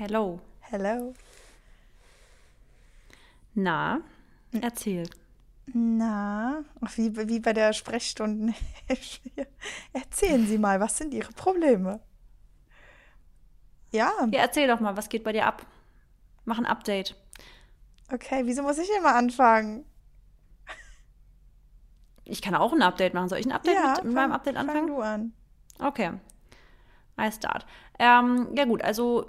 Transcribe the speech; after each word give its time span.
Hello. 0.00 0.40
Hello. 0.60 1.14
Na, 3.54 4.00
erzähl. 4.52 5.08
Na, 5.72 6.64
wie, 6.96 7.14
wie 7.28 7.40
bei 7.40 7.52
der 7.52 7.72
Sprechstunde. 7.72 8.54
Erzählen 9.92 10.46
Sie 10.46 10.58
mal, 10.58 10.80
was 10.80 10.96
sind 10.98 11.14
Ihre 11.14 11.32
Probleme? 11.32 12.00
Ja, 13.92 14.10
Ja, 14.30 14.40
erzähl 14.40 14.68
doch 14.68 14.80
mal, 14.80 14.96
was 14.96 15.08
geht 15.08 15.24
bei 15.24 15.32
dir 15.32 15.46
ab? 15.46 15.66
Mach 16.44 16.58
ein 16.58 16.66
Update. 16.66 17.14
okay, 18.12 18.42
wieso 18.44 18.62
muss 18.62 18.78
ich 18.78 18.88
immer 18.98 19.14
anfangen? 19.14 19.84
Ich 22.24 22.42
kann 22.42 22.54
auch 22.54 22.72
ein 22.72 22.82
Update 22.82 23.12
machen. 23.14 23.28
Soll 23.28 23.38
ich 23.40 23.46
ein 23.46 23.52
Update 23.52 23.74
Ja, 23.74 23.94
mit, 23.96 24.04
mit 24.04 24.14
meinem 24.14 24.30
fang- 24.30 24.32
Update 24.32 24.54
Fang 24.54 24.68
anfangen? 24.68 24.86
du 24.86 25.00
an. 25.00 25.32
Okay. 25.80 26.12
I 27.18 27.32
start. 27.32 27.66
Ähm, 27.98 28.48
ja 28.56 28.64
gut, 28.66 28.82
also 28.82 29.26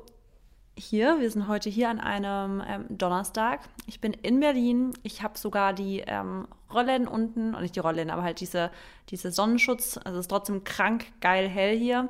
hier, 0.77 1.20
wir 1.20 1.30
sind 1.30 1.48
heute 1.48 1.70
hier 1.70 1.89
an 1.89 1.99
einem 1.99 2.63
ähm, 2.67 2.85
Donnerstag. 2.89 3.62
Ich 3.88 4.02
bin 4.02 4.13
in 4.13 4.39
Berlin. 4.39 4.93
Ich 5.03 5.21
habe 5.21 5.38
sogar 5.38 5.73
die 5.73 5.99
ähm, 6.05 6.48
Rollen 6.73 7.07
unten, 7.07 7.53
und 7.53 7.62
nicht 7.62 7.75
die 7.75 7.81
Rollen, 7.81 8.09
aber 8.09 8.23
halt 8.23 8.39
diese, 8.39 8.71
diese 9.09 9.31
Sonnenschutz. 9.31 9.98
Also 9.98 10.20
es 10.20 10.26
ist 10.26 10.29
trotzdem 10.29 10.63
krank 10.63 11.05
geil 11.20 11.48
hell 11.48 11.77
hier. 11.77 12.09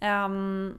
Ähm, 0.00 0.78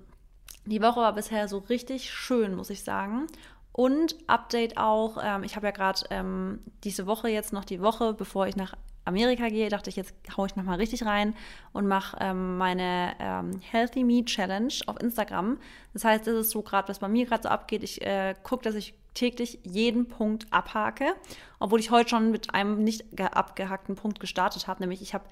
die 0.65 0.81
Woche 0.81 1.01
war 1.01 1.13
bisher 1.13 1.47
so 1.47 1.59
richtig 1.59 2.09
schön, 2.09 2.55
muss 2.55 2.69
ich 2.69 2.83
sagen. 2.83 3.27
Und 3.71 4.15
Update 4.27 4.77
auch, 4.77 5.17
ähm, 5.21 5.43
ich 5.43 5.55
habe 5.55 5.67
ja 5.67 5.71
gerade 5.71 6.01
ähm, 6.09 6.59
diese 6.83 7.07
Woche 7.07 7.29
jetzt 7.29 7.53
noch 7.53 7.65
die 7.65 7.81
Woche, 7.81 8.13
bevor 8.13 8.47
ich 8.47 8.55
nach 8.55 8.73
Amerika 9.09 9.49
gehe, 9.49 9.67
dachte 9.69 9.89
ich, 9.89 9.97
jetzt 9.97 10.15
haue 10.37 10.47
ich 10.47 10.55
nochmal 10.55 10.77
richtig 10.77 11.05
rein 11.05 11.35
und 11.73 11.87
mache 11.87 12.17
ähm, 12.21 12.57
meine 12.57 13.13
ähm, 13.19 13.59
Healthy 13.71 14.03
Me 14.03 14.23
Challenge 14.23 14.73
auf 14.87 14.99
Instagram. 15.01 15.57
Das 15.93 16.05
heißt, 16.05 16.25
das 16.25 16.35
ist 16.35 16.51
so 16.51 16.61
gerade, 16.61 16.87
was 16.87 16.99
bei 16.99 17.09
mir 17.09 17.25
gerade 17.25 17.43
so 17.43 17.49
abgeht. 17.49 17.83
Ich 17.83 18.01
äh, 18.01 18.35
gucke, 18.43 18.63
dass 18.63 18.75
ich 18.75 18.93
täglich 19.13 19.59
jeden 19.63 20.07
Punkt 20.07 20.47
abhake, 20.51 21.13
obwohl 21.59 21.79
ich 21.79 21.91
heute 21.91 22.09
schon 22.09 22.31
mit 22.31 22.53
einem 22.53 22.83
nicht 22.83 23.03
ge- 23.11 23.25
abgehackten 23.25 23.95
Punkt 23.95 24.19
gestartet 24.19 24.67
habe, 24.67 24.81
nämlich 24.81 25.01
ich 25.01 25.13
habe 25.13 25.25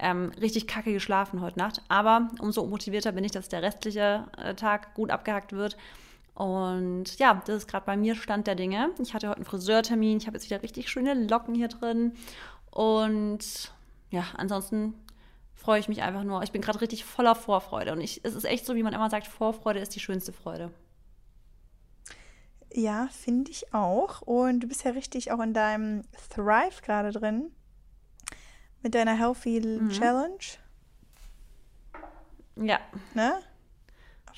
ähm, 0.00 0.32
richtig 0.40 0.66
kacke 0.66 0.92
geschlafen 0.92 1.40
heute 1.40 1.58
Nacht. 1.58 1.82
Aber 1.88 2.28
umso 2.40 2.66
motivierter 2.66 3.12
bin 3.12 3.24
ich, 3.24 3.32
dass 3.32 3.48
der 3.48 3.62
restliche 3.62 4.24
äh, 4.36 4.54
Tag 4.54 4.94
gut 4.94 5.10
abgehackt 5.10 5.52
wird. 5.52 5.76
Und 6.34 7.18
ja, 7.18 7.42
das 7.46 7.56
ist 7.56 7.68
gerade 7.68 7.84
bei 7.84 7.96
mir 7.96 8.14
Stand 8.14 8.46
der 8.46 8.54
Dinge. 8.54 8.90
Ich 9.02 9.12
hatte 9.12 9.28
heute 9.28 9.38
einen 9.38 9.44
Friseurtermin. 9.44 10.18
Ich 10.18 10.28
habe 10.28 10.36
jetzt 10.36 10.48
wieder 10.48 10.62
richtig 10.62 10.88
schöne 10.88 11.14
Locken 11.14 11.54
hier 11.56 11.66
drin. 11.66 12.12
Und 12.70 13.72
ja, 14.10 14.24
ansonsten 14.36 14.94
freue 15.54 15.80
ich 15.80 15.88
mich 15.88 16.02
einfach 16.02 16.24
nur. 16.24 16.42
Ich 16.42 16.52
bin 16.52 16.62
gerade 16.62 16.80
richtig 16.80 17.04
voller 17.04 17.34
Vorfreude. 17.34 17.92
Und 17.92 18.00
ich, 18.00 18.24
es 18.24 18.34
ist 18.34 18.44
echt 18.44 18.64
so, 18.64 18.74
wie 18.74 18.82
man 18.82 18.92
immer 18.92 19.10
sagt, 19.10 19.26
Vorfreude 19.26 19.80
ist 19.80 19.94
die 19.94 20.00
schönste 20.00 20.32
Freude. 20.32 20.70
Ja, 22.72 23.08
finde 23.10 23.50
ich 23.50 23.72
auch. 23.74 24.22
Und 24.22 24.60
du 24.60 24.68
bist 24.68 24.84
ja 24.84 24.92
richtig 24.92 25.32
auch 25.32 25.40
in 25.40 25.54
deinem 25.54 26.02
Thrive 26.30 26.82
gerade 26.82 27.10
drin. 27.12 27.50
Mit 28.82 28.94
deiner 28.94 29.16
Healthy 29.18 29.60
Mhm. 29.60 29.90
Challenge. 29.90 30.38
Ja, 32.56 32.78
Ne? 33.14 33.40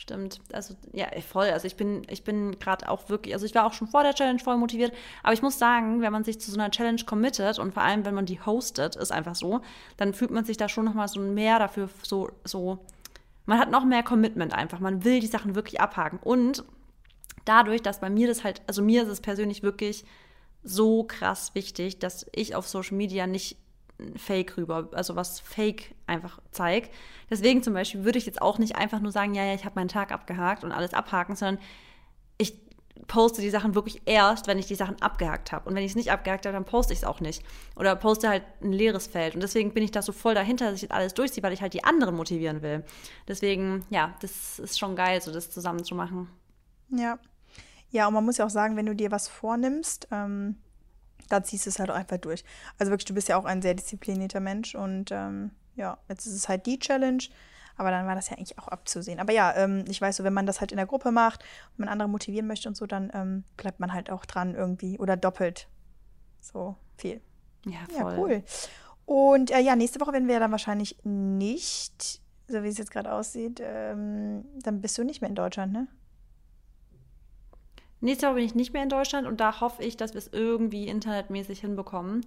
Stimmt. 0.00 0.40
Also, 0.54 0.76
ja, 0.94 1.08
voll. 1.20 1.50
Also 1.50 1.66
ich 1.66 1.76
bin, 1.76 2.06
ich 2.08 2.24
bin 2.24 2.58
gerade 2.58 2.88
auch 2.88 3.10
wirklich, 3.10 3.34
also 3.34 3.44
ich 3.44 3.54
war 3.54 3.66
auch 3.66 3.74
schon 3.74 3.86
vor 3.86 4.02
der 4.02 4.14
Challenge 4.14 4.38
voll 4.38 4.56
motiviert, 4.56 4.94
aber 5.22 5.34
ich 5.34 5.42
muss 5.42 5.58
sagen, 5.58 6.00
wenn 6.00 6.10
man 6.10 6.24
sich 6.24 6.40
zu 6.40 6.50
so 6.50 6.58
einer 6.58 6.70
Challenge 6.70 7.02
committet 7.04 7.58
und 7.58 7.74
vor 7.74 7.82
allem, 7.82 8.06
wenn 8.06 8.14
man 8.14 8.24
die 8.24 8.40
hostet, 8.40 8.96
ist 8.96 9.12
einfach 9.12 9.34
so, 9.34 9.60
dann 9.98 10.14
fühlt 10.14 10.30
man 10.30 10.46
sich 10.46 10.56
da 10.56 10.70
schon 10.70 10.86
nochmal 10.86 11.08
so 11.08 11.20
mehr 11.20 11.58
dafür 11.58 11.90
so, 12.02 12.30
so, 12.44 12.78
man 13.44 13.58
hat 13.58 13.70
noch 13.70 13.84
mehr 13.84 14.02
Commitment 14.02 14.54
einfach. 14.54 14.80
Man 14.80 15.04
will 15.04 15.20
die 15.20 15.26
Sachen 15.26 15.54
wirklich 15.54 15.82
abhaken. 15.82 16.18
Und 16.22 16.64
dadurch, 17.44 17.82
dass 17.82 18.00
bei 18.00 18.08
mir 18.08 18.26
das 18.26 18.42
halt, 18.42 18.62
also 18.66 18.80
mir 18.80 19.02
ist 19.02 19.10
es 19.10 19.20
persönlich 19.20 19.62
wirklich 19.62 20.06
so 20.62 21.04
krass 21.04 21.54
wichtig, 21.54 21.98
dass 21.98 22.24
ich 22.32 22.54
auf 22.54 22.66
Social 22.66 22.96
Media 22.96 23.26
nicht 23.26 23.58
Fake 24.16 24.56
rüber, 24.56 24.88
also 24.92 25.16
was 25.16 25.40
Fake 25.40 25.94
einfach 26.06 26.40
zeigt. 26.50 26.92
Deswegen 27.30 27.62
zum 27.62 27.74
Beispiel 27.74 28.04
würde 28.04 28.18
ich 28.18 28.26
jetzt 28.26 28.42
auch 28.42 28.58
nicht 28.58 28.76
einfach 28.76 29.00
nur 29.00 29.12
sagen, 29.12 29.34
ja, 29.34 29.44
ja, 29.44 29.54
ich 29.54 29.64
habe 29.64 29.74
meinen 29.76 29.88
Tag 29.88 30.12
abgehakt 30.12 30.64
und 30.64 30.72
alles 30.72 30.94
abhaken, 30.94 31.36
sondern 31.36 31.62
ich 32.38 32.54
poste 33.06 33.42
die 33.42 33.50
Sachen 33.50 33.74
wirklich 33.74 34.02
erst, 34.06 34.46
wenn 34.46 34.58
ich 34.58 34.66
die 34.66 34.74
Sachen 34.74 35.00
abgehakt 35.02 35.52
habe. 35.52 35.68
Und 35.68 35.74
wenn 35.74 35.84
ich 35.84 35.92
es 35.92 35.96
nicht 35.96 36.12
abgehakt 36.12 36.46
habe, 36.46 36.54
dann 36.54 36.64
poste 36.64 36.92
ich 36.92 37.00
es 37.00 37.04
auch 37.04 37.20
nicht. 37.20 37.42
Oder 37.76 37.96
poste 37.96 38.28
halt 38.28 38.44
ein 38.62 38.72
leeres 38.72 39.06
Feld. 39.06 39.34
Und 39.34 39.42
deswegen 39.42 39.72
bin 39.72 39.82
ich 39.82 39.90
da 39.90 40.02
so 40.02 40.12
voll 40.12 40.34
dahinter, 40.34 40.66
dass 40.66 40.76
ich 40.76 40.82
jetzt 40.82 40.92
alles 40.92 41.14
durchziehe, 41.14 41.42
weil 41.42 41.52
ich 41.52 41.62
halt 41.62 41.74
die 41.74 41.84
anderen 41.84 42.14
motivieren 42.14 42.62
will. 42.62 42.84
Deswegen, 43.26 43.84
ja, 43.90 44.14
das 44.20 44.58
ist 44.58 44.78
schon 44.78 44.96
geil, 44.96 45.20
so 45.20 45.32
das 45.32 45.50
zusammen 45.50 45.84
zu 45.84 45.94
machen. 45.94 46.28
Ja. 46.90 47.18
Ja, 47.90 48.06
und 48.06 48.14
man 48.14 48.24
muss 48.24 48.38
ja 48.38 48.46
auch 48.46 48.50
sagen, 48.50 48.76
wenn 48.76 48.86
du 48.86 48.94
dir 48.94 49.10
was 49.10 49.26
vornimmst, 49.26 50.06
ähm, 50.12 50.56
dann 51.28 51.44
ziehst 51.44 51.66
du 51.66 51.70
es 51.70 51.78
halt 51.78 51.90
auch 51.90 51.94
einfach 51.94 52.18
durch. 52.18 52.44
Also 52.78 52.90
wirklich, 52.90 53.06
du 53.06 53.14
bist 53.14 53.28
ja 53.28 53.36
auch 53.36 53.44
ein 53.44 53.62
sehr 53.62 53.74
disziplinierter 53.74 54.40
Mensch 54.40 54.74
und 54.74 55.10
ähm, 55.12 55.50
ja, 55.76 55.98
jetzt 56.08 56.26
ist 56.26 56.34
es 56.34 56.48
halt 56.48 56.66
die 56.66 56.78
Challenge, 56.78 57.22
aber 57.76 57.90
dann 57.90 58.06
war 58.06 58.14
das 58.14 58.28
ja 58.30 58.36
eigentlich 58.36 58.58
auch 58.58 58.68
abzusehen. 58.68 59.20
Aber 59.20 59.32
ja, 59.32 59.54
ähm, 59.56 59.84
ich 59.88 60.00
weiß 60.00 60.16
so, 60.16 60.24
wenn 60.24 60.34
man 60.34 60.46
das 60.46 60.60
halt 60.60 60.72
in 60.72 60.76
der 60.76 60.86
Gruppe 60.86 61.12
macht 61.12 61.42
und 61.72 61.80
man 61.80 61.88
andere 61.88 62.08
motivieren 62.08 62.46
möchte 62.46 62.68
und 62.68 62.76
so, 62.76 62.86
dann 62.86 63.10
ähm, 63.14 63.44
bleibt 63.56 63.80
man 63.80 63.92
halt 63.92 64.10
auch 64.10 64.26
dran 64.26 64.54
irgendwie 64.54 64.98
oder 64.98 65.16
doppelt 65.16 65.68
so 66.40 66.76
viel. 66.96 67.20
Ja, 67.66 67.78
Ja, 67.96 68.02
voll. 68.02 68.18
cool. 68.18 68.42
Und 69.06 69.50
äh, 69.50 69.60
ja, 69.60 69.76
nächste 69.76 70.00
Woche 70.00 70.12
werden 70.12 70.28
wir 70.28 70.34
ja 70.34 70.40
dann 70.40 70.52
wahrscheinlich 70.52 70.96
nicht, 71.04 72.20
so 72.48 72.62
wie 72.62 72.68
es 72.68 72.78
jetzt 72.78 72.90
gerade 72.90 73.12
aussieht, 73.12 73.60
ähm, 73.62 74.44
dann 74.62 74.80
bist 74.80 74.96
du 74.98 75.04
nicht 75.04 75.20
mehr 75.20 75.28
in 75.30 75.34
Deutschland, 75.36 75.72
ne? 75.72 75.88
Nächstes 78.00 78.22
Jahr 78.22 78.34
bin 78.34 78.44
ich 78.44 78.54
nicht 78.54 78.72
mehr 78.72 78.82
in 78.82 78.88
Deutschland 78.88 79.26
und 79.26 79.40
da 79.40 79.60
hoffe 79.60 79.82
ich, 79.82 79.96
dass 79.96 80.14
wir 80.14 80.18
es 80.18 80.32
irgendwie 80.32 80.88
internetmäßig 80.88 81.60
hinbekommen. 81.60 82.24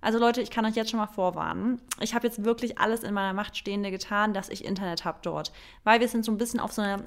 Also 0.00 0.18
Leute, 0.18 0.40
ich 0.40 0.50
kann 0.50 0.64
euch 0.64 0.76
jetzt 0.76 0.90
schon 0.90 1.00
mal 1.00 1.06
vorwarnen. 1.06 1.80
Ich 2.00 2.14
habe 2.14 2.26
jetzt 2.26 2.44
wirklich 2.44 2.78
alles 2.78 3.02
in 3.02 3.12
meiner 3.12 3.34
Macht 3.34 3.56
Stehende 3.56 3.90
getan, 3.90 4.32
dass 4.32 4.48
ich 4.48 4.64
Internet 4.64 5.04
habe 5.04 5.18
dort. 5.22 5.52
Weil 5.84 6.00
wir 6.00 6.08
sind 6.08 6.24
so 6.24 6.32
ein 6.32 6.38
bisschen 6.38 6.58
auf 6.58 6.72
so 6.72 6.80
einer 6.80 7.04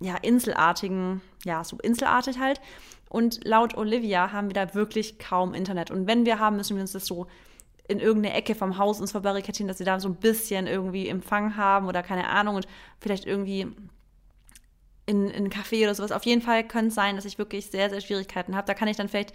ja, 0.00 0.16
inselartigen, 0.16 1.20
ja, 1.44 1.64
so 1.64 1.78
inselartig 1.78 2.38
halt. 2.38 2.60
Und 3.08 3.44
laut 3.44 3.76
Olivia 3.76 4.32
haben 4.32 4.48
wir 4.48 4.54
da 4.54 4.74
wirklich 4.74 5.18
kaum 5.18 5.52
Internet. 5.54 5.90
Und 5.90 6.06
wenn 6.06 6.26
wir 6.26 6.38
haben, 6.38 6.56
müssen 6.56 6.76
wir 6.76 6.82
uns 6.82 6.92
das 6.92 7.06
so 7.06 7.26
in 7.88 8.00
irgendeine 8.00 8.34
Ecke 8.34 8.54
vom 8.54 8.78
Haus 8.78 9.00
uns 9.00 9.12
verbarrikadieren, 9.12 9.66
dass 9.66 9.78
wir 9.78 9.86
da 9.86 9.98
so 9.98 10.08
ein 10.08 10.16
bisschen 10.16 10.66
irgendwie 10.66 11.08
Empfang 11.08 11.56
haben 11.56 11.88
oder 11.88 12.02
keine 12.02 12.28
Ahnung 12.28 12.56
und 12.56 12.68
vielleicht 13.00 13.24
irgendwie 13.24 13.66
in, 15.08 15.28
in 15.28 15.36
einen 15.36 15.50
Café 15.50 15.84
oder 15.84 15.94
sowas. 15.94 16.12
Auf 16.12 16.24
jeden 16.24 16.42
Fall 16.42 16.66
könnte 16.66 16.88
es 16.88 16.94
sein, 16.94 17.16
dass 17.16 17.24
ich 17.24 17.38
wirklich 17.38 17.66
sehr, 17.66 17.88
sehr 17.88 18.00
Schwierigkeiten 18.00 18.54
habe. 18.54 18.66
Da 18.66 18.74
kann 18.74 18.88
ich 18.88 18.96
dann 18.96 19.08
vielleicht, 19.08 19.32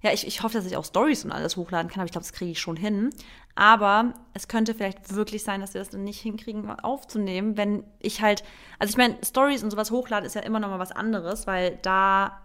ja, 0.00 0.10
ich, 0.10 0.26
ich 0.26 0.42
hoffe, 0.42 0.56
dass 0.56 0.66
ich 0.66 0.76
auch 0.76 0.86
Stories 0.86 1.24
und 1.24 1.32
alles 1.32 1.56
hochladen 1.56 1.90
kann, 1.90 2.00
aber 2.00 2.06
ich 2.06 2.12
glaube, 2.12 2.24
das 2.24 2.32
kriege 2.32 2.50
ich 2.50 2.60
schon 2.60 2.76
hin. 2.76 3.10
Aber 3.54 4.14
es 4.32 4.48
könnte 4.48 4.74
vielleicht 4.74 5.14
wirklich 5.14 5.44
sein, 5.44 5.60
dass 5.60 5.74
wir 5.74 5.80
das 5.82 5.90
dann 5.90 6.04
nicht 6.04 6.20
hinkriegen, 6.20 6.68
aufzunehmen, 6.80 7.58
wenn 7.58 7.84
ich 8.00 8.22
halt, 8.22 8.42
also 8.78 8.90
ich 8.90 8.96
meine, 8.96 9.18
Stories 9.22 9.62
und 9.62 9.70
sowas 9.70 9.90
hochladen 9.90 10.26
ist 10.26 10.34
ja 10.34 10.40
immer 10.40 10.60
noch 10.60 10.70
mal 10.70 10.78
was 10.78 10.92
anderes, 10.92 11.46
weil 11.46 11.78
da 11.82 12.40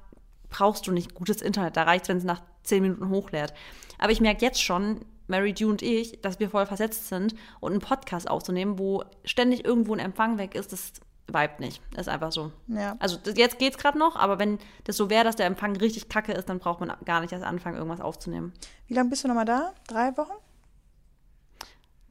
brauchst 0.50 0.86
du 0.88 0.92
nicht 0.92 1.14
gutes 1.14 1.42
Internet. 1.42 1.78
Da 1.78 1.84
reicht 1.84 2.10
wenn 2.10 2.18
es 2.18 2.26
nach 2.26 2.42
zehn 2.64 2.82
Minuten 2.82 3.10
hochlädt. 3.10 3.54
Aber 3.98 4.12
ich 4.12 4.20
merke 4.20 4.46
jetzt 4.46 4.62
schon, 4.62 5.06
Mary 5.28 5.54
Dew 5.54 5.70
und 5.70 5.82
ich, 5.82 6.22
dass 6.22 6.40
wir 6.40 6.50
voll 6.50 6.66
versetzt 6.66 7.08
sind 7.08 7.34
und 7.62 7.72
einen 7.72 7.82
Podcast 7.82 8.30
aufzunehmen, 8.30 8.78
wo 8.78 9.04
ständig 9.24 9.66
irgendwo 9.66 9.94
ein 9.94 10.00
Empfang 10.00 10.38
weg 10.38 10.56
ist, 10.56 10.74
das 10.74 10.94
vibet 11.28 11.60
nicht. 11.60 11.82
Das 11.92 12.08
ist 12.08 12.14
einfach 12.14 12.32
so. 12.32 12.52
Ja. 12.68 12.96
Also 13.00 13.18
jetzt 13.36 13.60
geht's 13.60 13.78
gerade 13.78 13.98
noch, 14.00 14.16
aber 14.16 14.40
wenn 14.40 14.60
das 14.86 14.96
so 14.98 15.10
wäre, 15.10 15.24
dass 15.24 15.36
der 15.36 15.46
Empfang 15.46 15.76
richtig 15.76 16.08
kacke 16.10 16.32
ist, 16.32 16.48
dann 16.50 16.60
braucht 16.60 16.80
man 16.80 16.94
gar 17.06 17.20
nicht 17.22 17.34
erst 17.34 17.44
anfangen, 17.46 17.76
irgendwas 17.78 18.02
aufzunehmen. 18.02 18.54
Wie 18.88 18.94
lange 18.94 19.10
bist 19.10 19.24
du 19.24 19.28
nochmal 19.28 19.46
da? 19.46 19.74
Drei 19.88 20.16
Wochen? 20.18 20.34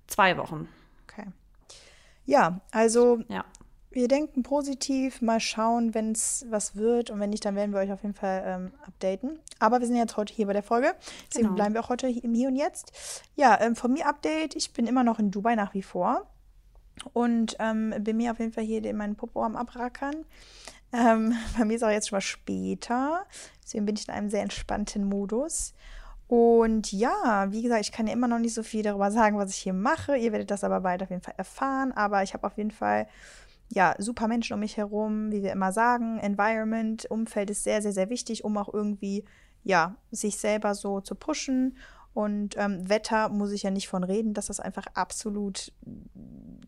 Zwei 0.07 0.37
Wochen. 0.37 0.69
Okay. 1.09 1.27
Ja, 2.25 2.61
also 2.71 3.21
Ja. 3.29 3.45
wir 3.91 4.09
denken 4.09 4.43
positiv, 4.43 5.23
mal 5.23 5.41
schauen, 5.41 5.95
wenn 5.95 6.13
es 6.13 6.45
was 6.51 6.77
wird 6.77 7.11
und 7.11 7.19
wenn 7.21 7.31
nicht, 7.31 7.45
dann 7.45 7.55
werden 7.57 7.73
wir 7.73 7.81
euch 7.81 7.93
auf 7.93 8.03
jeden 8.03 8.15
Fall 8.15 8.43
ähm, 8.47 8.73
updaten. 8.87 9.39
Aber 9.59 9.81
wir 9.81 9.87
sind 9.87 9.97
jetzt 9.97 10.17
heute 10.17 10.35
hier 10.35 10.47
bei 10.47 10.53
der 10.53 10.63
Folge, 10.63 10.95
deswegen 11.29 11.47
Genau. 11.49 11.57
bleiben 11.57 11.75
wir 11.75 11.81
auch 11.83 11.89
heute 11.89 12.09
im 12.09 12.35
Hier 12.35 12.49
und 12.49 12.57
Jetzt. 12.57 12.93
Ja, 13.35 13.59
ähm, 13.61 13.75
von 13.77 13.93
mir 13.93 14.07
Update, 14.07 14.55
ich 14.57 14.73
bin 14.73 14.87
immer 14.87 15.03
noch 15.05 15.19
in 15.19 15.31
Dubai 15.31 15.55
nach 15.55 15.73
wie 15.75 15.83
vor 15.83 16.27
und 17.13 17.57
ähm, 17.59 17.95
bin 18.01 18.17
mir 18.17 18.33
auf 18.33 18.39
jeden 18.39 18.53
Fall 18.53 18.65
hier 18.65 18.81
den 18.81 18.97
meinen 18.97 19.17
Popo 19.17 19.43
am 19.43 19.57
abrackern. 19.57 20.25
Ähm, 20.93 21.35
bei 21.59 21.65
mir 21.65 21.77
ist 21.77 21.83
auch 21.83 21.91
jetzt 21.91 22.09
schon 22.09 22.17
mal 22.17 22.21
später, 22.21 23.25
deswegen 23.63 23.87
bin 23.87 23.97
ich 23.97 24.09
in 24.09 24.15
einem 24.15 24.31
sehr 24.31 24.43
entspannten 24.43 25.05
Modus. 25.05 25.75
Und 26.29 26.93
ja, 26.93 27.47
wie 27.51 27.63
gesagt, 27.63 27.83
ich 27.83 27.93
kann 27.93 28.09
ja 28.09 28.13
immer 28.13 28.27
noch 28.27 28.41
nicht 28.41 28.55
so 28.55 28.65
viel 28.65 28.83
darüber 28.83 29.11
sagen, 29.13 29.39
was 29.39 29.51
ich 29.51 29.59
hier 29.59 29.73
mache. 29.73 30.17
Ihr 30.17 30.33
werdet 30.33 30.51
das 30.51 30.65
aber 30.65 30.81
bald 30.81 31.03
auf 31.03 31.11
jeden 31.11 31.23
Fall 31.23 31.35
erfahren. 31.37 31.93
Aber 31.93 32.23
ich 32.23 32.35
habe 32.35 32.47
auf 32.47 32.57
jeden 32.57 32.73
Fall 32.73 33.07
ja 33.69 33.95
super 33.99 34.27
Menschen 34.27 34.55
um 34.55 34.61
mich 34.61 34.77
herum, 34.77 35.31
wie 35.31 35.43
wir 35.43 35.53
immer 35.53 35.73
sagen. 35.73 36.19
Environment, 36.19 37.09
Umfeld 37.11 37.51
ist 37.51 37.63
sehr, 37.63 37.81
sehr, 37.81 37.93
sehr 37.93 38.11
wichtig, 38.11 38.45
um 38.45 38.57
auch 38.57 38.73
irgendwie 38.73 39.25
ja 39.63 39.97
sich 40.11 40.37
selber 40.39 40.75
so 40.75 41.01
zu 41.01 41.15
pushen. 41.15 41.77
Und 42.17 42.57
ähm, 42.57 42.89
Wetter 42.89 43.29
muss 43.29 43.53
ich 43.53 43.63
ja 43.63 43.71
nicht 43.71 43.89
von 43.89 44.03
reden, 44.03 44.33
dass 44.33 44.47
das 44.47 44.59
einfach 44.59 44.87
absolut 44.95 45.71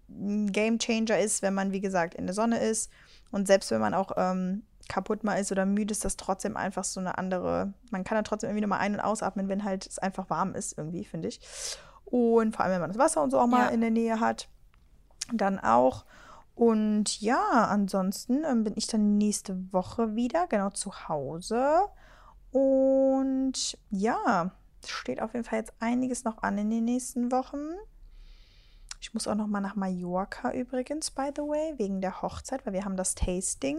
ein 0.07 0.53
Game 0.53 0.79
Changer 0.79 1.19
ist, 1.19 1.41
wenn 1.41 1.55
man, 1.55 1.73
wie 1.73 1.81
gesagt, 1.81 2.15
in 2.15 2.27
der 2.27 2.35
Sonne 2.35 2.59
ist. 2.59 2.91
Und 3.31 3.47
selbst 3.47 3.71
wenn 3.71 3.81
man 3.81 3.95
auch 3.95 4.13
ähm, 4.19 4.65
kaputt 4.91 5.25
mal 5.25 5.37
ist 5.37 5.51
oder 5.51 5.65
müde 5.65 5.93
ist, 5.93 6.05
das 6.05 6.19
trotzdem 6.19 6.55
einfach 6.55 6.85
so 6.85 7.01
eine 7.01 7.17
andere, 7.17 7.73
man 7.91 8.05
kann 8.05 8.17
dann 8.17 8.25
trotzdem 8.25 8.51
irgendwie 8.51 8.61
nochmal 8.61 8.81
ein- 8.81 8.93
und 8.93 9.01
ausatmen, 9.01 9.49
wenn 9.49 9.65
halt 9.65 9.87
es 9.87 9.99
einfach 9.99 10.29
warm 10.29 10.55
ist 10.55 10.77
irgendwie, 10.77 11.07
finde 11.07 11.29
ich. 11.29 11.41
Und 12.05 12.55
vor 12.55 12.67
allem, 12.67 12.75
wenn 12.75 12.83
man 12.83 12.91
das 12.91 12.99
Wasser 12.99 13.23
und 13.23 13.31
so 13.31 13.41
auch 13.41 13.47
mal 13.47 13.69
ja. 13.69 13.69
in 13.69 13.81
der 13.81 13.91
Nähe 13.91 14.21
hat, 14.21 14.51
dann 15.33 15.59
auch. 15.59 16.05
Und 16.57 17.23
ja, 17.23 17.41
ansonsten 17.71 18.45
ähm, 18.45 18.65
bin 18.65 18.75
ich 18.77 18.87
dann 18.87 19.17
nächste 19.17 19.73
Woche 19.73 20.15
wieder, 20.15 20.47
genau 20.47 20.69
zu 20.69 21.09
Hause. 21.09 21.87
Und 22.53 23.79
ja, 23.89 24.53
steht 24.87 25.21
auf 25.21 25.35
jeden 25.35 25.45
Fall 25.45 25.59
jetzt 25.59 25.73
einiges 25.81 26.25
noch 26.25 26.43
an 26.43 26.59
in 26.59 26.71
den 26.71 26.85
nächsten 26.85 27.33
Wochen. 27.33 27.75
Ich 29.01 29.15
muss 29.15 29.29
auch 29.29 29.37
noch 29.37 29.47
mal 29.47 29.61
nach 29.61 29.77
Mallorca 29.77 30.53
übrigens, 30.53 31.11
by 31.11 31.31
the 31.35 31.43
way, 31.43 31.75
wegen 31.77 32.01
der 32.01 32.21
Hochzeit, 32.21 32.67
weil 32.67 32.73
wir 32.73 32.85
haben 32.85 32.97
das 32.97 33.15
Tasting. 33.15 33.79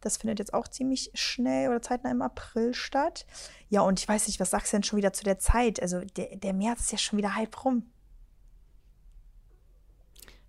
Das 0.00 0.16
findet 0.16 0.38
jetzt 0.38 0.54
auch 0.54 0.68
ziemlich 0.68 1.10
schnell 1.14 1.68
oder 1.68 1.82
zeitnah 1.82 2.10
im 2.10 2.22
April 2.22 2.72
statt. 2.72 3.26
Ja, 3.68 3.80
und 3.80 3.98
ich 3.98 4.08
weiß 4.08 4.28
nicht, 4.28 4.38
was 4.38 4.50
sagst 4.50 4.72
du 4.72 4.76
denn 4.76 4.84
schon 4.84 4.96
wieder 4.96 5.12
zu 5.12 5.24
der 5.24 5.38
Zeit? 5.38 5.82
Also 5.82 6.00
der, 6.00 6.36
der 6.36 6.52
März 6.52 6.82
ist 6.82 6.92
ja 6.92 6.98
schon 6.98 7.18
wieder 7.18 7.34
halb 7.34 7.64
rum. 7.64 7.90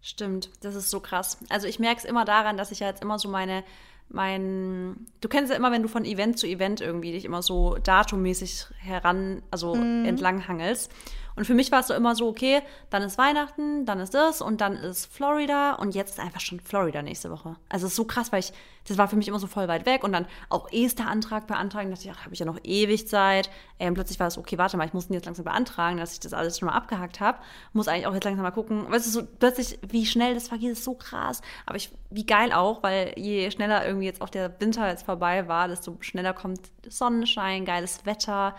Stimmt, 0.04 0.50
das 0.62 0.75
ist 0.75 0.89
so 0.89 1.00
krass. 1.00 1.38
Also 1.50 1.68
ich 1.68 1.80
merke 1.80 2.00
es 2.00 2.06
immer 2.06 2.25
daran, 2.25 2.57
dass 2.57 2.71
ich 2.71 2.80
ja 2.80 2.88
jetzt 2.88 3.01
immer 3.01 3.19
so 3.19 3.27
meine 3.27 3.63
mein, 4.09 5.07
du 5.21 5.30
kennst 5.30 5.51
ja 5.51 5.57
immer, 5.57 5.71
wenn 5.71 5.83
du 5.83 5.88
von 5.88 6.06
Event 6.06 6.38
zu 6.38 6.48
Event 6.48 6.81
irgendwie 6.81 7.12
dich 7.12 7.25
immer 7.25 7.42
so 7.42 7.77
datummäßig 7.83 8.65
heran, 8.77 9.42
also 9.51 9.75
mm. 9.75 10.06
entlang 10.06 10.48
hangelst. 10.48 10.92
Und 11.36 11.45
für 11.45 11.54
mich 11.54 11.72
war 11.72 11.80
es 11.80 11.88
so 11.88 11.94
immer 11.94 12.16
so, 12.16 12.28
okay, 12.28 12.62
dann 12.89 13.01
ist 13.01 13.18
Weihnachten, 13.18 13.86
dann 13.86 14.00
ist 14.00 14.13
das 14.13 14.42
und 14.42 14.62
dann 14.62 14.74
ist 14.74 15.06
Florida 15.13 15.74
und 15.74 15.95
jetzt 15.95 16.12
ist 16.12 16.19
einfach 16.19 16.42
schon 16.42 16.60
Florida 16.60 17.01
nächste 17.01 17.31
Woche. 17.31 17.56
Also 17.69 17.86
es 17.86 17.94
ist 17.94 17.98
so 17.98 18.06
krass, 18.06 18.31
weil 18.31 18.42
ich, 18.42 18.51
das 18.88 18.98
war 18.98 19.07
für 19.07 19.16
mich 19.16 19.28
immer 19.28 19.39
so 19.39 19.48
voll 19.48 19.68
weit 19.68 19.86
weg 19.86 20.04
und 20.04 20.12
dann 20.12 20.25
auch 20.50 20.72
Ester-Antrag 20.72 21.48
beantragen, 21.48 21.89
dachte 21.89 22.06
ich, 22.06 22.12
ach, 22.12 22.25
habe 22.25 22.33
ich 22.33 22.39
ja 22.39 22.45
noch 22.45 22.60
ewig 22.63 23.07
Zeit. 23.07 23.50
Ey, 23.78 23.88
und 23.88 23.94
plötzlich 23.94 24.19
war 24.19 24.28
es, 24.28 24.38
okay, 24.38 24.57
warte 24.57 24.78
mal, 24.78 24.86
ich 24.86 24.94
muss 24.94 25.07
den 25.07 25.13
jetzt 25.13 25.25
langsam 25.25 25.45
beantragen, 25.45 25.98
dass 25.98 26.13
ich 26.13 26.19
das 26.19 26.33
alles 26.33 26.60
schon 26.60 26.68
mal 26.68 26.75
abgehakt 26.75 27.19
habe. 27.19 27.38
Muss 27.74 27.88
eigentlich 27.88 28.07
auch 28.07 28.13
jetzt 28.13 28.25
langsam 28.25 28.44
mal 28.44 28.51
gucken. 28.51 28.92
Weißt 28.92 29.07
du, 29.07 29.12
so 29.12 29.24
plötzlich, 29.39 29.80
wie 29.88 30.06
schnell 30.06 30.33
das 30.33 30.48
vergeht, 30.48 30.72
ist 30.72 30.83
so 30.83 30.95
krass. 30.95 31.42
Aber 31.66 31.78
ich, 31.78 31.92
wie 32.10 32.25
geil 32.25 32.51
auch, 32.51 32.83
weil 32.83 33.13
je 33.18 33.50
schneller 33.51 33.86
irgendwie 33.86 34.06
jetzt 34.06 34.22
auch 34.22 34.30
der 34.30 34.60
Winter 34.60 34.88
jetzt 34.89 35.06
vorbei 35.06 35.48
war, 35.48 35.68
desto 35.68 35.98
schneller 36.01 36.33
kommt 36.33 36.60
Sonnenschein, 36.88 37.66
geiles 37.66 38.06
Wetter. 38.06 38.56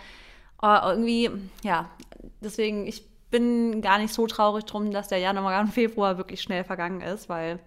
Aber 0.63 0.91
irgendwie, 0.91 1.29
ja, 1.63 1.91
deswegen, 2.41 2.87
ich 2.87 3.05
bin 3.31 3.83
gar 3.83 3.99
nicht 3.99 4.15
so 4.15 4.27
traurig 4.29 4.65
drum, 4.65 4.93
dass 4.93 5.09
der 5.09 5.19
Januar 5.19 5.61
und 5.61 5.69
Februar 5.69 6.19
wirklich 6.19 6.41
schnell 6.41 6.63
vergangen 6.63 7.01
ist, 7.01 7.29
weil 7.29 7.59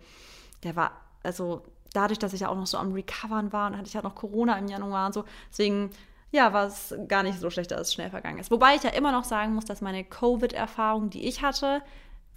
der 0.64 0.76
war, 0.78 0.92
also 1.22 1.62
dadurch, 1.94 2.20
dass 2.20 2.34
ich 2.34 2.42
ja 2.42 2.50
auch 2.50 2.56
noch 2.56 2.68
so 2.68 2.78
am 2.78 2.94
Recovern 2.94 3.52
war 3.52 3.68
und 3.68 3.78
hatte 3.78 3.88
ich 3.88 3.94
ja 3.94 4.02
noch 4.02 4.16
Corona 4.16 4.58
im 4.58 4.68
Januar 4.68 5.08
und 5.08 5.14
so, 5.14 5.26
deswegen, 5.52 5.90
ja, 6.32 6.54
war 6.54 6.68
es 6.68 6.96
gar 7.08 7.24
nicht 7.24 7.40
so 7.40 7.50
schlecht, 7.50 7.72
dass 7.72 7.82
es 7.82 7.94
schnell 7.94 8.10
vergangen 8.10 8.40
ist. 8.40 8.50
Wobei 8.50 8.76
ich 8.76 8.84
ja 8.84 8.92
immer 8.92 9.12
noch 9.12 9.26
sagen 9.26 9.54
muss, 9.54 9.66
dass 9.66 9.82
meine 9.82 10.04
Covid-Erfahrung, 10.04 11.10
die 11.10 11.28
ich 11.28 11.42
hatte, 11.42 11.82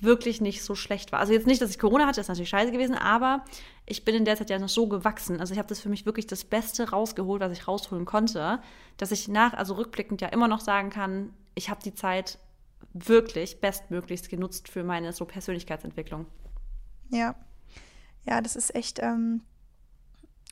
wirklich 0.01 0.41
nicht 0.41 0.63
so 0.63 0.75
schlecht 0.75 1.13
war. 1.13 1.21
Also 1.21 1.33
jetzt 1.33 1.47
nicht, 1.47 1.61
dass 1.61 1.71
ich 1.71 1.79
Corona 1.79 2.05
hatte, 2.07 2.17
das 2.17 2.25
ist 2.25 2.29
natürlich 2.29 2.51
scheiße 2.51 2.71
gewesen, 2.71 2.95
aber 2.95 3.45
ich 3.87 4.05
bin 4.05 4.15
in 4.15 4.25
der 4.25 4.37
Zeit 4.37 4.51
ja 4.51 4.59
noch 4.59 4.69
so 4.69 4.87
gewachsen. 4.87 5.41
Also 5.41 5.53
ich 5.53 5.59
habe 5.59 5.69
das 5.69 5.81
für 5.81 5.89
mich 5.89 6.07
wirklich 6.07 6.27
das 6.27 6.45
Beste 6.45 6.91
rausgeholt, 6.91 7.41
was 7.41 7.53
ich 7.53 7.67
rausholen 7.67 8.05
konnte, 8.05 8.61
dass 8.97 9.11
ich 9.11 9.29
nach, 9.29 9.55
also 9.55 9.75
rückblickend 9.75 10.21
ja 10.21 10.29
immer 10.29 10.49
noch 10.49 10.61
sagen 10.61 10.91
kann, 10.91 11.33
ich 11.55 11.69
habe 11.71 11.83
die 11.83 11.95
Zeit 11.95 12.39
wirklich 12.93 13.61
bestmöglichst 13.61 14.29
genutzt 14.29 14.69
für 14.69 14.85
meine 14.85 15.13
so 15.13 15.25
Persönlichkeitsentwicklung. 15.25 16.27
Ja. 17.11 17.35
Ja, 18.25 18.41
das 18.41 18.57
ist 18.57 18.75
echt, 18.75 19.01
ähm, 19.03 19.43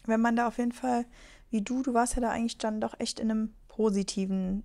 wenn 0.06 0.20
man 0.20 0.34
da 0.34 0.49
auf 0.49 0.58
jeden 0.58 0.72
Fall, 0.72 1.06
wie 1.50 1.62
du, 1.62 1.82
du 1.82 1.94
warst 1.94 2.14
ja 2.14 2.20
da 2.20 2.31
eigentlich 2.31 2.58
dann 2.58 2.81
doch 2.81 2.99
echt 2.99 3.20
in 3.20 3.31
einem 3.31 3.54
positiven 3.69 4.64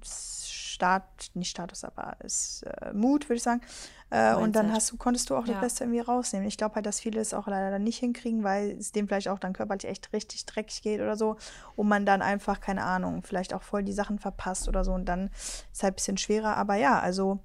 Start, 0.72 1.32
nicht 1.34 1.50
Status, 1.50 1.84
aber 1.84 2.16
ist, 2.24 2.64
äh, 2.64 2.94
Mut, 2.94 3.30
würde 3.30 3.36
ich 3.36 3.44
sagen. 3.44 3.62
Äh, 4.10 4.36
und 4.36 4.56
dann 4.56 4.72
hast 4.72 4.92
du, 4.92 4.98
konntest 4.98 5.30
du 5.30 5.36
auch 5.36 5.46
ja. 5.46 5.54
das 5.54 5.62
Beste 5.62 5.84
irgendwie 5.84 6.00
rausnehmen. 6.00 6.48
Ich 6.48 6.58
glaube 6.58 6.76
halt, 6.76 6.86
dass 6.86 7.00
viele 7.00 7.20
es 7.20 7.34
auch 7.34 7.48
leider 7.48 7.72
dann 7.72 7.84
nicht 7.84 8.00
hinkriegen, 8.00 8.44
weil 8.44 8.72
es 8.72 8.92
dem 8.92 9.08
vielleicht 9.08 9.28
auch 9.28 9.40
dann 9.40 9.54
körperlich 9.54 9.86
echt 9.86 10.12
richtig 10.14 10.46
dreckig 10.46 10.82
geht 10.82 11.00
oder 11.00 11.16
so. 11.16 11.38
Und 11.76 11.88
man 11.88 12.06
dann 12.06 12.22
einfach, 12.22 12.60
keine 12.60 12.84
Ahnung, 12.84 13.24
vielleicht 13.24 13.54
auch 13.54 13.64
voll 13.64 13.84
die 13.84 13.94
Sachen 13.94 14.20
verpasst 14.20 14.68
oder 14.68 14.84
so. 14.84 14.94
Und 14.94 15.06
dann 15.06 15.28
ist 15.28 15.66
es 15.74 15.84
halt 15.84 15.94
ein 15.94 15.96
bisschen 15.96 16.18
schwerer. 16.18 16.58
Aber 16.58 16.76
ja, 16.76 17.00
also 17.00 17.40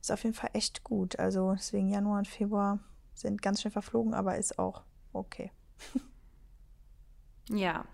ist 0.00 0.12
auf 0.12 0.22
jeden 0.22 0.34
Fall 0.34 0.50
echt 0.52 0.84
gut. 0.84 1.18
Also 1.18 1.54
deswegen 1.54 1.88
Januar 1.88 2.18
und 2.18 2.28
Februar 2.28 2.78
sind 3.14 3.42
ganz 3.42 3.60
schnell 3.60 3.72
verflogen, 3.72 4.14
aber 4.14 4.36
ist 4.36 4.58
auch 4.58 4.82
okay. 5.12 5.50
ja 7.50 7.84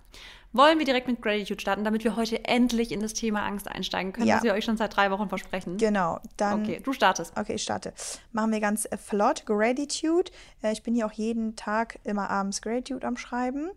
wollen 0.52 0.78
wir 0.78 0.84
direkt 0.84 1.06
mit 1.06 1.22
Gratitude 1.22 1.60
starten, 1.60 1.84
damit 1.84 2.04
wir 2.04 2.16
heute 2.16 2.44
endlich 2.44 2.90
in 2.92 3.00
das 3.00 3.12
Thema 3.12 3.44
Angst 3.44 3.68
einsteigen 3.68 4.12
können, 4.12 4.26
ja. 4.26 4.36
was 4.36 4.42
wir 4.42 4.52
euch 4.52 4.64
schon 4.64 4.76
seit 4.76 4.96
drei 4.96 5.10
Wochen 5.10 5.28
versprechen. 5.28 5.76
Genau, 5.76 6.18
dann. 6.36 6.62
Okay, 6.62 6.80
du 6.82 6.92
startest. 6.92 7.36
Okay, 7.36 7.54
ich 7.54 7.62
starte. 7.62 7.92
Machen 8.32 8.50
wir 8.50 8.60
ganz 8.60 8.86
äh, 8.86 8.96
flott. 8.96 9.46
Gratitude. 9.46 10.30
Äh, 10.62 10.72
ich 10.72 10.82
bin 10.82 10.94
hier 10.94 11.06
auch 11.06 11.12
jeden 11.12 11.56
Tag 11.56 12.00
immer 12.04 12.30
abends 12.30 12.62
Gratitude 12.62 13.06
am 13.06 13.16
Schreiben. 13.16 13.70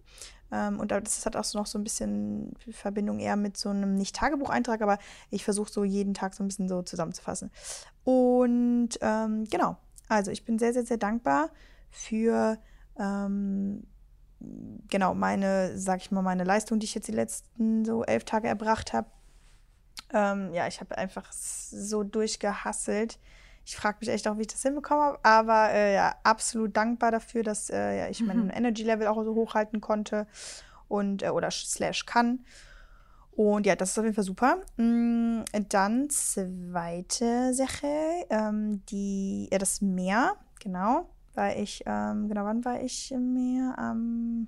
Ähm, 0.51 0.79
und 0.79 0.91
das 0.91 1.25
hat 1.25 1.35
auch 1.35 1.43
so 1.43 1.59
noch 1.59 1.67
so 1.67 1.77
ein 1.77 1.83
bisschen 1.83 2.53
Verbindung 2.71 3.19
eher 3.19 3.35
mit 3.35 3.55
so 3.55 3.69
einem 3.69 3.95
nicht 3.95 4.15
Tagebucheintrag, 4.15 4.81
aber 4.81 4.97
ich 5.29 5.43
versuche 5.43 5.71
so 5.71 5.83
jeden 5.83 6.13
Tag 6.13 6.33
so 6.33 6.43
ein 6.43 6.47
bisschen 6.47 6.69
so 6.69 6.81
zusammenzufassen. 6.81 7.51
Und 8.03 8.89
ähm, 9.01 9.45
genau, 9.49 9.77
also 10.09 10.31
ich 10.31 10.43
bin 10.43 10.57
sehr, 10.57 10.73
sehr, 10.73 10.85
sehr 10.85 10.97
dankbar 10.97 11.49
für 11.91 12.57
ähm, 12.99 13.85
genau, 14.89 15.13
meine, 15.13 15.77
sag 15.77 16.01
ich 16.01 16.11
mal, 16.11 16.21
meine 16.21 16.43
Leistung, 16.43 16.79
die 16.79 16.85
ich 16.85 16.95
jetzt 16.95 17.07
die 17.07 17.13
letzten 17.13 17.85
so 17.85 18.03
elf 18.03 18.23
Tage 18.23 18.47
erbracht 18.47 18.93
habe. 18.93 19.07
Ähm, 20.13 20.53
ja, 20.53 20.67
ich 20.67 20.79
habe 20.79 20.97
einfach 20.97 21.31
so 21.31 22.03
durchgehasselt. 22.03 23.19
Ich 23.65 23.75
frage 23.75 23.97
mich 24.01 24.09
echt 24.09 24.27
auch, 24.27 24.37
wie 24.37 24.41
ich 24.41 24.47
das 24.47 24.61
hinbekommen 24.61 25.03
habe, 25.03 25.19
aber 25.23 25.71
äh, 25.71 25.95
ja, 25.95 26.15
absolut 26.23 26.75
dankbar 26.75 27.11
dafür, 27.11 27.43
dass 27.43 27.69
äh, 27.69 27.97
ja, 27.97 28.09
ich 28.09 28.19
mhm. 28.19 28.27
mein 28.27 28.49
Energy-Level 28.49 29.07
auch 29.07 29.23
so 29.23 29.35
hochhalten 29.35 29.79
konnte 29.79 30.27
und 30.87 31.23
äh, 31.23 31.29
oder 31.29 31.49
slash 31.49 32.05
kann. 32.05 32.45
Und 33.31 33.65
ja, 33.65 33.75
das 33.75 33.91
ist 33.91 33.97
auf 33.97 34.03
jeden 34.03 34.15
Fall 34.15 34.23
super. 34.23 34.57
Mm, 34.77 35.41
dann 35.69 36.09
zweite 36.09 37.53
Sache, 37.53 37.87
ähm, 38.29 38.85
die, 38.87 39.49
ja, 39.51 39.57
das 39.57 39.81
Meer, 39.81 40.35
genau 40.59 41.09
war 41.35 41.55
ich, 41.55 41.83
ähm, 41.85 42.27
genau, 42.27 42.45
wann 42.45 42.65
war 42.65 42.81
ich 42.81 43.11
im? 43.11 43.73
Am 43.77 44.47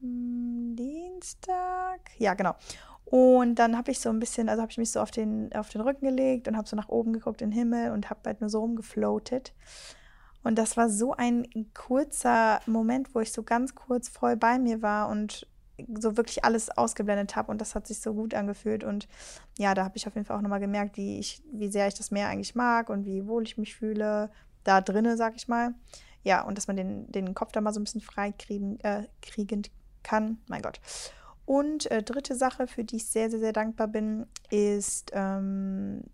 hm, 0.00 0.76
Dienstag? 0.76 2.00
Ja, 2.18 2.34
genau. 2.34 2.54
Und 3.04 3.56
dann 3.56 3.76
habe 3.76 3.90
ich 3.90 3.98
so 3.98 4.08
ein 4.08 4.20
bisschen, 4.20 4.48
also 4.48 4.62
habe 4.62 4.70
ich 4.70 4.78
mich 4.78 4.92
so 4.92 5.00
auf 5.00 5.10
den, 5.10 5.52
auf 5.52 5.68
den 5.68 5.80
Rücken 5.80 6.06
gelegt 6.06 6.46
und 6.46 6.56
habe 6.56 6.68
so 6.68 6.76
nach 6.76 6.88
oben 6.88 7.12
geguckt 7.12 7.42
in 7.42 7.50
den 7.50 7.58
Himmel 7.58 7.90
und 7.90 8.08
habe 8.08 8.20
halt 8.24 8.40
nur 8.40 8.48
so 8.48 8.60
rumgefloatet. 8.60 9.52
Und 10.42 10.56
das 10.58 10.76
war 10.76 10.88
so 10.88 11.12
ein 11.12 11.46
kurzer 11.74 12.60
Moment, 12.66 13.14
wo 13.14 13.20
ich 13.20 13.32
so 13.32 13.42
ganz 13.42 13.74
kurz 13.74 14.08
voll 14.08 14.36
bei 14.36 14.58
mir 14.58 14.80
war 14.80 15.08
und 15.08 15.46
so 15.98 16.16
wirklich 16.16 16.44
alles 16.44 16.70
ausgeblendet 16.70 17.36
habe 17.36 17.50
und 17.50 17.60
das 17.60 17.74
hat 17.74 17.86
sich 17.86 18.00
so 18.00 18.12
gut 18.12 18.34
angefühlt 18.34 18.84
und 18.84 19.08
ja, 19.58 19.72
da 19.72 19.84
habe 19.84 19.96
ich 19.96 20.06
auf 20.06 20.14
jeden 20.14 20.26
Fall 20.26 20.36
auch 20.36 20.42
nochmal 20.42 20.60
gemerkt, 20.60 20.98
wie 20.98 21.18
ich, 21.18 21.42
wie 21.52 21.68
sehr 21.68 21.88
ich 21.88 21.94
das 21.94 22.10
Meer 22.10 22.28
eigentlich 22.28 22.54
mag 22.54 22.90
und 22.90 23.06
wie 23.06 23.26
wohl 23.26 23.44
ich 23.44 23.56
mich 23.56 23.74
fühle, 23.74 24.30
da 24.62 24.82
drinnen, 24.82 25.16
sag 25.16 25.36
ich 25.36 25.48
mal 25.48 25.74
ja, 26.22 26.42
und 26.42 26.58
dass 26.58 26.66
man 26.66 26.76
den, 26.76 27.10
den 27.10 27.34
Kopf 27.34 27.52
da 27.52 27.60
mal 27.60 27.72
so 27.72 27.80
ein 27.80 27.84
bisschen 27.84 28.00
frei 28.00 28.32
kriegen, 28.32 28.78
äh, 28.80 29.06
kriegen 29.22 29.62
kann. 30.02 30.38
Mein 30.48 30.62
Gott. 30.62 30.80
Und 31.46 31.90
äh, 31.90 32.02
dritte 32.02 32.36
Sache, 32.36 32.66
für 32.66 32.84
die 32.84 32.96
ich 32.96 33.06
sehr, 33.06 33.30
sehr, 33.30 33.40
sehr 33.40 33.52
dankbar 33.52 33.88
bin, 33.88 34.26
ist, 34.50 35.10
ähm, 35.14 36.04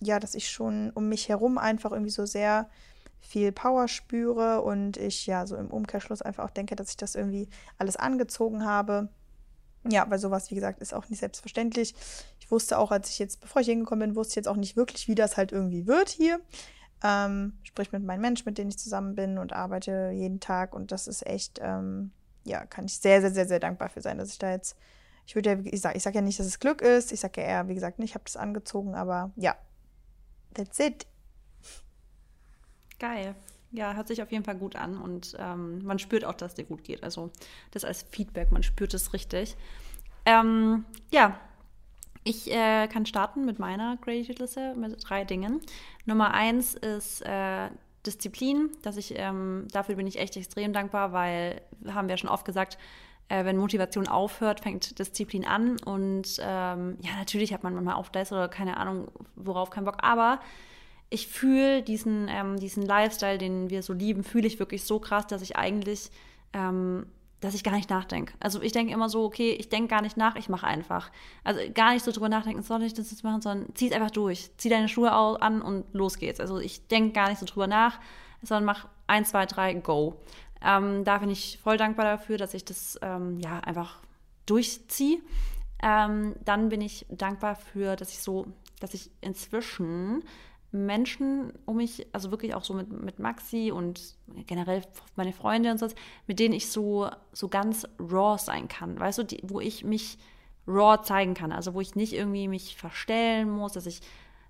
ja, 0.00 0.20
dass 0.20 0.34
ich 0.34 0.50
schon 0.50 0.90
um 0.90 1.08
mich 1.08 1.28
herum 1.28 1.58
einfach 1.58 1.92
irgendwie 1.92 2.10
so 2.10 2.26
sehr 2.26 2.70
viel 3.18 3.50
Power 3.52 3.88
spüre 3.88 4.62
und 4.62 4.96
ich 4.96 5.26
ja 5.26 5.46
so 5.46 5.56
im 5.56 5.68
Umkehrschluss 5.68 6.22
einfach 6.22 6.44
auch 6.44 6.50
denke, 6.50 6.76
dass 6.76 6.90
ich 6.90 6.96
das 6.96 7.14
irgendwie 7.14 7.48
alles 7.76 7.96
angezogen 7.96 8.64
habe. 8.64 9.08
Ja, 9.88 10.08
weil 10.10 10.18
sowas, 10.18 10.50
wie 10.50 10.54
gesagt, 10.54 10.80
ist 10.80 10.94
auch 10.94 11.08
nicht 11.08 11.20
selbstverständlich. 11.20 11.94
Ich 12.40 12.50
wusste 12.50 12.78
auch, 12.78 12.90
als 12.90 13.10
ich 13.10 13.18
jetzt, 13.18 13.40
bevor 13.40 13.62
ich 13.62 13.68
hingekommen 13.68 14.08
bin, 14.08 14.16
wusste 14.16 14.32
ich 14.32 14.36
jetzt 14.36 14.48
auch 14.48 14.56
nicht 14.56 14.76
wirklich, 14.76 15.08
wie 15.08 15.14
das 15.14 15.36
halt 15.36 15.52
irgendwie 15.52 15.86
wird 15.86 16.08
hier. 16.08 16.40
Ähm, 17.06 17.52
sprich 17.62 17.92
mit 17.92 18.02
meinen 18.02 18.20
Menschen, 18.20 18.46
mit 18.46 18.58
denen 18.58 18.70
ich 18.70 18.78
zusammen 18.78 19.14
bin 19.14 19.38
und 19.38 19.52
arbeite 19.52 20.10
jeden 20.12 20.40
Tag. 20.40 20.74
Und 20.74 20.90
das 20.90 21.06
ist 21.06 21.24
echt, 21.24 21.60
ähm, 21.62 22.10
ja, 22.44 22.66
kann 22.66 22.86
ich 22.86 22.98
sehr, 22.98 23.20
sehr, 23.20 23.30
sehr, 23.30 23.46
sehr 23.46 23.60
dankbar 23.60 23.90
für 23.90 24.00
sein, 24.00 24.18
dass 24.18 24.30
ich 24.30 24.38
da 24.38 24.50
jetzt, 24.50 24.76
ich 25.24 25.36
würde 25.36 25.50
ja, 25.50 25.58
ich 25.64 25.80
sage 25.80 25.96
ich 25.96 26.02
sag 26.02 26.14
ja 26.14 26.20
nicht, 26.20 26.40
dass 26.40 26.46
es 26.46 26.58
Glück 26.58 26.82
ist. 26.82 27.12
Ich 27.12 27.20
sage 27.20 27.40
ja 27.40 27.46
eher, 27.46 27.68
wie 27.68 27.74
gesagt, 27.74 28.00
nicht, 28.00 28.10
ich 28.10 28.14
habe 28.14 28.24
das 28.24 28.36
angezogen, 28.36 28.96
aber 28.96 29.30
ja, 29.36 29.54
that's 30.54 30.80
it. 30.80 31.06
Geil. 32.98 33.36
Ja, 33.70 33.94
hört 33.94 34.08
sich 34.08 34.22
auf 34.22 34.32
jeden 34.32 34.44
Fall 34.44 34.56
gut 34.56 34.74
an 34.74 34.96
und 34.96 35.36
ähm, 35.38 35.84
man 35.84 35.98
spürt 35.98 36.24
auch, 36.24 36.34
dass 36.34 36.54
dir 36.54 36.64
gut 36.64 36.82
geht. 36.82 37.04
Also 37.04 37.30
das 37.72 37.84
als 37.84 38.02
Feedback, 38.02 38.50
man 38.50 38.62
spürt 38.62 38.94
es 38.94 39.12
richtig. 39.12 39.56
Ähm, 40.24 40.84
ja, 41.12 41.38
ich 42.26 42.52
äh, 42.52 42.88
kann 42.88 43.06
starten 43.06 43.44
mit 43.44 43.60
meiner 43.60 43.96
Gratitude-Liste 43.98 44.74
mit 44.74 44.96
drei 45.08 45.24
Dingen. 45.24 45.60
Nummer 46.06 46.34
eins 46.34 46.74
ist 46.74 47.22
äh, 47.22 47.68
Disziplin, 48.04 48.70
dass 48.82 48.96
ich, 48.96 49.14
ähm, 49.16 49.68
dafür 49.72 49.94
bin 49.94 50.08
ich 50.08 50.18
echt 50.18 50.36
extrem 50.36 50.72
dankbar, 50.72 51.12
weil, 51.12 51.60
haben 51.88 52.08
wir 52.08 52.16
schon 52.16 52.28
oft 52.28 52.44
gesagt, 52.44 52.78
äh, 53.28 53.44
wenn 53.44 53.56
Motivation 53.56 54.08
aufhört, 54.08 54.58
fängt 54.58 54.98
Disziplin 54.98 55.44
an. 55.44 55.76
Und 55.84 56.40
ähm, 56.40 56.98
ja, 57.00 57.16
natürlich 57.16 57.54
hat 57.54 57.62
man 57.62 57.74
manchmal 57.74 57.94
auf 57.94 58.10
das 58.10 58.32
oder 58.32 58.48
keine 58.48 58.76
Ahnung, 58.76 59.06
worauf 59.36 59.70
keinen 59.70 59.84
Bock. 59.84 59.98
Aber 60.00 60.40
ich 61.10 61.28
fühle 61.28 61.82
diesen, 61.82 62.26
ähm, 62.28 62.58
diesen 62.58 62.84
Lifestyle, 62.84 63.38
den 63.38 63.70
wir 63.70 63.84
so 63.84 63.92
lieben, 63.92 64.24
fühle 64.24 64.48
ich 64.48 64.58
wirklich 64.58 64.82
so 64.82 64.98
krass, 64.98 65.28
dass 65.28 65.42
ich 65.42 65.56
eigentlich, 65.56 66.10
ähm, 66.52 67.06
dass 67.46 67.54
ich 67.54 67.64
gar 67.64 67.74
nicht 67.74 67.90
nachdenke. 67.90 68.34
Also 68.40 68.60
ich 68.60 68.72
denke 68.72 68.92
immer 68.92 69.08
so, 69.08 69.24
okay, 69.24 69.52
ich 69.52 69.68
denke 69.68 69.88
gar 69.88 70.02
nicht 70.02 70.16
nach, 70.16 70.36
ich 70.36 70.48
mache 70.48 70.66
einfach. 70.66 71.10
Also 71.44 71.60
gar 71.72 71.92
nicht 71.92 72.04
so 72.04 72.12
drüber 72.12 72.28
nachdenken, 72.28 72.62
soll 72.62 72.82
ich 72.82 72.94
das 72.94 73.10
jetzt 73.10 73.24
machen, 73.24 73.40
sondern 73.40 73.74
zieh 73.74 73.88
es 73.88 73.92
einfach 73.92 74.10
durch. 74.10 74.50
Zieh 74.58 74.68
deine 74.68 74.88
Schuhe 74.88 75.12
an 75.12 75.62
und 75.62 75.84
los 75.92 76.18
geht's. 76.18 76.40
Also 76.40 76.58
ich 76.58 76.86
denke 76.88 77.12
gar 77.12 77.28
nicht 77.28 77.38
so 77.38 77.46
drüber 77.46 77.66
nach, 77.66 77.98
sondern 78.42 78.64
mach 78.64 78.88
eins, 79.06 79.30
zwei, 79.30 79.46
drei, 79.46 79.74
go. 79.74 80.20
Ähm, 80.62 81.04
da 81.04 81.18
bin 81.18 81.30
ich 81.30 81.58
voll 81.62 81.76
dankbar 81.76 82.04
dafür, 82.04 82.38
dass 82.38 82.54
ich 82.54 82.64
das 82.64 82.98
ähm, 83.02 83.38
ja 83.40 83.60
einfach 83.60 83.98
durchziehe. 84.46 85.20
Ähm, 85.82 86.34
dann 86.44 86.68
bin 86.68 86.80
ich 86.80 87.06
dankbar 87.10 87.56
für, 87.56 87.96
dass 87.96 88.10
ich 88.10 88.20
so, 88.20 88.46
dass 88.80 88.94
ich 88.94 89.10
inzwischen 89.20 90.24
Menschen 90.84 91.52
um 91.64 91.78
mich, 91.78 92.06
also 92.12 92.30
wirklich 92.30 92.54
auch 92.54 92.64
so 92.64 92.74
mit, 92.74 92.90
mit 92.90 93.18
Maxi 93.18 93.72
und 93.72 94.16
generell 94.46 94.82
meine 95.16 95.32
Freunde 95.32 95.70
und 95.70 95.78
so, 95.78 95.88
mit 96.26 96.38
denen 96.38 96.54
ich 96.54 96.68
so, 96.68 97.08
so 97.32 97.48
ganz 97.48 97.86
raw 97.98 98.38
sein 98.38 98.68
kann. 98.68 98.98
Weißt 98.98 99.18
du, 99.18 99.24
die, 99.24 99.40
wo 99.42 99.60
ich 99.60 99.84
mich 99.84 100.18
raw 100.66 101.00
zeigen 101.02 101.34
kann. 101.34 101.52
Also 101.52 101.74
wo 101.74 101.80
ich 101.80 101.94
nicht 101.94 102.12
irgendwie 102.12 102.48
mich 102.48 102.76
verstellen 102.76 103.50
muss, 103.50 103.72
dass 103.72 103.86
ich, 103.86 104.00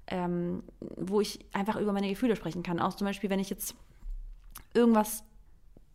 ähm, 0.07 0.63
wo 0.81 1.21
ich 1.21 1.41
einfach 1.53 1.77
über 1.77 1.93
meine 1.93 2.09
Gefühle 2.09 2.37
sprechen 2.37 2.63
kann. 2.63 2.81
Auch 2.81 2.95
zum 2.95 3.07
Beispiel, 3.07 3.31
wenn 3.31 3.41
ich 3.41 3.51
jetzt 3.51 3.75
irgendwas 4.75 5.25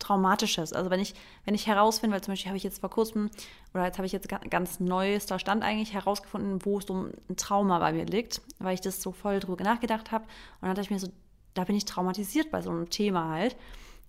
Traumatisches. 0.02 0.72
Also 0.72 0.90
wenn 0.90 1.00
ich, 1.00 1.14
wenn 1.44 1.54
ich 1.54 1.66
herausfinde, 1.66 2.14
weil 2.14 2.22
zum 2.22 2.32
Beispiel 2.32 2.48
habe 2.48 2.56
ich 2.56 2.64
jetzt 2.64 2.80
vor 2.80 2.90
kurzem, 2.90 3.30
oder 3.72 3.84
jetzt 3.84 3.98
habe 3.98 4.06
ich 4.06 4.12
jetzt 4.12 4.28
ganz 4.50 4.80
neuester 4.80 5.38
Stand 5.38 5.62
eigentlich 5.62 5.94
herausgefunden, 5.94 6.64
wo 6.64 6.80
so 6.80 7.08
ein 7.28 7.36
Trauma 7.36 7.78
bei 7.78 7.92
mir 7.92 8.04
liegt, 8.04 8.42
weil 8.58 8.74
ich 8.74 8.80
das 8.80 9.00
so 9.00 9.12
voll 9.12 9.40
drüber 9.40 9.64
nachgedacht 9.64 10.10
habe. 10.10 10.24
Und 10.60 10.68
dann 10.68 10.70
dachte 10.70 10.82
ich 10.82 10.90
mir 10.90 10.98
so, 10.98 11.08
da 11.54 11.64
bin 11.64 11.76
ich 11.76 11.84
traumatisiert 11.84 12.50
bei 12.50 12.62
so 12.62 12.70
einem 12.70 12.90
Thema 12.90 13.28
halt. 13.30 13.56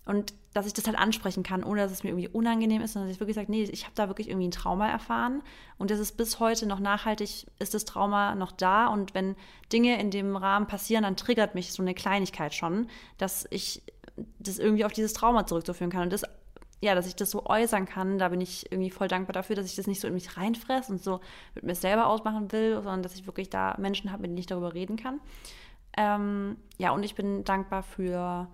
Und 0.06 0.34
dass 0.52 0.66
ich 0.66 0.74
das 0.74 0.86
halt 0.86 0.98
ansprechen 0.98 1.42
kann, 1.42 1.64
ohne 1.64 1.80
dass 1.80 1.90
es 1.90 2.04
mir 2.04 2.10
irgendwie 2.10 2.28
unangenehm 2.28 2.82
ist, 2.82 2.92
sondern 2.92 3.08
dass 3.08 3.16
ich 3.16 3.20
wirklich 3.20 3.36
sage, 3.36 3.50
nee, 3.50 3.62
ich 3.62 3.84
habe 3.84 3.94
da 3.94 4.08
wirklich 4.08 4.28
irgendwie 4.28 4.48
ein 4.48 4.52
Trauma 4.52 4.88
erfahren 4.88 5.42
und 5.78 5.90
das 5.90 5.98
ist 5.98 6.16
bis 6.16 6.40
heute 6.40 6.66
noch 6.66 6.78
nachhaltig, 6.78 7.46
ist 7.58 7.74
das 7.74 7.84
Trauma 7.86 8.34
noch 8.34 8.52
da 8.52 8.86
und 8.86 9.14
wenn 9.14 9.34
Dinge 9.72 9.98
in 9.98 10.10
dem 10.10 10.36
Rahmen 10.36 10.66
passieren, 10.66 11.04
dann 11.04 11.16
triggert 11.16 11.54
mich 11.54 11.72
so 11.72 11.82
eine 11.82 11.94
Kleinigkeit 11.94 12.54
schon, 12.54 12.88
dass 13.18 13.46
ich 13.50 13.82
das 14.38 14.58
irgendwie 14.58 14.84
auf 14.84 14.92
dieses 14.92 15.12
Trauma 15.12 15.46
zurückzuführen 15.46 15.90
kann. 15.90 16.02
Und 16.02 16.12
das, 16.12 16.24
ja, 16.80 16.94
dass 16.94 17.06
ich 17.06 17.16
das 17.16 17.30
so 17.30 17.46
äußern 17.46 17.86
kann, 17.86 18.18
da 18.18 18.28
bin 18.28 18.40
ich 18.40 18.70
irgendwie 18.70 18.90
voll 18.90 19.08
dankbar 19.08 19.32
dafür, 19.32 19.56
dass 19.56 19.66
ich 19.66 19.74
das 19.74 19.86
nicht 19.86 20.00
so 20.00 20.08
in 20.08 20.14
mich 20.14 20.36
reinfresse 20.36 20.92
und 20.92 21.02
so 21.02 21.20
mit 21.54 21.64
mir 21.64 21.74
selber 21.74 22.06
ausmachen 22.06 22.52
will, 22.52 22.74
sondern 22.76 23.02
dass 23.02 23.14
ich 23.14 23.26
wirklich 23.26 23.50
da 23.50 23.74
Menschen 23.78 24.12
habe, 24.12 24.22
mit 24.22 24.30
denen 24.30 24.38
ich 24.38 24.46
darüber 24.46 24.74
reden 24.74 24.96
kann. 24.96 25.20
Ähm, 25.96 26.56
ja, 26.78 26.90
und 26.90 27.04
ich 27.04 27.14
bin 27.14 27.44
dankbar 27.44 27.82
für, 27.82 28.48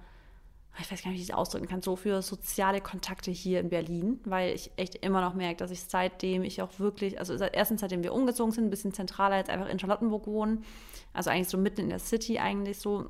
ich 0.79 0.91
weiß 0.91 1.03
gar 1.03 1.11
nicht, 1.11 1.19
wie 1.19 1.23
ich 1.23 1.29
das 1.29 1.37
ausdrücken 1.37 1.67
kann, 1.67 1.83
so 1.83 1.97
für 1.97 2.23
soziale 2.23 2.81
Kontakte 2.81 3.31
hier 3.31 3.61
in 3.61 3.71
Berlin, 3.71 4.21
weil 4.25 4.55
ich 4.55 4.71
echt 4.77 4.97
immer 4.97 5.21
noch 5.21 5.35
merke, 5.35 5.57
dass 5.57 5.71
ich 5.71 5.83
seitdem 5.83 6.45
ich 6.45 6.63
auch 6.63 6.79
wirklich, 6.79 7.19
also 7.19 7.35
erstens 7.35 7.81
seitdem 7.81 8.03
wir 8.03 8.13
umgezogen 8.13 8.53
sind, 8.53 8.65
ein 8.65 8.71
bisschen 8.71 8.93
zentraler 8.93 9.39
jetzt 9.39 9.51
einfach 9.51 9.69
in 9.69 9.79
Charlottenburg 9.79 10.27
wohnen, 10.27 10.65
also 11.13 11.31
eigentlich 11.31 11.49
so 11.49 11.59
mitten 11.59 11.81
in 11.81 11.89
der 11.89 11.99
City 11.99 12.39
eigentlich 12.39 12.79
so, 12.79 13.09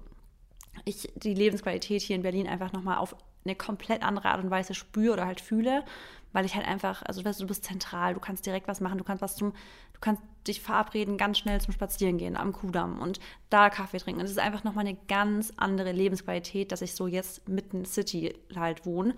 ich 0.84 1.12
die 1.16 1.34
Lebensqualität 1.34 2.02
hier 2.02 2.16
in 2.16 2.22
Berlin 2.22 2.46
einfach 2.46 2.72
nochmal 2.72 2.98
auf 2.98 3.16
eine 3.44 3.54
komplett 3.54 4.02
andere 4.02 4.28
Art 4.28 4.42
und 4.42 4.50
Weise 4.50 4.74
spüre 4.74 5.14
oder 5.14 5.26
halt 5.26 5.40
fühle, 5.40 5.84
weil 6.32 6.44
ich 6.44 6.54
halt 6.54 6.66
einfach, 6.66 7.02
also 7.02 7.24
weißt 7.24 7.40
du, 7.40 7.44
du 7.44 7.48
bist 7.48 7.64
zentral, 7.64 8.14
du 8.14 8.20
kannst 8.20 8.46
direkt 8.46 8.68
was 8.68 8.80
machen, 8.80 8.98
du 8.98 9.04
kannst 9.04 9.22
was 9.22 9.36
zum, 9.36 9.52
du 9.52 10.00
kannst 10.00 10.22
dich 10.46 10.60
verabreden, 10.60 11.16
ganz 11.16 11.38
schnell 11.38 11.60
zum 11.60 11.72
Spazieren 11.72 12.18
gehen 12.18 12.36
am 12.36 12.52
Kudamm 12.52 13.00
und 13.00 13.18
da 13.48 13.70
Kaffee 13.70 13.98
trinken. 13.98 14.20
Und 14.20 14.26
es 14.26 14.32
ist 14.32 14.38
einfach 14.38 14.64
nochmal 14.64 14.86
eine 14.86 14.96
ganz 15.08 15.52
andere 15.56 15.92
Lebensqualität, 15.92 16.72
dass 16.72 16.82
ich 16.82 16.94
so 16.94 17.06
jetzt 17.06 17.48
mitten 17.48 17.84
City 17.84 18.34
halt 18.54 18.86
wohne. 18.86 19.14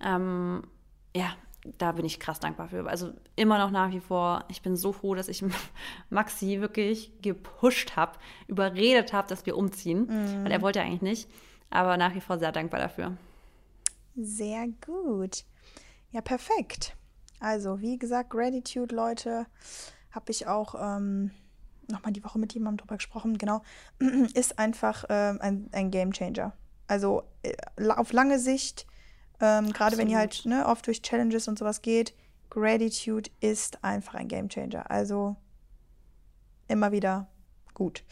Ähm, 0.00 0.62
ja, 1.16 1.34
da 1.64 1.92
bin 1.92 2.04
ich 2.04 2.20
krass 2.20 2.40
dankbar 2.40 2.68
für. 2.68 2.86
Also 2.86 3.12
immer 3.36 3.58
noch 3.58 3.70
nach 3.70 3.90
wie 3.90 4.00
vor, 4.00 4.44
ich 4.48 4.62
bin 4.62 4.76
so 4.76 4.92
froh, 4.92 5.14
dass 5.14 5.28
ich 5.28 5.44
Maxi 6.10 6.60
wirklich 6.60 7.12
gepusht 7.22 7.96
habe, 7.96 8.18
überredet 8.46 9.12
habe, 9.12 9.28
dass 9.28 9.46
wir 9.46 9.56
umziehen, 9.56 10.06
mm. 10.06 10.44
weil 10.44 10.52
er 10.52 10.62
wollte 10.62 10.80
eigentlich 10.80 11.02
nicht. 11.02 11.30
Aber 11.70 11.96
nach 11.96 12.14
wie 12.14 12.20
vor 12.20 12.38
sehr 12.38 12.52
dankbar 12.52 12.80
dafür. 12.80 13.16
Sehr 14.16 14.66
gut. 14.84 15.44
Ja, 16.12 16.20
perfekt. 16.20 16.96
Also, 17.40 17.80
wie 17.80 17.98
gesagt, 17.98 18.30
Gratitude, 18.30 18.94
Leute, 18.94 19.46
habe 20.12 20.30
ich 20.30 20.46
auch 20.46 20.74
ähm, 20.80 21.32
nochmal 21.90 22.12
die 22.12 22.22
Woche 22.22 22.38
mit 22.38 22.54
jemandem 22.54 22.78
drüber 22.78 22.96
gesprochen. 22.96 23.38
Genau, 23.38 23.62
ist 24.34 24.58
einfach 24.58 25.04
ähm, 25.08 25.38
ein, 25.40 25.68
ein 25.72 25.90
Game 25.90 26.12
Changer. 26.12 26.52
Also 26.86 27.22
äh, 27.42 27.54
auf 27.88 28.12
lange 28.12 28.38
Sicht 28.38 28.86
ähm, 29.40 29.72
Gerade 29.72 29.98
wenn 29.98 30.08
ihr 30.08 30.18
halt 30.18 30.46
ne, 30.46 30.66
oft 30.66 30.86
durch 30.86 31.02
Challenges 31.02 31.48
und 31.48 31.58
sowas 31.58 31.82
geht. 31.82 32.14
Gratitude 32.50 33.30
ist 33.40 33.82
einfach 33.82 34.14
ein 34.14 34.28
Game 34.28 34.48
Changer. 34.48 34.90
Also 34.90 35.36
immer 36.68 36.92
wieder 36.92 37.26
gut. 37.74 38.04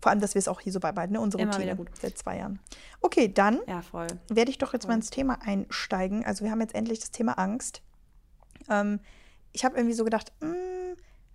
Vor 0.00 0.10
allem, 0.10 0.20
dass 0.20 0.34
wir 0.34 0.38
es 0.38 0.48
auch 0.48 0.60
hier 0.60 0.72
so 0.72 0.80
beibehalten, 0.80 1.14
ne? 1.14 1.20
unsere 1.20 1.42
immer 1.42 1.54
Routine 1.54 1.76
gut. 1.76 1.90
seit 2.00 2.18
zwei 2.18 2.38
Jahren. 2.38 2.58
Okay, 3.00 3.32
dann 3.32 3.60
ja, 3.66 3.82
werde 4.28 4.50
ich 4.50 4.58
doch 4.58 4.72
jetzt 4.72 4.82
voll. 4.82 4.90
mal 4.90 4.96
ins 4.96 5.10
Thema 5.10 5.40
einsteigen. 5.40 6.24
Also 6.24 6.44
wir 6.44 6.50
haben 6.50 6.60
jetzt 6.60 6.74
endlich 6.74 6.98
das 6.98 7.10
Thema 7.10 7.38
Angst. 7.38 7.82
Ähm, 8.68 9.00
ich 9.52 9.64
habe 9.64 9.76
irgendwie 9.76 9.94
so 9.94 10.04
gedacht, 10.04 10.32
mh, 10.40 10.48
hm, 10.48 10.56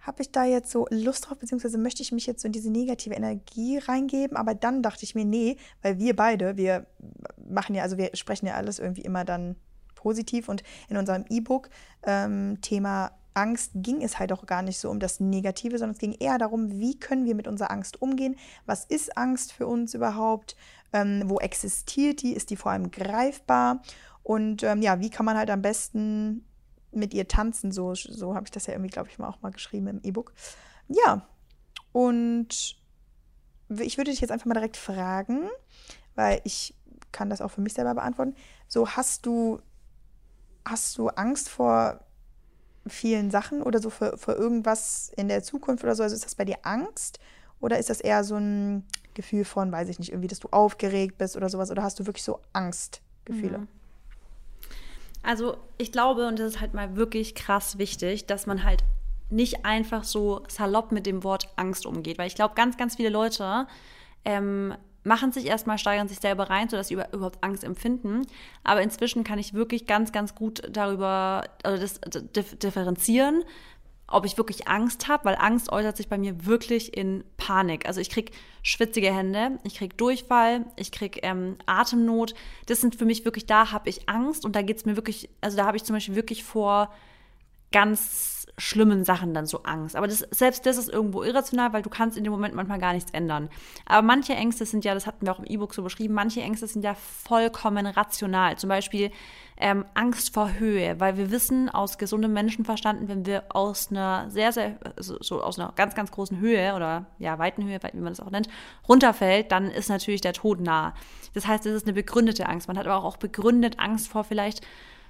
habe 0.09 0.23
ich 0.23 0.31
da 0.31 0.43
jetzt 0.43 0.71
so 0.71 0.87
Lust 0.89 1.29
drauf, 1.29 1.37
beziehungsweise 1.37 1.77
möchte 1.77 2.01
ich 2.01 2.11
mich 2.11 2.25
jetzt 2.25 2.41
so 2.41 2.47
in 2.47 2.51
diese 2.51 2.71
negative 2.71 3.13
Energie 3.13 3.77
reingeben. 3.77 4.35
Aber 4.35 4.55
dann 4.55 4.81
dachte 4.81 5.03
ich 5.03 5.13
mir, 5.13 5.23
nee, 5.23 5.55
weil 5.83 5.99
wir 5.99 6.15
beide, 6.15 6.57
wir 6.57 6.87
machen 7.47 7.75
ja, 7.75 7.83
also 7.83 7.97
wir 7.97 8.09
sprechen 8.15 8.47
ja 8.47 8.55
alles 8.55 8.79
irgendwie 8.79 9.03
immer 9.03 9.23
dann 9.23 9.55
positiv. 9.93 10.49
Und 10.49 10.63
in 10.89 10.97
unserem 10.97 11.25
E-Book 11.29 11.69
ähm, 12.01 12.57
Thema 12.61 13.11
Angst 13.35 13.71
ging 13.75 14.01
es 14.01 14.17
halt 14.17 14.33
auch 14.33 14.47
gar 14.47 14.63
nicht 14.63 14.79
so 14.79 14.89
um 14.89 14.99
das 14.99 15.19
Negative, 15.19 15.77
sondern 15.77 15.93
es 15.93 15.99
ging 15.99 16.13
eher 16.13 16.39
darum, 16.39 16.71
wie 16.79 16.99
können 16.99 17.25
wir 17.25 17.35
mit 17.35 17.47
unserer 17.47 17.69
Angst 17.69 18.01
umgehen? 18.01 18.35
Was 18.65 18.85
ist 18.85 19.15
Angst 19.15 19.53
für 19.53 19.67
uns 19.67 19.93
überhaupt? 19.93 20.55
Ähm, 20.91 21.21
wo 21.27 21.37
existiert 21.37 22.23
die? 22.23 22.33
Ist 22.33 22.49
die 22.49 22.55
vor 22.55 22.71
allem 22.71 22.89
greifbar? 22.89 23.83
Und 24.23 24.63
ähm, 24.63 24.81
ja, 24.81 24.99
wie 24.99 25.11
kann 25.11 25.27
man 25.27 25.37
halt 25.37 25.51
am 25.51 25.61
besten 25.61 26.48
mit 26.91 27.13
ihr 27.13 27.27
tanzen. 27.27 27.71
So, 27.71 27.93
so 27.95 28.35
habe 28.35 28.45
ich 28.45 28.51
das 28.51 28.65
ja 28.65 28.73
irgendwie, 28.73 28.89
glaube 28.89 29.09
ich, 29.09 29.17
mal 29.19 29.27
auch 29.27 29.41
mal 29.41 29.51
geschrieben 29.51 29.87
im 29.87 30.01
E-Book. 30.03 30.33
Ja, 30.87 31.27
und 31.91 32.77
ich 33.69 33.97
würde 33.97 34.11
dich 34.11 34.21
jetzt 34.21 34.31
einfach 34.31 34.45
mal 34.45 34.53
direkt 34.53 34.77
fragen, 34.77 35.49
weil 36.15 36.41
ich 36.43 36.75
kann 37.11 37.29
das 37.29 37.41
auch 37.41 37.51
für 37.51 37.61
mich 37.61 37.73
selber 37.73 37.95
beantworten. 37.95 38.35
So, 38.67 38.87
hast 38.89 39.25
du, 39.25 39.61
hast 40.65 40.97
du 40.97 41.09
Angst 41.09 41.49
vor 41.49 42.01
vielen 42.87 43.29
Sachen 43.31 43.61
oder 43.61 43.79
so 43.79 43.89
für, 43.89 44.17
für 44.17 44.33
irgendwas 44.33 45.11
in 45.15 45.27
der 45.27 45.43
Zukunft 45.43 45.83
oder 45.83 45.95
so? 45.95 46.03
Also 46.03 46.15
ist 46.15 46.25
das 46.25 46.35
bei 46.35 46.45
dir 46.45 46.57
Angst 46.63 47.19
oder 47.59 47.77
ist 47.77 47.89
das 47.89 48.01
eher 48.01 48.23
so 48.23 48.35
ein 48.35 48.85
Gefühl 49.13 49.45
von, 49.45 49.71
weiß 49.71 49.89
ich 49.89 49.99
nicht, 49.99 50.11
irgendwie, 50.11 50.27
dass 50.27 50.39
du 50.39 50.49
aufgeregt 50.49 51.17
bist 51.17 51.35
oder 51.35 51.49
sowas? 51.49 51.71
Oder 51.71 51.83
hast 51.83 51.99
du 51.99 52.05
wirklich 52.05 52.23
so 52.23 52.39
Angstgefühle? 52.53 53.59
Mhm. 53.59 53.67
Also 55.21 55.57
ich 55.77 55.91
glaube, 55.91 56.27
und 56.27 56.39
das 56.39 56.53
ist 56.55 56.61
halt 56.61 56.73
mal 56.73 56.95
wirklich 56.95 57.35
krass 57.35 57.77
wichtig, 57.77 58.25
dass 58.25 58.47
man 58.47 58.63
halt 58.63 58.83
nicht 59.29 59.65
einfach 59.65 60.03
so 60.03 60.43
salopp 60.47 60.91
mit 60.91 61.05
dem 61.05 61.23
Wort 61.23 61.49
Angst 61.55 61.85
umgeht. 61.85 62.17
Weil 62.17 62.27
ich 62.27 62.35
glaube, 62.35 62.55
ganz, 62.55 62.77
ganz 62.77 62.95
viele 62.95 63.09
Leute 63.09 63.67
ähm, 64.25 64.73
machen 65.03 65.31
sich 65.31 65.45
erstmal, 65.45 65.77
steigern 65.77 66.07
sich 66.07 66.19
selber 66.19 66.49
rein, 66.49 66.69
sodass 66.69 66.87
sie 66.87 66.95
überhaupt 66.95 67.43
Angst 67.43 67.63
empfinden. 67.63 68.25
Aber 68.63 68.81
inzwischen 68.81 69.23
kann 69.23 69.39
ich 69.39 69.53
wirklich 69.53 69.85
ganz, 69.85 70.11
ganz 70.11 70.35
gut 70.35 70.61
darüber, 70.69 71.43
also 71.63 71.81
das 71.81 71.99
differenzieren, 72.59 73.43
ob 74.11 74.25
ich 74.25 74.37
wirklich 74.37 74.67
Angst 74.67 75.07
habe, 75.07 75.25
weil 75.25 75.35
Angst 75.35 75.71
äußert 75.71 75.97
sich 75.97 76.09
bei 76.09 76.17
mir 76.17 76.45
wirklich 76.45 76.95
in 76.95 77.23
Panik. 77.37 77.87
Also 77.87 78.01
ich 78.01 78.09
kriege 78.09 78.31
schwitzige 78.63 79.13
Hände, 79.13 79.59
ich 79.63 79.75
kriege 79.75 79.95
Durchfall, 79.95 80.65
ich 80.75 80.91
kriege 80.91 81.19
ähm, 81.21 81.57
Atemnot. 81.65 82.33
Das 82.65 82.81
sind 82.81 82.95
für 82.95 83.05
mich 83.05 83.25
wirklich, 83.25 83.45
da 83.45 83.71
habe 83.71 83.89
ich 83.89 84.09
Angst 84.09 84.45
und 84.45 84.55
da 84.55 84.61
geht 84.61 84.77
es 84.77 84.85
mir 84.85 84.95
wirklich, 84.95 85.29
also 85.41 85.57
da 85.57 85.65
habe 85.65 85.77
ich 85.77 85.83
zum 85.83 85.95
Beispiel 85.95 86.15
wirklich 86.15 86.43
vor 86.43 86.91
ganz 87.71 88.39
schlimmen 88.57 89.05
Sachen 89.05 89.33
dann 89.33 89.45
so 89.45 89.63
Angst. 89.63 89.95
Aber 89.95 90.07
das, 90.07 90.19
selbst 90.31 90.65
das 90.65 90.77
ist 90.77 90.89
irgendwo 90.89 91.23
irrational, 91.23 91.71
weil 91.71 91.81
du 91.81 91.89
kannst 91.89 92.17
in 92.17 92.23
dem 92.23 92.31
Moment 92.31 92.55
manchmal 92.55 92.79
gar 92.79 92.93
nichts 92.93 93.11
ändern. 93.11 93.49
Aber 93.85 94.05
manche 94.05 94.33
Ängste 94.33 94.65
sind 94.65 94.83
ja, 94.85 94.93
das 94.93 95.07
hatten 95.07 95.25
wir 95.25 95.33
auch 95.33 95.39
im 95.39 95.45
E-Book 95.45 95.73
so 95.73 95.83
beschrieben, 95.83 96.13
manche 96.13 96.41
Ängste 96.41 96.67
sind 96.67 96.83
ja 96.83 96.95
vollkommen 96.95 97.85
rational. 97.85 98.57
Zum 98.57 98.67
Beispiel 98.69 99.11
ähm, 99.59 99.83
Angst 99.93 100.33
vor 100.33 100.53
Höhe, 100.57 100.99
weil 100.99 101.17
wir 101.17 101.31
wissen 101.31 101.69
aus 101.69 101.97
gesundem 101.97 102.31
Menschenverstand, 102.31 103.09
wenn 103.09 103.25
wir 103.25 103.43
aus 103.49 103.91
einer 103.91 104.29
sehr, 104.29 104.53
sehr, 104.53 104.77
also 104.95 105.17
so 105.19 105.43
aus 105.43 105.59
einer 105.59 105.73
ganz, 105.75 105.95
ganz 105.95 106.11
großen 106.11 106.39
Höhe 106.39 106.73
oder 106.75 107.07
ja, 107.19 107.37
weiten 107.37 107.65
Höhe, 107.65 107.79
wie 107.91 107.99
man 107.99 108.13
das 108.13 108.21
auch 108.21 108.31
nennt, 108.31 108.47
runterfällt, 108.87 109.51
dann 109.51 109.69
ist 109.69 109.89
natürlich 109.89 110.21
der 110.21 110.33
Tod 110.33 110.61
nah. 110.61 110.93
Das 111.33 111.45
heißt, 111.45 111.65
es 111.65 111.75
ist 111.75 111.85
eine 111.85 111.93
begründete 111.93 112.47
Angst. 112.47 112.69
Man 112.69 112.77
hat 112.77 112.87
aber 112.87 113.03
auch 113.03 113.17
begründet 113.17 113.79
Angst 113.79 114.07
vor 114.07 114.23
vielleicht 114.23 114.65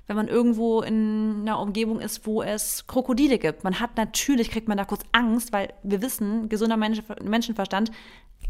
wenn 0.07 0.15
man 0.15 0.27
irgendwo 0.27 0.81
in 0.81 1.41
einer 1.41 1.59
Umgebung 1.59 1.99
ist, 1.99 2.25
wo 2.25 2.41
es 2.41 2.87
Krokodile 2.87 3.37
gibt. 3.37 3.63
Man 3.63 3.79
hat 3.79 3.95
natürlich, 3.95 4.49
kriegt 4.49 4.67
man 4.67 4.75
da 4.75 4.83
kurz 4.83 5.03
Angst, 5.11 5.53
weil 5.53 5.71
wir 5.83 6.01
wissen, 6.01 6.49
gesunder 6.49 6.77
Menschenverstand, 6.77 7.91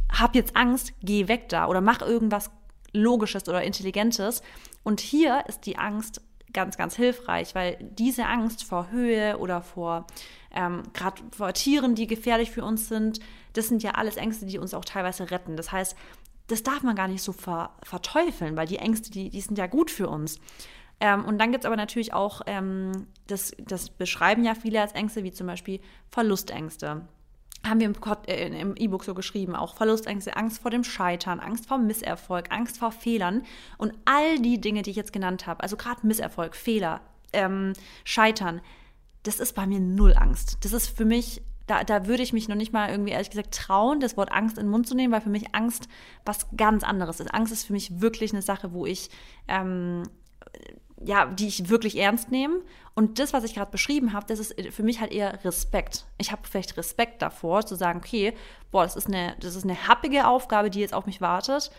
hab 0.09 0.35
jetzt 0.35 0.55
Angst, 0.55 0.93
geh 1.03 1.27
weg 1.27 1.49
da 1.49 1.67
oder 1.67 1.81
mach 1.81 2.01
irgendwas 2.01 2.49
Logisches 2.93 3.47
oder 3.47 3.63
Intelligentes. 3.63 4.41
Und 4.83 4.99
hier 4.99 5.43
ist 5.47 5.65
die 5.65 5.77
Angst 5.77 6.21
ganz, 6.53 6.77
ganz 6.77 6.95
hilfreich, 6.95 7.53
weil 7.55 7.77
diese 7.79 8.25
Angst 8.25 8.63
vor 8.63 8.89
Höhe 8.91 9.37
oder 9.37 9.61
vor 9.61 10.07
ähm, 10.51 10.83
gerade 10.93 11.21
vor 11.31 11.53
Tieren, 11.53 11.95
die 11.95 12.07
gefährlich 12.07 12.51
für 12.51 12.63
uns 12.63 12.87
sind, 12.87 13.19
das 13.53 13.67
sind 13.67 13.83
ja 13.83 13.91
alles 13.91 14.17
Ängste, 14.17 14.45
die 14.45 14.57
uns 14.57 14.73
auch 14.73 14.85
teilweise 14.85 15.29
retten. 15.29 15.57
Das 15.57 15.71
heißt, 15.71 15.95
das 16.47 16.63
darf 16.63 16.81
man 16.81 16.95
gar 16.95 17.07
nicht 17.07 17.21
so 17.21 17.31
ver 17.31 17.71
verteufeln, 17.83 18.57
weil 18.57 18.67
die 18.67 18.77
Ängste, 18.77 19.11
die, 19.11 19.29
die 19.29 19.41
sind 19.41 19.57
ja 19.57 19.67
gut 19.67 19.91
für 19.91 20.09
uns. 20.09 20.39
Ähm, 20.99 21.23
und 21.25 21.37
dann 21.37 21.51
gibt 21.51 21.63
es 21.63 21.65
aber 21.65 21.77
natürlich 21.77 22.13
auch, 22.13 22.41
ähm, 22.47 23.07
das, 23.27 23.51
das 23.59 23.89
beschreiben 23.89 24.43
ja 24.43 24.55
viele 24.55 24.81
als 24.81 24.93
Ängste, 24.93 25.23
wie 25.23 25.31
zum 25.31 25.47
Beispiel 25.47 25.79
Verlustängste. 26.09 27.07
Haben 27.65 27.79
wir 27.79 27.87
im, 27.87 27.95
äh, 28.27 28.61
im 28.61 28.75
E-Book 28.75 29.03
so 29.03 29.13
geschrieben, 29.13 29.55
auch 29.55 29.75
Verlustängste, 29.75 30.35
Angst 30.35 30.61
vor 30.61 30.71
dem 30.71 30.83
Scheitern, 30.83 31.39
Angst 31.39 31.67
vor 31.67 31.77
Misserfolg, 31.77 32.51
Angst 32.51 32.77
vor 32.77 32.91
Fehlern 32.91 33.43
und 33.77 33.93
all 34.05 34.39
die 34.39 34.61
Dinge, 34.61 34.81
die 34.81 34.91
ich 34.91 34.95
jetzt 34.95 35.13
genannt 35.13 35.45
habe, 35.45 35.61
also 35.61 35.75
gerade 35.75 36.05
Misserfolg, 36.07 36.55
Fehler, 36.55 37.01
ähm, 37.33 37.73
Scheitern, 38.05 38.61
das 39.23 39.39
ist 39.39 39.53
bei 39.53 39.67
mir 39.67 39.79
null 39.79 40.13
Angst. 40.15 40.57
Das 40.61 40.71
ist 40.71 40.87
für 40.87 41.05
mich 41.05 41.41
da, 41.69 41.83
da 41.83 42.07
würde 42.07 42.23
ich 42.23 42.33
mich 42.33 42.47
noch 42.47 42.55
nicht 42.55 42.73
mal 42.73 42.89
irgendwie 42.89 43.11
ehrlich 43.11 43.29
gesagt 43.29 43.53
trauen, 43.53 43.99
das 43.99 44.17
Wort 44.17 44.31
Angst 44.31 44.57
in 44.57 44.65
den 44.65 44.71
Mund 44.71 44.87
zu 44.87 44.95
nehmen, 44.95 45.13
weil 45.13 45.21
für 45.21 45.29
mich 45.29 45.53
Angst 45.53 45.87
was 46.25 46.47
ganz 46.57 46.83
anderes 46.83 47.19
ist. 47.19 47.31
Angst 47.31 47.53
ist 47.53 47.65
für 47.65 47.73
mich 47.73 48.01
wirklich 48.01 48.33
eine 48.33 48.41
Sache, 48.41 48.73
wo 48.73 48.87
ich, 48.87 49.11
ähm, 49.47 50.03
ja, 51.03 51.25
die 51.25 51.47
ich 51.47 51.69
wirklich 51.69 51.97
ernst 51.97 52.31
nehme. 52.31 52.61
Und 52.95 53.19
das, 53.19 53.33
was 53.33 53.43
ich 53.43 53.53
gerade 53.53 53.71
beschrieben 53.71 54.13
habe, 54.13 54.25
das 54.27 54.39
ist 54.39 54.55
für 54.71 54.83
mich 54.83 54.99
halt 54.99 55.11
eher 55.11 55.43
Respekt. 55.45 56.05
Ich 56.17 56.31
habe 56.31 56.41
vielleicht 56.49 56.75
Respekt 56.77 57.21
davor, 57.21 57.65
zu 57.65 57.75
sagen, 57.75 57.99
okay, 57.99 58.33
boah, 58.71 58.83
das 58.83 58.95
ist 58.95 59.07
eine, 59.07 59.35
das 59.39 59.55
ist 59.55 59.63
eine 59.63 59.87
happige 59.87 60.27
Aufgabe, 60.27 60.69
die 60.69 60.79
jetzt 60.79 60.93
auf 60.93 61.05
mich 61.05 61.21
wartet. 61.21 61.71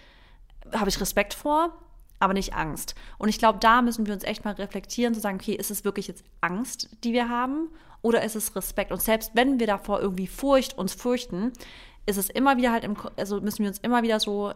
Habe 0.73 0.89
ich 0.89 1.01
Respekt 1.01 1.35
vor, 1.35 1.77
aber 2.19 2.33
nicht 2.33 2.55
Angst. 2.55 2.95
Und 3.19 3.29
ich 3.29 3.39
glaube, 3.39 3.59
da 3.59 3.83
müssen 3.83 4.07
wir 4.07 4.15
uns 4.15 4.25
echt 4.25 4.45
mal 4.45 4.55
reflektieren, 4.55 5.15
zu 5.15 5.21
sagen, 5.21 5.39
okay, 5.41 5.55
ist 5.55 5.71
es 5.71 5.85
wirklich 5.85 6.09
jetzt 6.09 6.25
Angst, 6.41 6.89
die 7.05 7.13
wir 7.13 7.29
haben? 7.29 7.69
oder 8.03 8.23
ist 8.23 8.37
es 8.37 8.55
Respekt? 8.57 8.93
Und 8.93 9.03
selbst 9.03 9.33
wenn 9.35 9.61
wir 9.61 9.67
davor 9.67 10.01
irgendwie 10.01 10.27
Furcht 10.27 10.77
uns 10.79 10.95
fürchten, 10.95 11.53
ist 12.07 12.17
es 12.17 12.31
immer 12.31 12.57
wieder 12.57 12.73
halt 12.73 12.85
im, 12.85 12.97
also 13.17 13.41
müssen 13.41 13.61
wir 13.61 13.69
uns 13.69 13.79
immer 13.79 14.03
wieder 14.03 14.21
so 14.21 14.53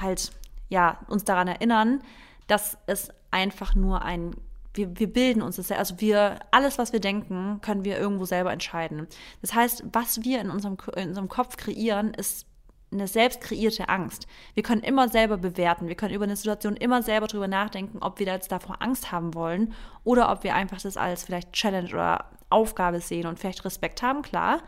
halt, 0.00 0.30
ja, 0.68 0.98
uns 1.08 1.24
daran 1.24 1.48
erinnern, 1.48 2.02
dass 2.46 2.78
es 2.86 3.10
einfach 3.30 3.74
nur 3.74 4.02
ein, 4.02 4.34
wir, 4.74 4.98
wir 4.98 5.12
bilden 5.12 5.42
uns 5.42 5.56
das, 5.56 5.70
also 5.72 6.00
wir, 6.00 6.38
alles, 6.50 6.78
was 6.78 6.92
wir 6.92 7.00
denken, 7.00 7.60
können 7.62 7.84
wir 7.84 7.98
irgendwo 7.98 8.24
selber 8.24 8.52
entscheiden. 8.52 9.06
Das 9.40 9.54
heißt, 9.54 9.84
was 9.92 10.22
wir 10.22 10.40
in 10.40 10.50
unserem, 10.50 10.76
in 10.96 11.08
unserem 11.08 11.28
Kopf 11.28 11.56
kreieren, 11.56 12.14
ist 12.14 12.46
eine 12.92 13.08
selbst 13.08 13.40
kreierte 13.40 13.88
Angst. 13.88 14.26
Wir 14.54 14.62
können 14.62 14.82
immer 14.82 15.08
selber 15.08 15.36
bewerten. 15.36 15.88
Wir 15.88 15.96
können 15.96 16.14
über 16.14 16.24
eine 16.24 16.36
Situation 16.36 16.76
immer 16.76 17.02
selber 17.02 17.26
drüber 17.26 17.48
nachdenken, 17.48 17.98
ob 18.00 18.18
wir 18.18 18.26
jetzt 18.26 18.52
davor 18.52 18.80
Angst 18.80 19.10
haben 19.10 19.34
wollen 19.34 19.74
oder 20.04 20.30
ob 20.30 20.44
wir 20.44 20.54
einfach 20.54 20.80
das 20.80 20.96
als 20.96 21.24
vielleicht 21.24 21.52
Challenge 21.52 21.88
oder 21.88 22.30
Aufgabe 22.48 23.00
sehen 23.00 23.26
und 23.26 23.40
vielleicht 23.40 23.64
Respekt 23.64 24.02
haben, 24.02 24.22
klar, 24.22 24.62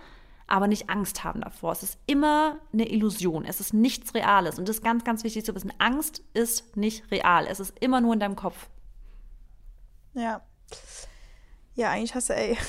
aber 0.49 0.67
nicht 0.67 0.89
Angst 0.89 1.23
haben 1.25 1.43
davor. 1.43 1.73
Es 1.73 1.83
ist 1.83 1.99
immer 2.07 2.59
eine 2.73 2.91
Illusion. 2.91 3.45
Es 3.45 3.61
ist 3.61 3.75
nichts 3.75 4.15
Reales. 4.15 4.59
Und 4.59 4.69
das 4.69 4.77
ist 4.77 4.83
ganz, 4.83 5.05
ganz 5.05 5.23
wichtig 5.23 5.45
zu 5.45 5.55
wissen. 5.55 5.73
Angst 5.79 6.23
ist 6.33 6.77
nicht 6.77 7.11
real. 7.11 7.47
Es 7.47 7.61
ist 7.61 7.79
immer 7.81 8.01
nur 8.01 8.15
in 8.15 8.21
deinem 8.21 8.35
Kopf. 8.35 8.69
Ja. 10.15 10.41
Ja, 11.75 11.91
eigentlich 11.91 12.15
hast 12.15 12.31
du, 12.31 12.35
ey. 12.35 12.57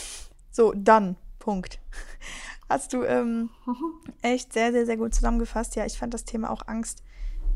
So, 0.51 0.73
dann. 0.75 1.15
Punkt. 1.37 1.79
Hast 2.67 2.91
du 2.91 3.03
ähm, 3.03 3.49
echt 4.21 4.51
sehr, 4.51 4.71
sehr, 4.71 4.85
sehr 4.85 4.97
gut 4.97 5.13
zusammengefasst. 5.13 5.75
Ja, 5.75 5.85
ich 5.85 5.97
fand 5.97 6.13
das 6.13 6.25
Thema 6.25 6.49
auch 6.49 6.67
Angst 6.67 7.01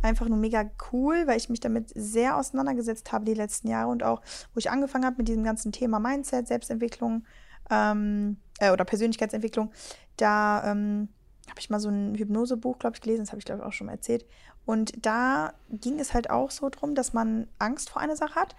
einfach 0.02 0.28
nur 0.28 0.38
mega 0.38 0.70
cool, 0.92 1.28
weil 1.28 1.38
ich 1.38 1.50
mich 1.50 1.60
damit 1.60 1.92
sehr 1.96 2.38
auseinandergesetzt 2.38 3.12
habe 3.12 3.26
die 3.26 3.34
letzten 3.34 3.68
Jahre 3.68 3.90
und 3.90 4.04
auch, 4.04 4.22
wo 4.54 4.60
ich 4.60 4.70
angefangen 4.70 5.06
habe 5.06 5.18
mit 5.18 5.28
diesem 5.28 5.44
ganzen 5.44 5.72
Thema 5.72 6.00
Mindset, 6.00 6.48
Selbstentwicklung 6.48 7.26
ähm, 7.70 8.38
äh, 8.64 8.72
oder 8.72 8.86
Persönlichkeitsentwicklung, 8.86 9.72
da 10.18 10.72
ähm, 10.72 11.10
habe 11.50 11.60
ich 11.60 11.70
mal 11.70 11.80
so 11.80 11.90
ein 11.90 12.16
Hypnosebuch, 12.16 12.80
glaube 12.80 12.96
ich, 12.96 13.02
gelesen, 13.02 13.24
das 13.24 13.32
habe 13.32 13.40
ich, 13.40 13.46
glaube 13.46 13.62
ich, 13.62 13.68
auch 13.68 13.74
schon 13.74 13.88
mal 13.88 13.94
erzählt. 13.94 14.26
Und 14.66 15.06
da 15.06 15.54
ging 15.70 16.00
es 16.00 16.14
halt 16.14 16.30
auch 16.30 16.52
so 16.52 16.70
drum, 16.70 16.96
dass 16.96 17.14
man 17.14 17.48
Angst 17.60 17.90
vor 17.90 18.02
einer 18.02 18.16
Sache 18.16 18.36
hat 18.36 18.56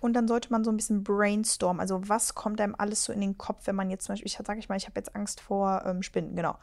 und 0.00 0.12
dann 0.14 0.28
sollte 0.28 0.50
man 0.50 0.64
so 0.64 0.70
ein 0.70 0.76
bisschen 0.76 1.04
brainstormen. 1.04 1.80
Also 1.80 2.08
was 2.08 2.34
kommt 2.34 2.60
einem 2.60 2.74
alles 2.76 3.04
so 3.04 3.12
in 3.12 3.20
den 3.20 3.38
Kopf, 3.38 3.66
wenn 3.66 3.76
man 3.76 3.88
jetzt 3.88 4.04
zum 4.04 4.14
Beispiel, 4.14 4.26
ich 4.26 4.36
sage 4.36 4.58
ich 4.58 4.68
mal, 4.68 4.76
ich 4.76 4.86
habe 4.86 4.98
jetzt 4.98 5.14
Angst 5.14 5.40
vor 5.40 5.82
ähm, 5.86 6.02
Spinnen, 6.02 6.34
genau. 6.34 6.56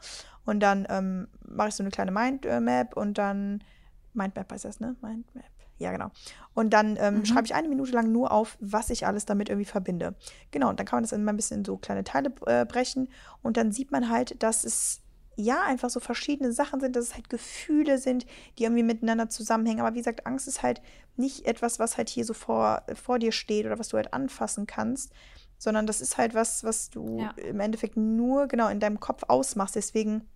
Und 0.44 0.60
dann 0.60 0.86
ähm, 0.90 1.28
mache 1.48 1.68
ich 1.68 1.74
so 1.74 1.82
eine 1.82 1.90
kleine 1.90 2.12
Mindmap 2.12 2.96
und 2.96 3.18
dann, 3.18 3.64
Mindmap 4.12 4.52
heißt 4.52 4.66
das, 4.66 4.78
ne? 4.78 4.94
Mindmap. 5.00 5.51
Ja, 5.82 5.92
genau. 5.92 6.10
Und 6.54 6.70
dann 6.70 6.96
ähm, 6.98 7.18
mhm. 7.18 7.24
schreibe 7.24 7.46
ich 7.46 7.54
eine 7.54 7.68
Minute 7.68 7.92
lang 7.92 8.12
nur 8.12 8.30
auf, 8.30 8.56
was 8.60 8.90
ich 8.90 9.06
alles 9.06 9.24
damit 9.24 9.48
irgendwie 9.48 9.68
verbinde. 9.68 10.14
Genau, 10.50 10.68
und 10.70 10.78
dann 10.78 10.86
kann 10.86 10.98
man 10.98 11.04
das 11.04 11.12
immer 11.12 11.32
ein 11.32 11.36
bisschen 11.36 11.58
in 11.58 11.64
so 11.64 11.76
kleine 11.76 12.04
Teile 12.04 12.32
äh, 12.46 12.64
brechen 12.64 13.08
und 13.42 13.56
dann 13.56 13.72
sieht 13.72 13.90
man 13.90 14.08
halt, 14.08 14.42
dass 14.42 14.64
es 14.64 15.02
ja, 15.36 15.62
einfach 15.62 15.90
so 15.90 16.00
verschiedene 16.00 16.52
Sachen 16.52 16.80
sind, 16.80 16.94
dass 16.94 17.06
es 17.06 17.14
halt 17.14 17.30
Gefühle 17.30 17.98
sind, 17.98 18.26
die 18.58 18.64
irgendwie 18.64 18.82
miteinander 18.82 19.28
zusammenhängen. 19.28 19.80
Aber 19.80 19.94
wie 19.94 19.98
gesagt, 19.98 20.26
Angst 20.26 20.46
ist 20.46 20.62
halt 20.62 20.82
nicht 21.16 21.46
etwas, 21.46 21.78
was 21.78 21.96
halt 21.96 22.08
hier 22.08 22.24
so 22.24 22.34
vor, 22.34 22.82
vor 22.94 23.18
dir 23.18 23.32
steht 23.32 23.66
oder 23.66 23.78
was 23.78 23.88
du 23.88 23.96
halt 23.96 24.12
anfassen 24.12 24.66
kannst, 24.66 25.12
sondern 25.58 25.86
das 25.86 26.00
ist 26.00 26.18
halt 26.18 26.34
was, 26.34 26.64
was 26.64 26.90
du 26.90 27.20
ja. 27.20 27.30
im 27.42 27.60
Endeffekt 27.60 27.96
nur 27.96 28.46
genau 28.46 28.68
in 28.68 28.80
deinem 28.80 29.00
Kopf 29.00 29.22
ausmachst. 29.28 29.76
Deswegen 29.76 30.28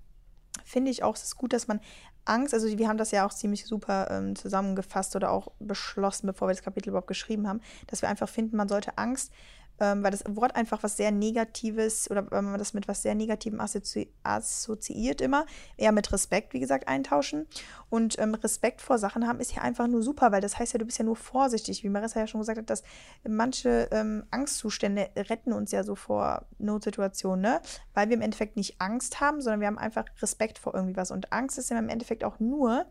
finde 0.64 0.90
ich 0.90 1.02
auch, 1.02 1.14
es 1.14 1.24
ist 1.24 1.36
gut, 1.36 1.52
dass 1.52 1.68
man 1.68 1.80
Angst, 2.28 2.54
also 2.54 2.66
wir 2.66 2.88
haben 2.88 2.98
das 2.98 3.10
ja 3.10 3.26
auch 3.26 3.32
ziemlich 3.32 3.66
super 3.66 4.08
ähm, 4.10 4.36
zusammengefasst 4.36 5.16
oder 5.16 5.30
auch 5.30 5.48
beschlossen, 5.58 6.26
bevor 6.26 6.48
wir 6.48 6.54
das 6.54 6.62
Kapitel 6.62 6.90
überhaupt 6.90 7.06
geschrieben 7.08 7.48
haben, 7.48 7.60
dass 7.86 8.02
wir 8.02 8.08
einfach 8.08 8.28
finden, 8.28 8.56
man 8.56 8.68
sollte 8.68 8.98
Angst 8.98 9.32
ähm, 9.80 10.02
weil 10.02 10.10
das 10.10 10.24
Wort 10.28 10.56
einfach 10.56 10.82
was 10.82 10.96
sehr 10.96 11.10
Negatives 11.10 12.10
oder 12.10 12.30
wenn 12.30 12.44
man 12.44 12.58
das 12.58 12.74
mit 12.74 12.88
was 12.88 13.02
sehr 13.02 13.14
Negativem 13.14 13.60
assozi 13.60 14.10
assoziiert 14.22 15.20
immer, 15.20 15.46
eher 15.76 15.92
mit 15.92 16.12
Respekt, 16.12 16.54
wie 16.54 16.60
gesagt, 16.60 16.88
eintauschen. 16.88 17.46
Und 17.90 18.18
ähm, 18.18 18.34
Respekt 18.34 18.80
vor 18.80 18.98
Sachen 18.98 19.26
haben 19.26 19.40
ist 19.40 19.54
ja 19.54 19.62
einfach 19.62 19.86
nur 19.86 20.02
super, 20.02 20.32
weil 20.32 20.40
das 20.40 20.58
heißt 20.58 20.72
ja, 20.72 20.78
du 20.78 20.84
bist 20.84 20.98
ja 20.98 21.04
nur 21.04 21.16
vorsichtig, 21.16 21.82
wie 21.84 21.88
Marissa 21.88 22.20
ja 22.20 22.26
schon 22.26 22.40
gesagt 22.40 22.58
hat, 22.58 22.70
dass 22.70 22.82
manche 23.28 23.88
ähm, 23.90 24.24
Angstzustände 24.30 25.10
retten 25.16 25.52
uns 25.52 25.72
ja 25.72 25.84
so 25.84 25.94
vor 25.94 26.46
Notsituationen, 26.58 27.42
ne? 27.42 27.60
weil 27.94 28.08
wir 28.08 28.16
im 28.16 28.22
Endeffekt 28.22 28.56
nicht 28.56 28.80
Angst 28.80 29.20
haben, 29.20 29.40
sondern 29.40 29.60
wir 29.60 29.66
haben 29.66 29.78
einfach 29.78 30.04
Respekt 30.20 30.58
vor 30.58 30.74
irgendwie 30.74 30.96
was. 30.96 31.10
Und 31.10 31.32
Angst 31.32 31.58
ist 31.58 31.70
ja 31.70 31.78
im 31.78 31.88
Endeffekt 31.88 32.24
auch 32.24 32.40
nur, 32.40 32.86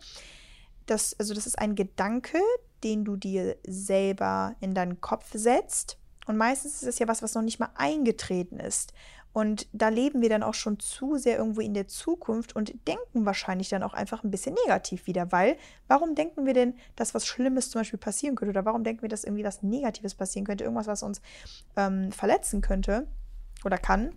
das, 0.86 1.16
also 1.20 1.34
das 1.34 1.48
ist 1.48 1.58
ein 1.58 1.76
Gedanke, 1.76 2.40
den 2.84 3.04
du 3.04 3.16
dir 3.16 3.58
selber 3.66 4.56
in 4.60 4.76
deinen 4.76 5.02
Kopf 5.02 5.32
setzt 5.34 5.98
und 6.26 6.38
meistens 6.38 6.82
ist 6.82 6.88
es 6.88 7.00
ja 7.00 7.08
was, 7.08 7.22
was 7.22 7.36
noch 7.36 7.42
nicht 7.42 7.60
mal 7.60 7.70
eingetreten 7.76 8.60
ist. 8.60 8.94
Und 9.36 9.68
da 9.74 9.90
leben 9.90 10.22
wir 10.22 10.30
dann 10.30 10.44
auch 10.44 10.54
schon 10.54 10.80
zu 10.80 11.18
sehr 11.18 11.38
irgendwo 11.38 11.60
in 11.60 11.74
der 11.74 11.90
Zukunft 11.90 12.56
und 12.56 12.74
denken 12.88 13.26
wahrscheinlich 13.26 13.68
dann 13.68 13.84
auch 13.84 13.94
einfach 13.94 14.24
ein 14.24 14.32
bisschen 14.32 14.56
negativ 14.66 15.08
wieder, 15.08 15.30
weil 15.34 15.58
warum 15.90 16.16
denken 16.16 16.46
wir 16.46 16.54
denn, 16.54 16.76
dass 16.96 17.14
was 17.14 17.28
Schlimmes 17.28 17.70
zum 17.70 17.82
Beispiel 17.82 18.00
passieren 18.00 18.36
könnte 18.36 18.52
oder 18.52 18.64
warum 18.64 18.86
denken 18.86 19.02
wir, 19.02 19.10
dass 19.10 19.26
irgendwie 19.26 19.44
was 19.44 19.62
Negatives 19.62 20.16
passieren 20.16 20.46
könnte, 20.46 20.64
irgendwas, 20.64 20.88
was 20.88 21.04
uns 21.04 21.22
ähm, 21.76 22.14
verletzen 22.14 22.62
könnte 22.62 23.08
oder 23.66 23.78
kann? 23.78 24.16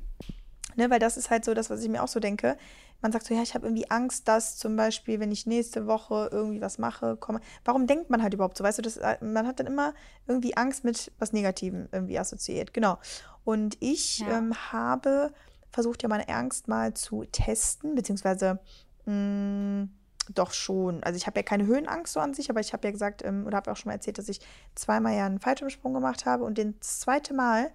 Ne, 0.78 0.90
weil 0.90 1.00
das 1.00 1.16
ist 1.16 1.28
halt 1.28 1.44
so 1.44 1.54
das, 1.54 1.70
was 1.70 1.82
ich 1.82 1.88
mir 1.88 2.02
auch 2.04 2.08
so 2.08 2.20
denke 2.20 2.56
man 3.00 3.12
sagt 3.12 3.26
so, 3.26 3.34
ja, 3.34 3.42
ich 3.42 3.54
habe 3.54 3.66
irgendwie 3.66 3.90
Angst, 3.90 4.26
dass 4.26 4.56
zum 4.56 4.76
Beispiel, 4.76 5.20
wenn 5.20 5.30
ich 5.30 5.46
nächste 5.46 5.86
Woche 5.86 6.28
irgendwie 6.32 6.60
was 6.60 6.78
mache, 6.78 7.16
komme. 7.16 7.40
Warum 7.64 7.86
denkt 7.86 8.10
man 8.10 8.22
halt 8.22 8.34
überhaupt 8.34 8.56
so? 8.56 8.64
Weißt 8.64 8.78
du, 8.78 8.82
das, 8.82 8.96
äh, 8.96 9.18
man 9.24 9.46
hat 9.46 9.60
dann 9.60 9.66
immer 9.66 9.94
irgendwie 10.26 10.56
Angst 10.56 10.84
mit 10.84 11.12
was 11.18 11.32
Negativem 11.32 11.88
irgendwie 11.92 12.18
assoziiert. 12.18 12.74
Genau. 12.74 12.98
Und 13.44 13.76
ich 13.80 14.18
ja. 14.18 14.38
ähm, 14.38 14.52
habe 14.72 15.32
versucht, 15.70 16.02
ja 16.02 16.08
meine 16.08 16.28
Angst 16.28 16.66
mal 16.66 16.94
zu 16.94 17.24
testen, 17.30 17.94
beziehungsweise 17.94 18.58
mh, 19.04 19.12
mm, 19.12 19.90
doch 20.34 20.52
schon. 20.52 21.02
Also 21.04 21.16
ich 21.16 21.26
habe 21.26 21.38
ja 21.38 21.44
keine 21.44 21.66
Höhenangst 21.66 22.12
so 22.12 22.20
an 22.20 22.34
sich, 22.34 22.50
aber 22.50 22.60
ich 22.60 22.72
habe 22.72 22.86
ja 22.86 22.90
gesagt, 22.90 23.24
ähm, 23.24 23.46
oder 23.46 23.58
habe 23.58 23.70
auch 23.70 23.76
schon 23.76 23.90
mal 23.90 23.94
erzählt, 23.94 24.18
dass 24.18 24.28
ich 24.28 24.40
zweimal 24.74 25.14
ja 25.14 25.24
einen 25.24 25.38
Fallschirmsprung 25.38 25.94
gemacht 25.94 26.26
habe 26.26 26.44
und 26.44 26.58
das 26.58 27.00
zweite 27.00 27.32
Mal 27.32 27.70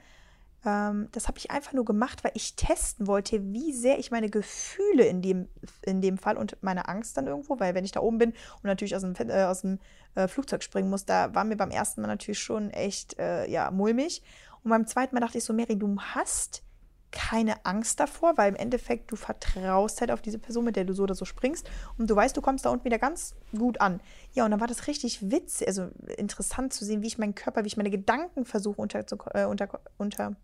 das 0.64 1.28
habe 1.28 1.38
ich 1.38 1.52
einfach 1.52 1.74
nur 1.74 1.84
gemacht, 1.84 2.24
weil 2.24 2.32
ich 2.36 2.56
testen 2.56 3.06
wollte, 3.06 3.44
wie 3.52 3.74
sehr 3.74 4.00
ich 4.00 4.12
meine 4.12 4.30
Gefühle 4.30 5.04
in 5.04 5.22
dem, 5.22 5.50
in 5.82 6.00
dem 6.00 6.18
Fall 6.18 6.38
und 6.38 6.56
meine 6.62 6.88
Angst 6.88 7.18
dann 7.18 7.28
irgendwo, 7.28 7.60
weil 7.60 7.76
wenn 7.76 7.84
ich 7.84 7.92
da 7.92 8.00
oben 8.00 8.18
bin 8.18 8.30
und 8.30 8.64
natürlich 8.64 8.96
aus 8.96 9.02
dem, 9.02 9.14
äh, 9.30 9.44
aus 9.44 9.62
dem 9.62 9.80
äh, 10.16 10.30
Flugzeug 10.30 10.64
springen 10.64 10.90
muss, 10.90 11.06
da 11.06 11.36
war 11.36 11.44
mir 11.44 11.58
beim 11.58 11.70
ersten 11.70 12.00
Mal 12.00 12.08
natürlich 12.08 12.40
schon 12.40 12.70
echt, 12.70 13.20
äh, 13.20 13.50
ja, 13.50 13.72
mulmig. 13.72 14.24
Und 14.64 14.70
beim 14.70 14.88
zweiten 14.88 15.14
Mal 15.14 15.20
dachte 15.20 15.38
ich 15.38 15.44
so, 15.44 15.52
Mary, 15.52 15.78
du 15.78 15.98
hast 16.00 16.64
keine 17.12 17.66
Angst 17.66 18.00
davor, 18.00 18.38
weil 18.38 18.50
im 18.50 18.56
Endeffekt 18.56 19.12
du 19.12 19.16
vertraust 19.16 20.02
halt 20.02 20.12
auf 20.12 20.22
diese 20.22 20.40
Person, 20.40 20.66
mit 20.66 20.76
der 20.76 20.86
du 20.86 20.94
so 20.94 21.04
oder 21.04 21.14
so 21.14 21.26
springst 21.26 21.70
und 21.98 22.10
du 22.10 22.16
weißt, 22.16 22.36
du 22.36 22.42
kommst 22.42 22.66
da 22.66 22.70
unten 22.70 22.86
wieder 22.86 23.00
ganz 23.00 23.36
gut 23.56 23.80
an. 23.82 24.02
Ja, 24.34 24.46
und 24.46 24.52
dann 24.52 24.60
war 24.60 24.68
das 24.68 24.88
richtig 24.88 25.30
witzig, 25.30 25.68
also 25.68 25.90
interessant 26.18 26.74
zu 26.74 26.86
sehen, 26.86 27.02
wie 27.04 27.08
ich 27.08 27.20
meinen 27.20 27.36
Körper, 27.36 27.64
wie 27.64 27.68
ich 27.68 27.78
meine 27.78 27.92
Gedanken 27.92 28.46
versuche 28.46 28.82
unter, 28.82 29.06
äh, 29.36 29.46
unter, 29.46 29.82
unter 29.98 30.36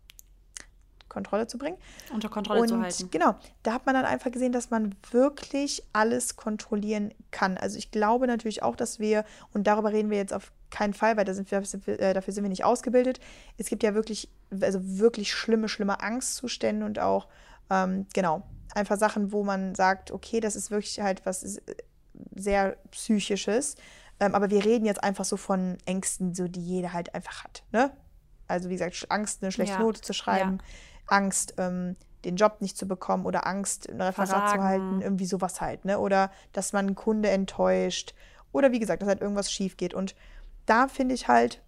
Kontrolle 1.09 1.47
zu 1.47 1.57
bringen. 1.57 1.77
Unter 2.13 2.29
Kontrolle 2.29 2.61
und 2.61 2.67
zu 2.67 2.79
halten. 2.79 3.09
Genau, 3.11 3.35
da 3.63 3.73
hat 3.73 3.85
man 3.85 3.95
dann 3.95 4.05
einfach 4.05 4.31
gesehen, 4.31 4.51
dass 4.51 4.69
man 4.69 4.95
wirklich 5.11 5.83
alles 5.93 6.35
kontrollieren 6.35 7.13
kann. 7.31 7.57
Also 7.57 7.77
ich 7.77 7.91
glaube 7.91 8.27
natürlich 8.27 8.63
auch, 8.63 8.75
dass 8.75 8.99
wir, 8.99 9.25
und 9.53 9.67
darüber 9.67 9.91
reden 9.91 10.09
wir 10.09 10.17
jetzt 10.17 10.33
auf 10.33 10.51
keinen 10.69 10.93
Fall, 10.93 11.17
weil 11.17 11.25
da 11.25 11.33
sind 11.33 11.51
wir, 11.51 11.59
äh, 11.99 12.13
dafür 12.13 12.33
sind 12.33 12.43
wir 12.43 12.49
nicht 12.49 12.63
ausgebildet. 12.63 13.19
Es 13.57 13.67
gibt 13.67 13.83
ja 13.83 13.93
wirklich, 13.93 14.29
also 14.61 14.79
wirklich 14.81 15.33
schlimme, 15.33 15.67
schlimme 15.67 16.01
Angstzustände 16.01 16.85
und 16.85 16.99
auch, 16.99 17.27
ähm, 17.69 18.05
genau, 18.13 18.43
einfach 18.75 18.97
Sachen, 18.97 19.31
wo 19.31 19.43
man 19.43 19.75
sagt, 19.75 20.11
okay, 20.11 20.39
das 20.39 20.55
ist 20.55 20.71
wirklich 20.71 20.99
halt 20.99 21.25
was 21.25 21.43
äh, 21.43 21.61
sehr 22.35 22.77
Psychisches. 22.91 23.75
Ähm, 24.19 24.35
aber 24.35 24.49
wir 24.49 24.63
reden 24.65 24.85
jetzt 24.85 25.03
einfach 25.03 25.25
so 25.25 25.37
von 25.37 25.77
Ängsten, 25.85 26.35
so 26.35 26.47
die 26.47 26.61
jeder 26.61 26.93
halt 26.93 27.15
einfach 27.15 27.43
hat. 27.43 27.63
Ne? 27.71 27.91
Also 28.47 28.69
wie 28.69 28.73
gesagt, 28.73 29.05
Angst, 29.09 29.41
eine 29.41 29.51
schlechte 29.51 29.75
ja. 29.75 29.81
Note 29.81 30.01
zu 30.01 30.13
schreiben. 30.13 30.59
Angst, 31.11 31.55
ähm, 31.57 31.95
den 32.25 32.35
Job 32.35 32.57
nicht 32.59 32.77
zu 32.77 32.87
bekommen 32.87 33.25
oder 33.25 33.47
Angst, 33.47 33.89
ein 33.89 34.01
Referat 34.01 34.29
Versagen. 34.29 34.59
zu 34.59 34.63
halten, 34.63 35.01
irgendwie 35.01 35.25
sowas 35.25 35.61
halt, 35.61 35.85
ne? 35.85 35.99
Oder 35.99 36.31
dass 36.51 36.73
man 36.73 36.87
einen 36.87 36.95
Kunde 36.95 37.29
enttäuscht 37.29 38.13
oder 38.51 38.71
wie 38.71 38.79
gesagt, 38.79 39.01
dass 39.01 39.09
halt 39.09 39.21
irgendwas 39.21 39.51
schief 39.51 39.77
geht. 39.77 39.93
Und 39.93 40.15
da 40.65 40.87
finde 40.87 41.15
ich 41.15 41.27
halt, 41.27 41.61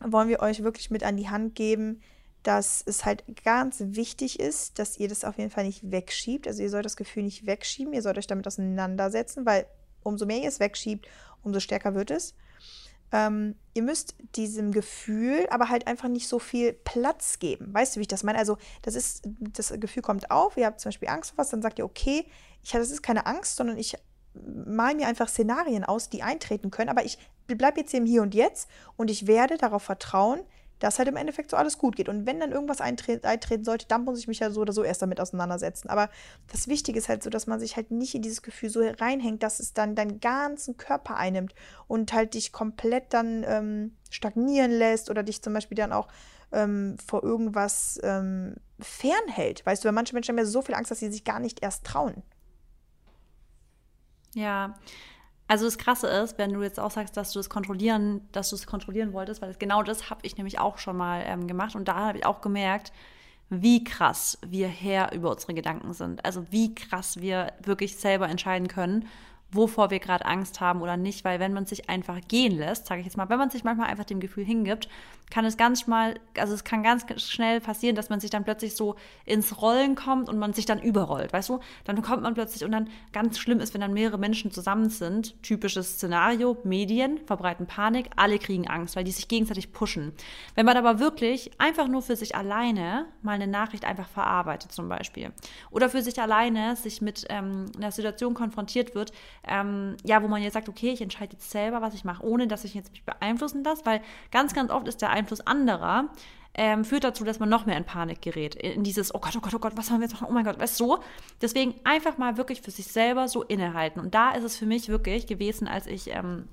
wollen 0.00 0.28
wir 0.28 0.40
euch 0.40 0.62
wirklich 0.62 0.90
mit 0.90 1.04
an 1.04 1.16
die 1.16 1.28
Hand 1.28 1.54
geben, 1.54 2.00
dass 2.42 2.82
es 2.86 3.04
halt 3.04 3.24
ganz 3.44 3.82
wichtig 3.84 4.38
ist, 4.38 4.78
dass 4.78 4.98
ihr 4.98 5.08
das 5.08 5.24
auf 5.24 5.36
jeden 5.36 5.50
Fall 5.50 5.64
nicht 5.64 5.90
wegschiebt. 5.90 6.46
Also 6.46 6.62
ihr 6.62 6.70
sollt 6.70 6.84
das 6.84 6.96
Gefühl 6.96 7.24
nicht 7.24 7.46
wegschieben, 7.46 7.92
ihr 7.92 8.02
sollt 8.02 8.18
euch 8.18 8.28
damit 8.28 8.46
auseinandersetzen, 8.46 9.44
weil 9.44 9.66
umso 10.04 10.26
mehr 10.26 10.42
ihr 10.42 10.48
es 10.48 10.60
wegschiebt, 10.60 11.08
umso 11.42 11.58
stärker 11.58 11.94
wird 11.94 12.12
es. 12.12 12.34
Ähm, 13.12 13.54
ihr 13.74 13.82
müsst 13.82 14.14
diesem 14.34 14.72
Gefühl 14.72 15.46
aber 15.50 15.68
halt 15.68 15.86
einfach 15.86 16.08
nicht 16.08 16.28
so 16.28 16.38
viel 16.38 16.72
Platz 16.72 17.38
geben. 17.38 17.72
Weißt 17.72 17.94
du, 17.94 18.00
wie 18.00 18.02
ich 18.02 18.08
das 18.08 18.24
meine? 18.24 18.38
Also, 18.38 18.58
das 18.82 18.94
ist, 18.94 19.28
das 19.40 19.72
Gefühl 19.78 20.02
kommt 20.02 20.30
auf, 20.30 20.56
ihr 20.56 20.66
habt 20.66 20.80
zum 20.80 20.88
Beispiel 20.88 21.08
Angst 21.08 21.30
vor 21.30 21.38
was, 21.38 21.50
dann 21.50 21.62
sagt 21.62 21.78
ihr, 21.78 21.84
okay, 21.84 22.26
ich, 22.62 22.72
das 22.72 22.90
ist 22.90 23.02
keine 23.02 23.26
Angst, 23.26 23.56
sondern 23.56 23.78
ich 23.78 23.96
mal 24.34 24.94
mir 24.94 25.06
einfach 25.06 25.28
Szenarien 25.28 25.84
aus, 25.84 26.10
die 26.10 26.22
eintreten 26.22 26.70
können, 26.70 26.90
aber 26.90 27.04
ich 27.04 27.18
bleibe 27.46 27.80
jetzt 27.80 27.94
im 27.94 28.06
Hier 28.06 28.22
und 28.22 28.34
Jetzt 28.34 28.68
und 28.96 29.10
ich 29.10 29.26
werde 29.26 29.56
darauf 29.56 29.82
vertrauen, 29.82 30.40
dass 30.78 30.98
halt 30.98 31.08
im 31.08 31.16
Endeffekt 31.16 31.50
so 31.50 31.56
alles 31.56 31.78
gut 31.78 31.96
geht. 31.96 32.08
Und 32.08 32.26
wenn 32.26 32.40
dann 32.40 32.52
irgendwas 32.52 32.80
eintre 32.80 33.20
eintreten 33.22 33.64
sollte, 33.64 33.86
dann 33.88 34.04
muss 34.04 34.18
ich 34.18 34.28
mich 34.28 34.40
ja 34.40 34.50
so 34.50 34.60
oder 34.60 34.72
so 34.72 34.82
erst 34.82 35.02
damit 35.02 35.20
auseinandersetzen. 35.20 35.88
Aber 35.88 36.10
das 36.52 36.68
Wichtige 36.68 36.98
ist 36.98 37.08
halt 37.08 37.22
so, 37.22 37.30
dass 37.30 37.46
man 37.46 37.60
sich 37.60 37.76
halt 37.76 37.90
nicht 37.90 38.14
in 38.14 38.22
dieses 38.22 38.42
Gefühl 38.42 38.70
so 38.70 38.80
reinhängt, 38.80 39.42
dass 39.42 39.60
es 39.60 39.72
dann 39.72 39.94
deinen 39.94 40.20
ganzen 40.20 40.76
Körper 40.76 41.16
einnimmt 41.16 41.54
und 41.86 42.12
halt 42.12 42.34
dich 42.34 42.52
komplett 42.52 43.14
dann 43.14 43.44
ähm, 43.46 43.96
stagnieren 44.10 44.70
lässt 44.70 45.10
oder 45.10 45.22
dich 45.22 45.42
zum 45.42 45.52
Beispiel 45.52 45.76
dann 45.76 45.92
auch 45.92 46.08
ähm, 46.52 46.96
vor 47.04 47.22
irgendwas 47.22 47.98
ähm, 48.02 48.56
fernhält. 48.78 49.64
Weißt 49.64 49.82
du, 49.82 49.86
weil 49.86 49.92
manche 49.92 50.14
Menschen 50.14 50.32
haben 50.32 50.38
ja 50.38 50.44
so 50.44 50.62
viel 50.62 50.74
Angst, 50.74 50.90
dass 50.90 51.00
sie 51.00 51.10
sich 51.10 51.24
gar 51.24 51.40
nicht 51.40 51.62
erst 51.62 51.84
trauen. 51.84 52.22
Ja, 54.34 54.74
also 55.48 55.64
das 55.64 55.78
Krasse 55.78 56.08
ist, 56.08 56.38
wenn 56.38 56.52
du 56.52 56.62
jetzt 56.62 56.80
auch 56.80 56.90
sagst, 56.90 57.16
dass 57.16 57.32
du 57.32 57.38
es 57.38 57.48
kontrollieren, 57.48 58.20
dass 58.32 58.50
du 58.50 58.56
es 58.56 58.66
kontrollieren 58.66 59.12
wolltest, 59.12 59.42
weil 59.42 59.54
genau 59.54 59.82
das 59.82 60.10
habe 60.10 60.20
ich 60.24 60.36
nämlich 60.36 60.58
auch 60.58 60.78
schon 60.78 60.96
mal 60.96 61.22
ähm, 61.24 61.46
gemacht 61.46 61.76
und 61.76 61.86
da 61.86 61.96
habe 61.96 62.18
ich 62.18 62.26
auch 62.26 62.40
gemerkt, 62.40 62.92
wie 63.48 63.84
krass 63.84 64.38
wir 64.44 64.66
Herr 64.66 65.12
über 65.12 65.30
unsere 65.30 65.54
Gedanken 65.54 65.92
sind. 65.92 66.24
Also 66.24 66.44
wie 66.50 66.74
krass 66.74 67.20
wir 67.20 67.52
wirklich 67.62 67.96
selber 67.96 68.28
entscheiden 68.28 68.66
können, 68.66 69.06
wovor 69.52 69.90
wir 69.90 70.00
gerade 70.00 70.26
Angst 70.26 70.60
haben 70.60 70.82
oder 70.82 70.96
nicht, 70.96 71.24
weil 71.24 71.40
wenn 71.40 71.52
man 71.52 71.66
sich 71.66 71.88
einfach 71.88 72.20
gehen 72.28 72.56
lässt, 72.56 72.86
sage 72.86 73.00
ich 73.00 73.06
jetzt 73.06 73.16
mal, 73.16 73.28
wenn 73.28 73.38
man 73.38 73.50
sich 73.50 73.64
manchmal 73.64 73.88
einfach 73.88 74.04
dem 74.04 74.20
Gefühl 74.20 74.44
hingibt, 74.44 74.88
kann 75.30 75.44
es 75.44 75.56
ganz 75.56 75.86
mal, 75.86 76.14
also 76.38 76.54
es 76.54 76.62
kann 76.62 76.82
ganz 76.82 77.04
schnell 77.22 77.60
passieren, 77.60 77.96
dass 77.96 78.10
man 78.10 78.20
sich 78.20 78.30
dann 78.30 78.44
plötzlich 78.44 78.76
so 78.76 78.94
ins 79.24 79.60
Rollen 79.60 79.96
kommt 79.96 80.28
und 80.28 80.38
man 80.38 80.52
sich 80.52 80.66
dann 80.66 80.80
überrollt, 80.80 81.32
weißt 81.32 81.48
du? 81.48 81.60
Dann 81.84 82.00
kommt 82.02 82.22
man 82.22 82.34
plötzlich 82.34 82.64
und 82.64 82.70
dann 82.70 82.88
ganz 83.12 83.38
schlimm 83.38 83.58
ist, 83.60 83.74
wenn 83.74 83.80
dann 83.80 83.92
mehrere 83.92 84.18
Menschen 84.18 84.52
zusammen 84.52 84.88
sind, 84.88 85.40
typisches 85.42 85.94
Szenario, 85.94 86.56
Medien 86.62 87.18
verbreiten 87.26 87.66
Panik, 87.66 88.10
alle 88.16 88.38
kriegen 88.38 88.68
Angst, 88.68 88.94
weil 88.94 89.04
die 89.04 89.10
sich 89.10 89.26
gegenseitig 89.26 89.72
pushen. 89.72 90.12
Wenn 90.54 90.66
man 90.66 90.76
aber 90.76 91.00
wirklich 91.00 91.50
einfach 91.58 91.88
nur 91.88 92.02
für 92.02 92.14
sich 92.14 92.36
alleine 92.36 93.06
mal 93.22 93.32
eine 93.32 93.48
Nachricht 93.48 93.84
einfach 93.84 94.08
verarbeitet 94.08 94.70
zum 94.70 94.88
Beispiel 94.88 95.32
oder 95.70 95.88
für 95.90 96.02
sich 96.02 96.20
alleine 96.20 96.76
sich 96.76 97.02
mit 97.02 97.26
ähm, 97.30 97.66
einer 97.76 97.90
Situation 97.90 98.34
konfrontiert 98.34 98.94
wird, 98.94 99.10
ähm, 99.46 99.96
ja, 100.04 100.22
wo 100.22 100.28
man 100.28 100.42
jetzt 100.42 100.54
sagt, 100.54 100.68
okay, 100.68 100.90
ich 100.90 101.00
entscheide 101.00 101.32
jetzt 101.32 101.50
selber, 101.50 101.80
was 101.82 101.94
ich 101.94 102.04
mache, 102.04 102.24
ohne 102.24 102.46
dass 102.46 102.64
ich 102.64 102.74
jetzt 102.74 102.90
mich 102.92 103.04
beeinflussen 103.04 103.64
lasse, 103.64 103.86
weil 103.86 104.00
ganz, 104.30 104.54
ganz 104.54 104.70
oft 104.70 104.88
ist 104.88 105.02
der 105.02 105.10
Einfluss 105.10 105.40
anderer 105.40 106.10
ähm, 106.58 106.84
führt 106.84 107.04
dazu, 107.04 107.22
dass 107.24 107.38
man 107.38 107.50
noch 107.50 107.66
mehr 107.66 107.76
in 107.76 107.84
Panik 107.84 108.22
gerät. 108.22 108.54
In 108.54 108.82
dieses, 108.82 109.14
oh 109.14 109.18
Gott, 109.18 109.36
oh 109.36 109.40
Gott, 109.40 109.54
oh 109.54 109.58
Gott, 109.58 109.76
was 109.76 109.90
haben 109.90 110.00
wir 110.00 110.06
jetzt 110.06 110.14
machen? 110.14 110.28
Oh 110.30 110.32
mein 110.32 110.44
Gott, 110.44 110.58
weißt 110.58 110.80
du? 110.80 110.86
So. 110.86 110.98
Deswegen 111.42 111.74
einfach 111.84 112.16
mal 112.16 112.38
wirklich 112.38 112.62
für 112.62 112.70
sich 112.70 112.86
selber 112.86 113.28
so 113.28 113.42
innehalten. 113.42 114.00
Und 114.00 114.14
da 114.14 114.30
ist 114.30 114.42
es 114.42 114.56
für 114.56 114.64
mich 114.64 114.88
wirklich 114.88 115.26
gewesen, 115.26 115.68
als 115.68 115.86
ich 115.86 116.10
ähm, 116.10 116.48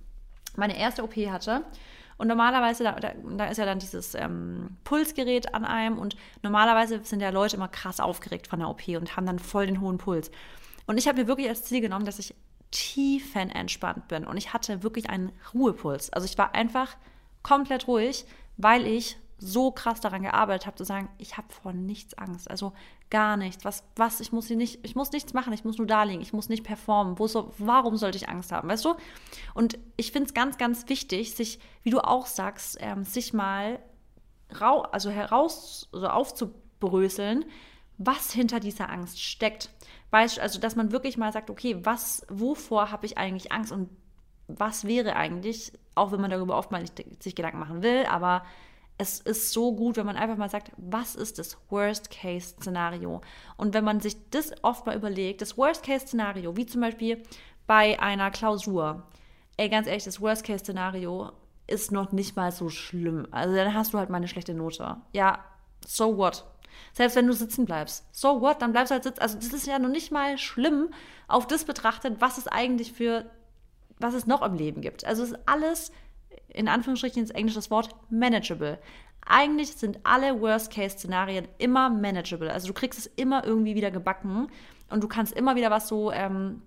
meine 0.57 0.77
erste 0.77 1.03
OP 1.03 1.15
hatte. 1.15 1.63
Und 2.17 2.27
normalerweise, 2.27 2.83
da, 2.83 2.91
da, 2.99 3.45
ist 3.45 3.57
ja 3.57 3.65
dann 3.65 3.79
dieses 3.79 4.13
ähm, 4.13 4.77
Pulsgerät 4.83 5.55
an 5.55 5.65
einem 5.65 5.97
und 5.97 6.15
normalerweise 6.41 6.99
sind 7.03 7.21
ja 7.21 7.29
Leute 7.29 7.55
immer 7.55 7.69
krass 7.69 7.99
aufgeregt 7.99 8.47
von 8.47 8.59
der 8.59 8.69
OP 8.69 8.87
und 8.89 9.15
haben 9.15 9.25
dann 9.25 9.39
voll 9.39 9.65
den 9.65 9.81
hohen 9.81 9.97
Puls. 9.97 10.31
Und 10.85 10.97
ich 10.97 11.07
habe 11.07 11.21
mir 11.21 11.27
wirklich 11.27 11.47
als 11.47 11.63
Ziel 11.63 11.81
genommen, 11.81 12.05
dass 12.05 12.19
ich 12.19 12.35
tiefenentspannt 12.73 14.07
bin 14.07 14.25
und 14.25 14.35
ich 14.35 14.51
hatte 14.51 14.83
wirklich 14.83 15.09
einen 15.09 15.31
Ruhepuls. 15.53 16.11
Also 16.11 16.25
ich 16.25 16.37
war 16.37 16.55
einfach 16.55 16.97
komplett 17.43 17.87
ruhig, 17.87 18.25
weil 18.57 18.87
ich 18.87 19.17
so 19.37 19.71
krass 19.71 19.99
daran 19.99 20.23
gearbeitet 20.23 20.65
habe, 20.65 20.77
zu 20.77 20.85
sagen, 20.85 21.09
ich 21.17 21.37
habe 21.37 21.51
vor 21.51 21.73
nichts 21.73 22.17
Angst. 22.17 22.49
Also 22.49 22.73
gar 23.09 23.37
nichts. 23.37 23.65
Was, 23.65 23.83
was, 23.95 24.21
ich 24.21 24.31
muss 24.31 24.47
hier 24.47 24.55
nicht, 24.55 24.79
ich 24.83 24.95
muss 24.95 25.11
nichts 25.11 25.33
machen, 25.33 25.53
ich 25.53 25.65
muss 25.65 25.77
nur 25.77 25.85
da 25.85 26.03
liegen, 26.03 26.21
ich 26.21 26.33
muss 26.33 26.49
nicht 26.49 26.63
performen. 26.63 27.19
Wo 27.19 27.27
so, 27.27 27.53
warum 27.57 27.97
sollte 27.97 28.17
ich 28.17 28.29
Angst 28.29 28.51
haben, 28.51 28.69
weißt 28.69 28.85
du? 28.85 28.95
Und 29.53 29.77
ich 29.97 30.11
finde 30.11 30.27
es 30.27 30.33
ganz, 30.33 30.57
ganz 30.57 30.87
wichtig, 30.89 31.35
sich, 31.35 31.59
wie 31.83 31.89
du 31.89 31.99
auch 31.99 32.25
sagst, 32.25 32.77
ähm, 32.79 33.03
sich 33.03 33.33
mal 33.33 33.79
rau 34.59 34.81
also 34.81 35.09
heraus, 35.09 35.89
also 35.91 36.07
aufzubröseln, 36.07 37.45
was 37.97 38.31
hinter 38.31 38.59
dieser 38.59 38.89
Angst 38.89 39.21
steckt. 39.21 39.69
Weißt 40.13 40.39
also, 40.39 40.59
dass 40.59 40.75
man 40.75 40.91
wirklich 40.91 41.17
mal 41.17 41.33
sagt, 41.33 41.49
okay, 41.49 41.75
was, 41.81 42.23
wovor 42.29 42.91
habe 42.91 43.07
ich 43.07 43.17
eigentlich 43.17 43.51
Angst 43.51 43.71
und 43.71 43.89
was 44.47 44.85
wäre 44.85 45.15
eigentlich, 45.15 45.73
auch 45.95 46.11
wenn 46.11 46.21
man 46.21 46.29
darüber 46.29 46.55
oft 46.55 46.71
mal 46.71 46.81
nicht 46.83 47.03
sich 47.23 47.33
Gedanken 47.33 47.57
machen 47.57 47.81
will, 47.81 48.05
aber 48.05 48.43
es 48.99 49.19
ist 49.19 49.51
so 49.53 49.73
gut, 49.73 49.97
wenn 49.97 50.05
man 50.05 50.15
einfach 50.15 50.37
mal 50.37 50.51
sagt, 50.51 50.71
was 50.77 51.15
ist 51.15 51.39
das 51.39 51.57
Worst-Case-Szenario? 51.71 53.21
Und 53.57 53.73
wenn 53.73 53.83
man 53.83 54.01
sich 54.01 54.15
das 54.29 54.53
oft 54.61 54.85
mal 54.85 54.95
überlegt, 54.95 55.41
das 55.41 55.57
Worst-Case-Szenario, 55.57 56.55
wie 56.57 56.67
zum 56.67 56.81
Beispiel 56.81 57.23
bei 57.65 57.99
einer 57.99 58.29
Klausur, 58.29 59.07
ey, 59.57 59.67
ganz 59.67 59.87
ehrlich, 59.87 60.03
das 60.03 60.21
Worst-Case-Szenario 60.21 61.31
ist 61.65 61.91
noch 61.91 62.11
nicht 62.11 62.35
mal 62.35 62.51
so 62.51 62.69
schlimm. 62.69 63.27
Also 63.31 63.55
dann 63.55 63.73
hast 63.73 63.95
du 63.95 63.97
halt 63.97 64.11
mal 64.11 64.17
eine 64.17 64.27
schlechte 64.27 64.53
Note. 64.53 64.97
Ja, 65.13 65.43
so 65.83 66.15
what? 66.17 66.45
Selbst 66.93 67.15
wenn 67.15 67.27
du 67.27 67.33
sitzen 67.33 67.65
bleibst. 67.65 68.05
So 68.11 68.41
what? 68.41 68.61
Dann 68.61 68.71
bleibst 68.71 68.91
du 68.91 68.95
halt 68.95 69.03
sitzen. 69.03 69.19
Also 69.19 69.37
das 69.37 69.53
ist 69.53 69.67
ja 69.67 69.79
noch 69.79 69.89
nicht 69.89 70.11
mal 70.11 70.37
schlimm, 70.37 70.89
auf 71.27 71.47
das 71.47 71.65
betrachtet, 71.65 72.19
was 72.19 72.37
es 72.37 72.47
eigentlich 72.47 72.93
für, 72.93 73.29
was 73.99 74.13
es 74.13 74.27
noch 74.27 74.41
im 74.41 74.55
Leben 74.55 74.81
gibt. 74.81 75.05
Also 75.05 75.23
es 75.23 75.31
ist 75.31 75.39
alles, 75.47 75.91
in 76.49 76.67
Anführungsstrichen 76.67 77.21
ins 77.21 77.31
englische 77.31 77.69
Wort, 77.69 77.89
manageable. 78.09 78.79
Eigentlich 79.25 79.73
sind 79.73 79.99
alle 80.03 80.41
Worst-Case-Szenarien 80.41 81.47
immer 81.57 81.89
manageable. 81.89 82.51
Also 82.51 82.67
du 82.67 82.73
kriegst 82.73 82.99
es 82.99 83.05
immer 83.05 83.45
irgendwie 83.45 83.75
wieder 83.75 83.89
gebacken 83.89 84.47
und 84.89 85.03
du 85.03 85.07
kannst 85.07 85.33
immer 85.33 85.55
wieder 85.55 85.71
was 85.71 85.87
so 85.87 86.11
ähm, 86.11 86.61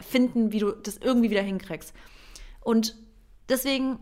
finden, 0.00 0.52
wie 0.52 0.60
du 0.60 0.72
das 0.72 0.96
irgendwie 0.96 1.30
wieder 1.30 1.42
hinkriegst. 1.42 1.92
Und 2.60 2.96
deswegen 3.48 3.98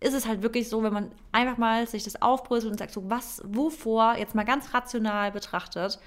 ist 0.00 0.14
es 0.14 0.26
halt 0.26 0.42
wirklich 0.42 0.68
so, 0.68 0.82
wenn 0.82 0.92
man 0.92 1.12
einfach 1.30 1.58
mal 1.58 1.86
sich 1.86 2.04
das 2.04 2.20
aufbröselt 2.22 2.72
und 2.72 2.78
sagt, 2.78 2.92
so 2.92 3.08
was, 3.10 3.42
wovor, 3.44 4.16
jetzt 4.16 4.34
mal 4.34 4.44
ganz 4.44 4.72
rational 4.72 5.30
betrachtet, 5.30 5.98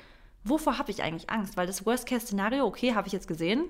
wovor 0.44 0.80
habe 0.80 0.92
ich 0.92 1.04
eigentlich 1.04 1.30
Angst? 1.30 1.58
Weil 1.58 1.68
das 1.68 1.86
Worst-Case-Szenario, 1.86 2.66
okay, 2.66 2.96
habe 2.96 3.08
ich 3.08 3.14
jetzt 3.14 3.28
gesehen. 3.28 3.66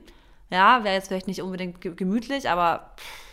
Ja, 0.50 0.84
wäre 0.84 0.96
jetzt 0.96 1.08
vielleicht 1.08 1.28
nicht 1.28 1.42
unbedingt 1.42 1.82
gemütlich, 1.82 2.50
aber 2.50 2.94
pff, 2.98 3.33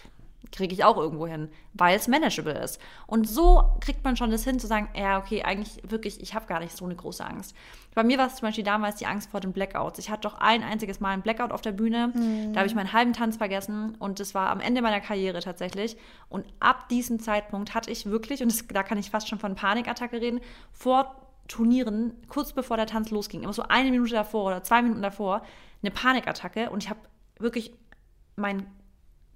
kriege 0.53 0.75
ich 0.75 0.85
auch 0.85 0.97
irgendwo 0.97 1.27
hin, 1.27 1.49
weil 1.75 1.97
es 1.97 2.09
manageable 2.09 2.59
ist. 2.59 2.81
Und 3.07 3.29
so 3.29 3.63
kriegt 3.81 4.03
man 4.05 4.17
schon 4.17 4.31
das 4.31 4.45
hin 4.45 4.59
zu 4.59 4.67
sagen, 4.67 4.89
ja, 4.97 5.19
okay, 5.19 5.43
eigentlich 5.43 5.81
wirklich, 5.89 6.21
ich 6.21 6.35
habe 6.35 6.47
gar 6.47 6.61
nicht 6.61 6.77
so 6.77 6.85
eine 6.85 6.97
große 6.97 7.25
Angst. 7.25 7.55
Bei 7.95 8.03
mir 8.03 8.19
war 8.19 8.27
es 8.27 8.37
zum 8.37 8.49
Beispiel 8.49 8.65
damals 8.65 8.97
die 8.97 9.07
Angst 9.07 9.31
vor 9.31 9.41
den 9.41 9.53
Blackouts. 9.53 9.99
Ich 9.99 10.11
hatte 10.11 10.23
doch 10.23 10.39
ein 10.39 10.63
einziges 10.63 11.01
Mal 11.01 11.11
einen 11.11 11.23
Blackout 11.23 11.53
auf 11.53 11.61
der 11.61 11.73
Bühne. 11.73 12.09
Mhm. 12.09 12.53
Da 12.53 12.61
habe 12.61 12.69
ich 12.69 12.75
meinen 12.75 12.93
halben 12.93 13.13
Tanz 13.13 13.37
vergessen 13.37 13.97
und 13.99 14.19
das 14.19 14.35
war 14.35 14.51
am 14.51 14.61
Ende 14.61 14.83
meiner 14.83 15.01
Karriere 15.01 15.41
tatsächlich. 15.41 15.97
Und 16.29 16.47
ab 16.59 16.89
diesem 16.89 17.21
Zeitpunkt 17.21 17.75
hatte 17.75 17.91
ich 17.91 18.07
wirklich, 18.07 18.43
und 18.43 18.51
das, 18.51 18.67
da 18.67 18.83
kann 18.83 18.99
ich 18.99 19.11
fast 19.11 19.29
schon 19.29 19.39
von 19.39 19.55
Panikattacke 19.55 20.21
reden, 20.21 20.41
vor 20.73 21.17
Turnieren, 21.49 22.15
kurz 22.29 22.53
bevor 22.53 22.77
der 22.77 22.87
Tanz 22.87 23.11
losging, 23.11 23.43
immer 23.43 23.53
so 23.53 23.63
eine 23.63 23.91
Minute 23.91 24.15
davor 24.15 24.47
oder 24.47 24.63
zwei 24.63 24.83
Minuten 24.83 25.03
davor, 25.03 25.43
eine 25.83 25.91
Panikattacke 25.91 26.71
und 26.71 26.85
ich 26.85 26.91
habe 26.91 27.01
wirklich, 27.41 27.73
mein 28.37 28.67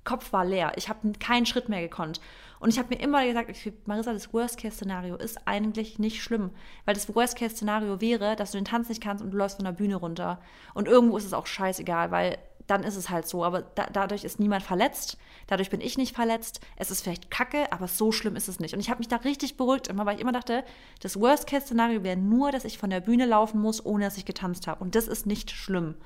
Kopf 0.05 0.33
war 0.33 0.45
leer. 0.45 0.73
Ich 0.77 0.89
habe 0.89 1.13
keinen 1.19 1.47
Schritt 1.47 1.69
mehr 1.69 1.81
gekonnt. 1.81 2.21
Und 2.61 2.71
ich 2.71 2.79
habe 2.79 2.95
mir 2.95 3.01
immer 3.01 3.27
gesagt, 3.27 3.51
Marissa, 3.87 4.13
das 4.13 4.33
Worst-Case-Szenario 4.33 5.17
ist 5.17 5.47
eigentlich 5.47 5.99
nicht 5.99 6.23
schlimm. 6.23 6.51
Weil 6.85 6.95
das 6.95 7.15
Worst-Case-Szenario 7.15 8.01
wäre, 8.01 8.37
dass 8.37 8.53
du 8.53 8.59
den 8.59 8.65
Tanz 8.65 8.89
nicht 8.89 9.03
kannst 9.03 9.23
und 9.23 9.33
du 9.33 9.37
läufst 9.37 9.57
von 9.57 9.67
der 9.67 9.73
Bühne 9.73 9.97
runter. 9.97 10.41
Und 10.73 10.89
irgendwo 10.89 11.17
ist 11.17 11.27
es 11.27 11.35
auch 11.35 11.47
scheißegal, 11.47 12.11
weil 12.11 12.39
dann 12.67 12.83
ist 12.83 12.97
es 12.97 13.11
halt 13.11 13.29
so. 13.29 13.45
Aber 13.45 13.63
da, 13.63 13.87
dadurch 13.93 14.25
ist 14.25 14.41
niemand 14.41 14.63
verletzt. 14.63 15.19
Dadurch 15.47 15.69
bin 15.71 15.81
ich 15.81 15.99
nicht 15.99 16.15
verletzt. 16.15 16.61
Es 16.77 16.91
ist 16.91 17.03
vielleicht 17.03 17.31
kacke, 17.31 17.71
aber 17.73 17.89
so 17.89 18.13
schlimm 18.13 18.37
ist 18.37 18.49
es 18.49 18.61
nicht. 18.61 18.73
Und 18.73 18.81
ich 18.81 18.89
habe 18.89 18.99
mich 18.99 19.09
da 19.09 19.17
richtig 19.17 19.57
beruhigt 19.57 19.89
immer, 19.89 20.07
weil 20.07 20.17
ich 20.17 20.23
immer 20.23 20.33
dachte, 20.33 20.65
das 21.01 21.21
Worst-Case-Szenario 21.21 22.03
wäre 22.03 22.17
nur, 22.17 22.51
dass 22.51 22.65
ich 22.65 22.79
von 22.79 22.91
der 22.91 23.01
Bühne 23.01 23.27
laufen 23.27 23.61
muss, 23.61 23.85
ohne 23.85 24.05
dass 24.05 24.17
ich 24.17 24.25
getanzt 24.25 24.67
habe. 24.67 24.83
Und 24.83 24.95
das 24.95 25.09
ist 25.09 25.27
nicht 25.27 25.51
schlimm. 25.51 25.97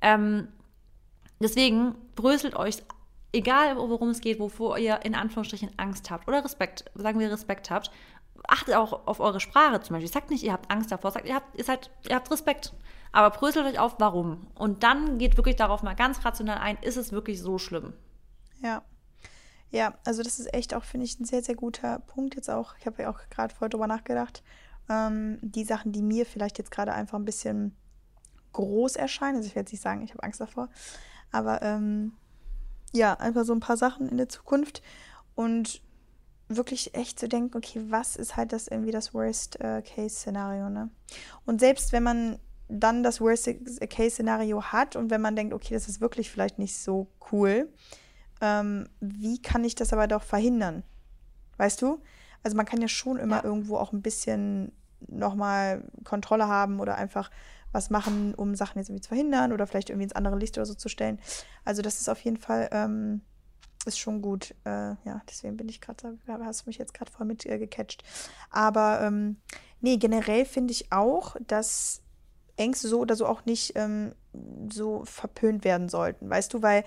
Ähm, 0.00 0.48
deswegen 1.40 1.94
bröselt 2.14 2.56
euch, 2.56 2.82
egal 3.32 3.76
worum 3.76 4.10
es 4.10 4.20
geht, 4.20 4.38
wovor 4.38 4.78
ihr 4.78 5.04
in 5.04 5.14
Anführungsstrichen 5.14 5.70
Angst 5.76 6.10
habt 6.10 6.28
oder 6.28 6.44
Respekt, 6.44 6.84
sagen 6.94 7.18
wir 7.18 7.30
Respekt 7.30 7.70
habt, 7.70 7.90
achtet 8.48 8.74
auch 8.74 9.06
auf 9.06 9.20
eure 9.20 9.40
Sprache 9.40 9.80
zum 9.80 9.94
Beispiel. 9.94 10.12
Sagt 10.12 10.30
nicht, 10.30 10.42
ihr 10.42 10.52
habt 10.52 10.70
Angst 10.70 10.92
davor, 10.92 11.10
sagt, 11.10 11.26
ihr 11.26 11.34
habt, 11.34 11.56
ihr 11.58 11.64
seid, 11.64 11.90
ihr 12.08 12.16
habt 12.16 12.30
Respekt. 12.30 12.72
Aber 13.12 13.36
bröselt 13.36 13.66
euch 13.66 13.78
auf, 13.78 13.96
warum. 13.98 14.46
Und 14.54 14.82
dann 14.82 15.18
geht 15.18 15.36
wirklich 15.36 15.56
darauf 15.56 15.82
mal 15.82 15.94
ganz 15.94 16.24
rational 16.24 16.58
ein, 16.58 16.76
ist 16.82 16.96
es 16.96 17.12
wirklich 17.12 17.40
so 17.40 17.58
schlimm? 17.58 17.94
Ja. 18.62 18.82
Ja, 19.70 19.94
also 20.04 20.22
das 20.22 20.38
ist 20.38 20.52
echt 20.54 20.74
auch, 20.74 20.84
finde 20.84 21.06
ich, 21.06 21.18
ein 21.18 21.24
sehr, 21.24 21.42
sehr 21.42 21.56
guter 21.56 21.98
Punkt 22.00 22.36
jetzt 22.36 22.50
auch. 22.50 22.76
Ich 22.78 22.86
habe 22.86 23.02
ja 23.02 23.10
auch 23.10 23.18
gerade 23.30 23.54
vorher 23.54 23.68
drüber 23.68 23.86
nachgedacht. 23.86 24.42
Ähm, 24.88 25.38
die 25.42 25.64
Sachen, 25.64 25.92
die 25.92 26.02
mir 26.02 26.24
vielleicht 26.24 26.58
jetzt 26.58 26.70
gerade 26.70 26.92
einfach 26.92 27.18
ein 27.18 27.24
bisschen 27.24 27.76
groß 28.52 28.96
erscheinen, 28.96 29.36
also 29.36 29.48
ich 29.48 29.54
werde 29.54 29.66
jetzt 29.66 29.72
nicht 29.72 29.82
sagen, 29.82 30.02
ich 30.02 30.12
habe 30.12 30.22
Angst 30.22 30.40
davor, 30.40 30.68
aber 31.32 31.60
ähm, 31.62 32.12
ja, 32.92 33.14
einfach 33.14 33.44
so 33.44 33.52
ein 33.52 33.60
paar 33.60 33.76
Sachen 33.76 34.08
in 34.08 34.16
der 34.16 34.28
Zukunft 34.28 34.82
und 35.34 35.82
wirklich 36.48 36.94
echt 36.94 37.18
zu 37.18 37.28
denken, 37.28 37.56
okay, 37.56 37.82
was 37.88 38.16
ist 38.16 38.36
halt 38.36 38.52
das 38.52 38.68
irgendwie 38.68 38.92
das 38.92 39.12
Worst-Case-Szenario, 39.14 40.70
ne? 40.70 40.90
Und 41.44 41.60
selbst 41.60 41.92
wenn 41.92 42.02
man 42.02 42.38
dann 42.68 43.02
das 43.02 43.20
Worst-Case-Szenario 43.20 44.62
hat 44.62 44.96
und 44.96 45.10
wenn 45.10 45.20
man 45.20 45.36
denkt, 45.36 45.54
okay, 45.54 45.74
das 45.74 45.88
ist 45.88 46.00
wirklich 46.00 46.30
vielleicht 46.30 46.58
nicht 46.58 46.76
so 46.76 47.08
cool, 47.32 47.68
ähm, 48.40 48.88
wie 49.00 49.40
kann 49.40 49.64
ich 49.64 49.74
das 49.74 49.92
aber 49.92 50.06
doch 50.06 50.22
verhindern? 50.22 50.82
Weißt 51.56 51.80
du? 51.82 52.00
Also 52.42 52.56
man 52.56 52.66
kann 52.66 52.80
ja 52.80 52.88
schon 52.88 53.18
immer 53.18 53.38
ja. 53.38 53.44
irgendwo 53.44 53.76
auch 53.76 53.92
ein 53.92 54.02
bisschen 54.02 54.72
nochmal 55.08 55.84
Kontrolle 56.04 56.48
haben 56.48 56.80
oder 56.80 56.96
einfach 56.96 57.30
was 57.72 57.90
machen, 57.90 58.34
um 58.34 58.54
Sachen 58.54 58.78
jetzt 58.78 58.88
irgendwie 58.88 59.02
zu 59.02 59.08
verhindern 59.08 59.52
oder 59.52 59.66
vielleicht 59.66 59.90
irgendwie 59.90 60.04
ins 60.04 60.14
andere 60.14 60.36
Licht 60.36 60.56
oder 60.56 60.66
so 60.66 60.74
zu 60.74 60.88
stellen. 60.88 61.18
Also 61.64 61.82
das 61.82 62.00
ist 62.00 62.08
auf 62.08 62.20
jeden 62.20 62.38
Fall, 62.38 62.68
ähm, 62.72 63.20
ist 63.84 63.98
schon 63.98 64.22
gut. 64.22 64.54
Äh, 64.64 64.94
ja, 65.04 65.22
deswegen 65.28 65.56
bin 65.56 65.68
ich 65.68 65.80
gerade, 65.80 66.18
hast 66.26 66.62
du 66.62 66.70
mich 66.70 66.78
jetzt 66.78 66.94
gerade 66.94 67.10
voll 67.10 67.26
mit 67.26 67.46
äh, 67.46 67.58
gecatcht. 67.58 68.02
Aber 68.50 69.00
ähm, 69.02 69.36
nee, 69.80 69.96
generell 69.96 70.44
finde 70.44 70.72
ich 70.72 70.92
auch, 70.92 71.36
dass 71.46 72.02
Ängste 72.56 72.88
so 72.88 73.00
oder 73.00 73.16
so 73.16 73.26
auch 73.26 73.44
nicht 73.44 73.72
ähm, 73.76 74.12
so 74.72 75.04
verpönt 75.04 75.64
werden 75.64 75.88
sollten, 75.88 76.28
weißt 76.28 76.52
du, 76.54 76.62
weil 76.62 76.84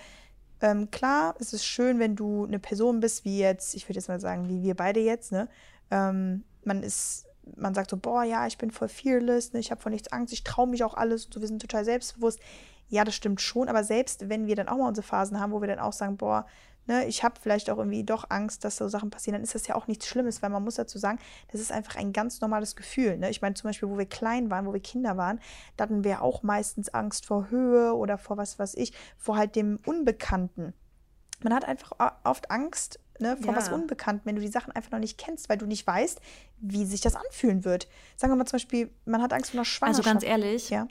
ähm, 0.60 0.90
klar, 0.90 1.34
es 1.38 1.52
ist 1.52 1.64
schön, 1.64 1.98
wenn 1.98 2.16
du 2.16 2.44
eine 2.44 2.58
Person 2.58 3.00
bist, 3.00 3.24
wie 3.24 3.38
jetzt, 3.38 3.74
ich 3.74 3.88
würde 3.88 3.98
jetzt 3.98 4.08
mal 4.08 4.20
sagen, 4.20 4.48
wie 4.48 4.62
wir 4.62 4.74
beide 4.74 5.00
jetzt, 5.00 5.32
ne? 5.32 5.48
Ähm, 5.90 6.44
man 6.64 6.82
ist, 6.82 7.26
man 7.56 7.74
sagt 7.74 7.90
so, 7.90 7.96
boah, 7.96 8.24
ja, 8.24 8.46
ich 8.46 8.58
bin 8.58 8.70
voll 8.70 8.88
fearless, 8.88 9.52
ne? 9.52 9.60
ich 9.60 9.70
habe 9.70 9.80
vor 9.80 9.90
nichts 9.90 10.12
Angst, 10.12 10.32
ich 10.32 10.44
traue 10.44 10.66
mich 10.66 10.84
auch 10.84 10.94
alles 10.94 11.26
und 11.26 11.34
so, 11.34 11.40
wir 11.40 11.48
sind 11.48 11.62
total 11.62 11.84
selbstbewusst. 11.84 12.40
Ja, 12.88 13.04
das 13.04 13.14
stimmt 13.14 13.40
schon, 13.40 13.68
aber 13.68 13.84
selbst 13.84 14.28
wenn 14.28 14.46
wir 14.46 14.56
dann 14.56 14.68
auch 14.68 14.76
mal 14.76 14.88
unsere 14.88 15.06
Phasen 15.06 15.38
haben, 15.38 15.52
wo 15.52 15.60
wir 15.60 15.68
dann 15.68 15.78
auch 15.78 15.92
sagen, 15.92 16.16
boah, 16.16 16.46
ne, 16.86 17.06
ich 17.06 17.22
habe 17.22 17.36
vielleicht 17.40 17.70
auch 17.70 17.78
irgendwie 17.78 18.04
doch 18.04 18.26
Angst, 18.30 18.64
dass 18.64 18.76
so 18.76 18.88
Sachen 18.88 19.10
passieren, 19.10 19.34
dann 19.34 19.42
ist 19.42 19.54
das 19.54 19.66
ja 19.66 19.76
auch 19.76 19.86
nichts 19.86 20.06
Schlimmes, 20.06 20.42
weil 20.42 20.50
man 20.50 20.64
muss 20.64 20.74
dazu 20.74 20.98
sagen, 20.98 21.18
das 21.52 21.60
ist 21.60 21.70
einfach 21.70 21.96
ein 21.96 22.12
ganz 22.12 22.40
normales 22.40 22.74
Gefühl. 22.74 23.16
Ne? 23.16 23.30
Ich 23.30 23.42
meine 23.42 23.54
zum 23.54 23.68
Beispiel, 23.68 23.88
wo 23.88 23.96
wir 23.96 24.06
klein 24.06 24.50
waren, 24.50 24.66
wo 24.66 24.72
wir 24.72 24.80
Kinder 24.80 25.16
waren, 25.16 25.40
da 25.76 25.84
hatten 25.84 26.02
wir 26.04 26.22
auch 26.22 26.42
meistens 26.42 26.88
Angst 26.92 27.26
vor 27.26 27.50
Höhe 27.50 27.94
oder 27.94 28.18
vor 28.18 28.36
was 28.36 28.58
weiß 28.58 28.74
ich, 28.74 28.92
vor 29.16 29.36
halt 29.36 29.54
dem 29.54 29.78
Unbekannten. 29.86 30.74
Man 31.42 31.54
hat 31.54 31.64
einfach 31.64 31.92
oft 32.24 32.50
Angst 32.50 32.98
ne, 33.20 33.36
vor 33.36 33.52
ja. 33.52 33.58
was 33.58 33.68
Unbekannten, 33.68 34.22
wenn 34.24 34.36
du 34.36 34.40
die 34.40 34.48
Sachen 34.48 34.72
einfach 34.72 34.90
noch 34.90 34.98
nicht 34.98 35.18
kennst, 35.18 35.48
weil 35.48 35.58
du 35.58 35.66
nicht 35.66 35.86
weißt, 35.86 36.20
wie 36.60 36.84
sich 36.84 37.00
das 37.00 37.16
anfühlen 37.16 37.64
wird. 37.64 37.88
Sagen 38.16 38.32
wir 38.32 38.36
mal 38.36 38.46
zum 38.46 38.56
Beispiel, 38.56 38.90
man 39.04 39.22
hat 39.22 39.32
Angst 39.32 39.50
vor 39.50 39.58
einer 39.58 39.64
Schwangerschaft. 39.64 40.06
Also 40.06 40.10
ganz 40.10 40.24
ehrlich, 40.24 40.70
ja 40.70 40.88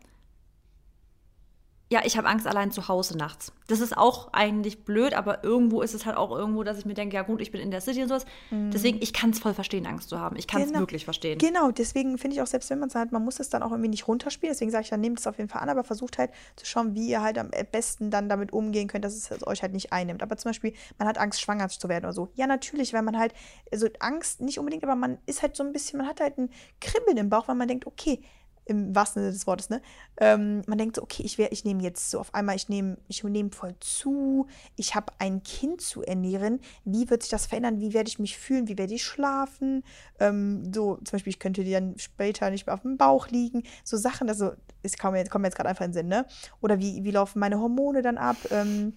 ja, 1.92 2.02
ich 2.06 2.18
habe 2.18 2.28
Angst 2.28 2.46
allein 2.46 2.72
zu 2.72 2.88
Hause 2.88 3.18
nachts. 3.18 3.52
Das 3.68 3.80
ist 3.80 3.98
auch 3.98 4.32
eigentlich 4.32 4.86
blöd, 4.86 5.16
aber 5.16 5.44
irgendwo 5.44 5.82
ist 5.82 5.96
es 5.96 6.06
halt 6.06 6.18
auch 6.18 6.30
irgendwo, 6.30 6.64
dass 6.64 6.78
ich 6.78 6.86
mir 6.86 6.94
denke, 6.94 7.16
ja 7.16 7.24
gut, 7.24 7.42
ich 7.42 7.52
bin 7.52 7.60
in 7.60 7.72
der 7.72 7.82
City 7.82 8.04
und 8.04 8.10
sowas. 8.10 8.26
Mhm. 8.52 8.70
Deswegen, 8.70 9.00
ich 9.02 9.12
kann 9.12 9.32
es 9.32 9.40
voll 9.40 9.56
verstehen, 9.56 9.88
Angst 9.88 10.10
zu 10.10 10.20
haben. 10.20 10.36
Ich 10.36 10.46
kann 10.46 10.62
es 10.62 10.68
genau. 10.68 10.82
wirklich 10.82 11.06
verstehen. 11.06 11.40
Genau, 11.40 11.72
deswegen 11.72 12.20
finde 12.20 12.36
ich 12.36 12.42
auch, 12.44 12.48
selbst 12.48 12.70
wenn 12.70 12.78
man 12.78 12.90
es 12.90 12.96
halt, 12.96 13.12
man 13.12 13.26
muss 13.26 13.40
es 13.40 13.50
dann 13.50 13.64
auch 13.64 13.72
irgendwie 13.72 13.90
nicht 13.90 14.08
runterspielen. 14.08 14.54
Deswegen 14.54 14.70
sage 14.70 14.84
ich, 14.84 14.90
dann 14.90 15.02
nehmt 15.02 15.20
es 15.20 15.26
auf 15.26 15.40
jeden 15.40 15.50
Fall 15.50 15.64
an, 15.64 15.70
aber 15.70 15.84
versucht 15.84 16.20
halt 16.20 16.30
zu 16.58 16.68
schauen, 16.68 16.94
wie 16.94 17.10
ihr 17.10 17.24
halt 17.24 17.40
am 17.40 17.50
besten 17.72 18.12
dann 18.12 18.30
damit 18.30 18.54
umgehen 18.54 18.88
könnt, 18.88 19.04
dass 19.04 19.16
es 19.16 19.48
euch 19.48 19.64
halt 19.64 19.74
nicht 19.74 19.92
einnimmt. 19.92 20.22
Aber 20.22 20.38
zum 20.38 20.50
Beispiel, 20.50 20.74
man 21.00 21.08
hat 21.08 21.18
Angst, 21.18 21.42
schwanger 21.42 21.70
zu 21.70 21.90
werden 21.90 22.06
oder 22.06 22.14
so. 22.14 22.30
Ja, 22.36 22.46
natürlich, 22.46 22.94
weil 22.94 23.02
man 23.02 23.18
halt, 23.18 23.34
also 23.72 23.88
Angst 24.00 24.42
nicht 24.42 24.60
unbedingt, 24.60 24.84
aber 24.84 24.96
man 24.96 25.18
ist 25.26 25.42
halt 25.42 25.56
so 25.56 25.64
ein 25.64 25.72
bisschen, 25.72 25.98
man 25.98 26.08
hat 26.08 26.22
halt 26.22 26.38
ein 26.38 26.52
Kribbeln 26.82 27.18
im 27.18 27.30
Bauch, 27.30 27.48
weil 27.48 27.56
man 27.56 27.68
denkt, 27.68 27.88
okay, 27.88 28.22
im 28.70 28.96
wahrsten 28.96 29.22
Sinne 29.22 29.34
des 29.34 29.48
Wortes, 29.48 29.70
ne? 29.70 29.82
Ähm, 30.18 30.62
man 30.68 30.78
denkt 30.78 30.96
so, 30.96 31.02
okay, 31.02 31.24
ich, 31.24 31.40
ich 31.40 31.66
nehme 31.66 31.82
jetzt 31.82 32.12
so 32.12 32.20
auf 32.20 32.34
einmal, 32.34 32.56
ich 32.56 32.70
nehme 32.70 32.98
ich 33.08 33.24
nehm 33.24 33.52
voll 33.52 33.76
zu, 33.80 34.48
ich 34.76 34.96
habe 34.96 35.14
ein 35.20 35.44
Kind 35.44 35.82
zu 35.82 36.04
ernähren. 36.04 36.60
Wie 36.86 37.10
wird 37.10 37.24
sich 37.24 37.32
das 37.32 37.48
verändern? 37.48 37.80
Wie 37.80 37.94
werde 37.94 38.10
ich 38.10 38.20
mich 38.20 38.38
fühlen? 38.38 38.68
Wie 38.68 38.78
werde 38.78 38.94
ich 38.94 39.04
schlafen? 39.04 39.84
Ähm, 40.20 40.72
so, 40.74 40.96
zum 40.98 41.12
Beispiel, 41.14 41.32
ich 41.32 41.40
könnte 41.40 41.64
dann 41.64 41.98
später 41.98 42.50
nicht 42.50 42.68
mehr 42.68 42.76
auf 42.76 42.82
dem 42.82 42.98
Bauch 42.98 43.28
liegen. 43.30 43.64
So 43.84 43.98
Sachen, 43.98 44.30
also, 44.30 44.52
es 44.84 44.98
kommen 44.98 45.18
jetzt, 45.18 45.32
kommen 45.32 45.46
jetzt 45.46 45.56
gerade 45.56 45.70
einfach 45.70 45.86
in 45.86 45.92
den 45.92 45.94
Sinn, 45.94 46.08
ne? 46.08 46.26
Oder 46.62 46.80
wie, 46.80 47.04
wie 47.04 47.12
laufen 47.12 47.40
meine 47.40 47.60
Hormone 47.60 48.02
dann 48.02 48.18
ab? 48.18 48.38
Ähm, 48.52 48.94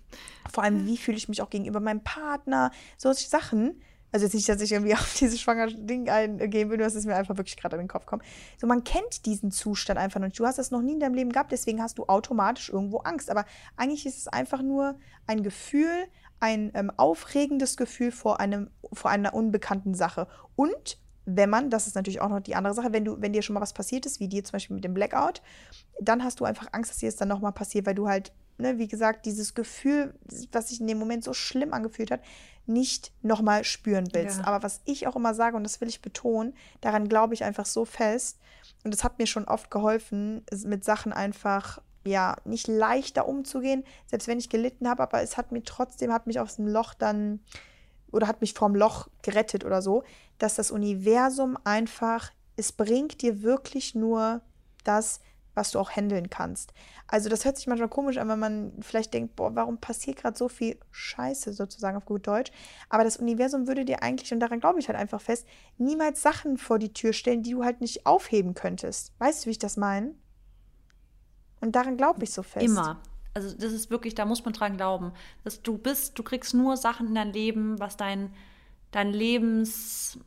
vor 0.52 0.64
allem, 0.64 0.86
wie 0.86 0.96
fühle 0.96 1.16
ich 1.16 1.28
mich 1.28 1.42
auch 1.42 1.50
gegenüber 1.50 1.80
meinem 1.80 2.04
Partner? 2.04 2.70
Solche 2.98 3.28
Sachen 3.28 3.80
also 4.12 4.26
jetzt 4.26 4.34
nicht, 4.34 4.48
dass 4.48 4.60
ich 4.60 4.72
irgendwie 4.72 4.94
auf 4.94 5.14
dieses 5.18 5.40
schwangere 5.40 5.74
Ding 5.74 6.08
eingehen 6.08 6.70
will, 6.70 6.78
das 6.78 6.94
ist 6.94 7.06
mir 7.06 7.16
einfach 7.16 7.36
wirklich 7.36 7.56
gerade 7.56 7.76
in 7.76 7.82
den 7.82 7.88
Kopf 7.88 8.04
gekommen. 8.04 8.22
So, 8.60 8.66
man 8.66 8.84
kennt 8.84 9.26
diesen 9.26 9.50
Zustand 9.50 9.98
einfach 9.98 10.20
noch 10.20 10.28
nicht. 10.28 10.38
Du 10.38 10.46
hast 10.46 10.58
das 10.58 10.70
noch 10.70 10.82
nie 10.82 10.92
in 10.92 11.00
deinem 11.00 11.14
Leben 11.14 11.32
gehabt, 11.32 11.50
deswegen 11.50 11.82
hast 11.82 11.98
du 11.98 12.04
automatisch 12.06 12.68
irgendwo 12.68 12.98
Angst. 12.98 13.30
Aber 13.30 13.44
eigentlich 13.76 14.06
ist 14.06 14.18
es 14.18 14.28
einfach 14.28 14.62
nur 14.62 14.96
ein 15.26 15.42
Gefühl, 15.42 16.06
ein 16.40 16.72
ähm, 16.74 16.90
aufregendes 16.96 17.76
Gefühl 17.76 18.12
vor, 18.12 18.40
einem, 18.40 18.70
vor 18.92 19.10
einer 19.10 19.32
unbekannten 19.32 19.94
Sache. 19.94 20.26
Und 20.56 20.98
wenn 21.24 21.50
man, 21.50 21.70
das 21.70 21.86
ist 21.86 21.94
natürlich 21.94 22.20
auch 22.20 22.28
noch 22.28 22.40
die 22.40 22.56
andere 22.56 22.74
Sache, 22.74 22.92
wenn 22.92 23.04
du, 23.04 23.20
wenn 23.20 23.32
dir 23.32 23.42
schon 23.42 23.54
mal 23.54 23.60
was 23.60 23.72
passiert 23.72 24.06
ist, 24.06 24.18
wie 24.20 24.28
dir 24.28 24.42
zum 24.42 24.52
Beispiel 24.52 24.74
mit 24.74 24.84
dem 24.84 24.92
Blackout, 24.92 25.40
dann 26.00 26.24
hast 26.24 26.40
du 26.40 26.44
einfach 26.44 26.66
Angst, 26.72 26.90
dass 26.90 26.98
dir 26.98 27.08
das 27.08 27.16
dann 27.16 27.28
nochmal 27.28 27.52
passiert, 27.52 27.86
weil 27.86 27.94
du 27.94 28.08
halt, 28.08 28.32
ne, 28.58 28.78
wie 28.78 28.88
gesagt, 28.88 29.26
dieses 29.26 29.54
Gefühl, 29.54 30.14
was 30.52 30.68
sich 30.68 30.80
in 30.80 30.86
dem 30.86 30.98
Moment 30.98 31.24
so 31.24 31.32
schlimm 31.32 31.72
angefühlt 31.72 32.10
hat, 32.10 32.20
nicht 32.66 33.12
nochmal 33.22 33.64
spüren 33.64 34.08
willst. 34.12 34.38
Ja. 34.38 34.46
Aber 34.46 34.62
was 34.62 34.80
ich 34.84 35.06
auch 35.06 35.16
immer 35.16 35.34
sage, 35.34 35.56
und 35.56 35.64
das 35.64 35.80
will 35.80 35.88
ich 35.88 36.02
betonen, 36.02 36.54
daran 36.80 37.08
glaube 37.08 37.34
ich 37.34 37.44
einfach 37.44 37.66
so 37.66 37.84
fest, 37.84 38.38
und 38.84 38.92
das 38.92 39.04
hat 39.04 39.18
mir 39.18 39.26
schon 39.26 39.46
oft 39.46 39.70
geholfen, 39.70 40.44
mit 40.64 40.84
Sachen 40.84 41.12
einfach 41.12 41.80
ja, 42.04 42.36
nicht 42.44 42.66
leichter 42.66 43.28
umzugehen, 43.28 43.84
selbst 44.06 44.26
wenn 44.26 44.38
ich 44.38 44.48
gelitten 44.48 44.88
habe, 44.88 45.02
aber 45.02 45.22
es 45.22 45.36
hat 45.36 45.52
mir 45.52 45.62
trotzdem, 45.62 46.12
hat 46.12 46.26
mich 46.26 46.40
aus 46.40 46.56
dem 46.56 46.66
Loch 46.66 46.94
dann 46.94 47.40
oder 48.10 48.26
hat 48.26 48.40
mich 48.40 48.54
vom 48.54 48.74
Loch 48.74 49.08
gerettet 49.22 49.64
oder 49.64 49.82
so, 49.82 50.02
dass 50.38 50.56
das 50.56 50.70
Universum 50.70 51.56
einfach, 51.64 52.32
es 52.56 52.72
bringt 52.72 53.22
dir 53.22 53.42
wirklich 53.42 53.94
nur 53.94 54.42
das, 54.84 55.20
was 55.54 55.70
du 55.70 55.78
auch 55.78 55.90
handeln 55.90 56.30
kannst. 56.30 56.72
Also 57.06 57.28
das 57.28 57.44
hört 57.44 57.56
sich 57.56 57.66
manchmal 57.66 57.88
komisch 57.88 58.16
an, 58.16 58.28
wenn 58.28 58.38
man 58.38 58.72
vielleicht 58.80 59.12
denkt, 59.12 59.36
boah, 59.36 59.54
warum 59.54 59.78
passiert 59.78 60.16
gerade 60.16 60.36
so 60.36 60.48
viel 60.48 60.78
Scheiße 60.90 61.52
sozusagen 61.52 61.96
auf 61.96 62.04
gut 62.04 62.26
Deutsch. 62.26 62.50
Aber 62.88 63.04
das 63.04 63.18
Universum 63.18 63.66
würde 63.66 63.84
dir 63.84 64.02
eigentlich, 64.02 64.32
und 64.32 64.40
daran 64.40 64.60
glaube 64.60 64.80
ich 64.80 64.88
halt 64.88 64.98
einfach 64.98 65.20
fest, 65.20 65.46
niemals 65.78 66.22
Sachen 66.22 66.56
vor 66.56 66.78
die 66.78 66.92
Tür 66.92 67.12
stellen, 67.12 67.42
die 67.42 67.50
du 67.52 67.64
halt 67.64 67.80
nicht 67.80 68.06
aufheben 68.06 68.54
könntest. 68.54 69.12
Weißt 69.18 69.44
du, 69.44 69.46
wie 69.46 69.52
ich 69.52 69.58
das 69.58 69.76
meine? 69.76 70.14
Und 71.60 71.76
daran 71.76 71.96
glaube 71.96 72.24
ich 72.24 72.32
so 72.32 72.42
fest. 72.42 72.64
Immer. 72.64 73.00
Also 73.34 73.54
das 73.56 73.72
ist 73.72 73.90
wirklich, 73.90 74.14
da 74.14 74.26
muss 74.26 74.44
man 74.44 74.52
dran 74.52 74.76
glauben, 74.76 75.12
dass 75.44 75.62
du 75.62 75.78
bist, 75.78 76.18
du 76.18 76.22
kriegst 76.22 76.52
nur 76.54 76.76
Sachen 76.76 77.08
in 77.08 77.14
dein 77.14 77.32
Leben, 77.32 77.78
was 77.78 77.96
dein, 77.96 78.34
dein 78.90 79.10
Lebens, 79.10 80.18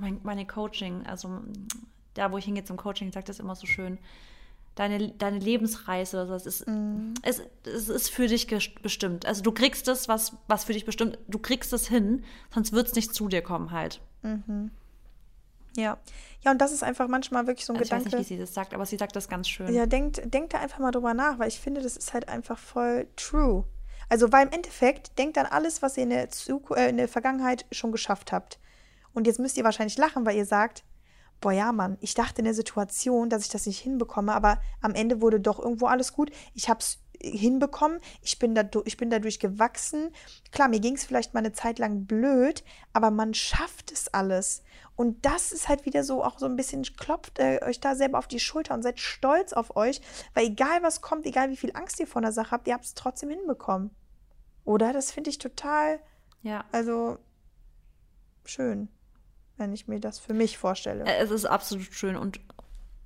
mein, 0.00 0.20
meine 0.22 0.46
Coaching, 0.46 1.04
also 1.06 1.40
da, 2.14 2.30
wo 2.30 2.38
ich 2.38 2.44
hingehe 2.44 2.64
zum 2.64 2.76
Coaching, 2.76 3.10
sagt 3.10 3.28
das 3.28 3.40
immer 3.40 3.56
so 3.56 3.66
schön, 3.66 3.98
deine, 4.74 5.12
deine 5.12 5.38
Lebensreise. 5.38 6.26
Das 6.26 6.46
ist, 6.46 6.66
mm. 6.66 7.14
es, 7.22 7.42
es 7.64 7.88
ist 7.88 8.10
für 8.10 8.26
dich 8.26 8.46
bestimmt. 8.82 9.26
Also 9.26 9.42
du 9.42 9.52
kriegst 9.52 9.88
das, 9.88 10.08
was, 10.08 10.36
was 10.48 10.64
für 10.64 10.72
dich 10.72 10.84
bestimmt, 10.84 11.18
du 11.28 11.38
kriegst 11.38 11.72
es 11.72 11.88
hin, 11.88 12.24
sonst 12.52 12.72
wird 12.72 12.88
es 12.88 12.94
nicht 12.94 13.14
zu 13.14 13.28
dir 13.28 13.42
kommen 13.42 13.70
halt. 13.70 14.00
Mhm. 14.22 14.70
Ja. 15.76 15.98
Ja, 16.40 16.50
und 16.50 16.58
das 16.58 16.72
ist 16.72 16.82
einfach 16.82 17.08
manchmal 17.08 17.46
wirklich 17.46 17.64
so 17.64 17.72
ein 17.72 17.78
Also 17.78 17.86
ich 17.86 17.92
weiß 17.92 18.04
Gedanke. 18.04 18.18
nicht, 18.18 18.30
wie 18.30 18.34
sie 18.34 18.40
das 18.40 18.52
sagt, 18.52 18.74
aber 18.74 18.84
sie 18.84 18.96
sagt 18.96 19.16
das 19.16 19.28
ganz 19.28 19.48
schön. 19.48 19.72
Ja, 19.72 19.86
denkt, 19.86 20.20
denkt 20.32 20.54
da 20.54 20.58
einfach 20.58 20.80
mal 20.80 20.90
drüber 20.90 21.14
nach, 21.14 21.38
weil 21.38 21.48
ich 21.48 21.60
finde, 21.60 21.80
das 21.80 21.96
ist 21.96 22.12
halt 22.12 22.28
einfach 22.28 22.58
voll 22.58 23.06
true. 23.16 23.64
Also, 24.08 24.30
weil 24.32 24.46
im 24.46 24.52
Endeffekt 24.52 25.18
denkt 25.18 25.38
an 25.38 25.46
alles, 25.46 25.80
was 25.80 25.96
ihr 25.96 26.02
in 26.02 26.10
der, 26.10 26.28
Zuku 26.28 26.74
äh, 26.74 26.90
in 26.90 26.98
der 26.98 27.08
Vergangenheit 27.08 27.64
schon 27.72 27.92
geschafft 27.92 28.32
habt. 28.32 28.58
Und 29.14 29.26
jetzt 29.26 29.38
müsst 29.38 29.56
ihr 29.56 29.64
wahrscheinlich 29.64 29.96
lachen, 29.96 30.26
weil 30.26 30.36
ihr 30.36 30.44
sagt, 30.44 30.84
boah, 31.42 31.52
ja, 31.52 31.72
Mann, 31.72 31.98
ich 32.00 32.14
dachte 32.14 32.40
in 32.40 32.44
der 32.46 32.54
Situation, 32.54 33.28
dass 33.28 33.44
ich 33.44 33.50
das 33.50 33.66
nicht 33.66 33.80
hinbekomme, 33.80 34.32
aber 34.32 34.60
am 34.80 34.94
Ende 34.94 35.20
wurde 35.20 35.40
doch 35.40 35.58
irgendwo 35.58 35.86
alles 35.86 36.14
gut. 36.14 36.30
Ich 36.54 36.70
habe 36.70 36.80
es 36.80 37.00
hinbekommen, 37.20 38.00
ich 38.22 38.38
bin, 38.38 38.54
dadu 38.54 38.82
ich 38.84 38.96
bin 38.96 39.10
dadurch 39.10 39.38
gewachsen. 39.38 40.10
Klar, 40.50 40.68
mir 40.68 40.80
ging 40.80 40.94
es 40.94 41.04
vielleicht 41.04 41.34
mal 41.34 41.40
eine 41.40 41.52
Zeit 41.52 41.78
lang 41.78 42.06
blöd, 42.06 42.64
aber 42.92 43.10
man 43.10 43.34
schafft 43.34 43.92
es 43.92 44.08
alles. 44.08 44.62
Und 44.96 45.24
das 45.24 45.52
ist 45.52 45.68
halt 45.68 45.84
wieder 45.84 46.04
so 46.04 46.22
auch 46.24 46.38
so 46.38 46.46
ein 46.46 46.56
bisschen, 46.56 46.82
klopft 46.82 47.38
äh, 47.38 47.60
euch 47.64 47.80
da 47.80 47.94
selber 47.94 48.18
auf 48.18 48.28
die 48.28 48.40
Schulter 48.40 48.74
und 48.74 48.82
seid 48.82 49.00
stolz 49.00 49.52
auf 49.52 49.76
euch, 49.76 50.00
weil 50.34 50.46
egal 50.46 50.82
was 50.82 51.00
kommt, 51.00 51.26
egal 51.26 51.50
wie 51.50 51.56
viel 51.56 51.72
Angst 51.74 51.98
ihr 52.00 52.06
vor 52.06 52.22
einer 52.22 52.32
Sache 52.32 52.50
habt, 52.52 52.66
ihr 52.68 52.74
habt 52.74 52.84
es 52.84 52.94
trotzdem 52.94 53.30
hinbekommen. 53.30 53.90
Oder? 54.64 54.92
Das 54.92 55.10
finde 55.12 55.30
ich 55.30 55.38
total, 55.38 56.00
Ja. 56.42 56.64
also 56.72 57.18
schön, 58.44 58.88
wenn 59.62 59.72
ich 59.72 59.86
mir 59.88 60.00
das 60.00 60.18
für 60.18 60.34
mich 60.34 60.58
vorstelle. 60.58 61.04
Äh, 61.04 61.22
Es 61.22 61.30
ist 61.30 61.46
absolut 61.46 61.84
schön 61.92 62.16
und 62.16 62.40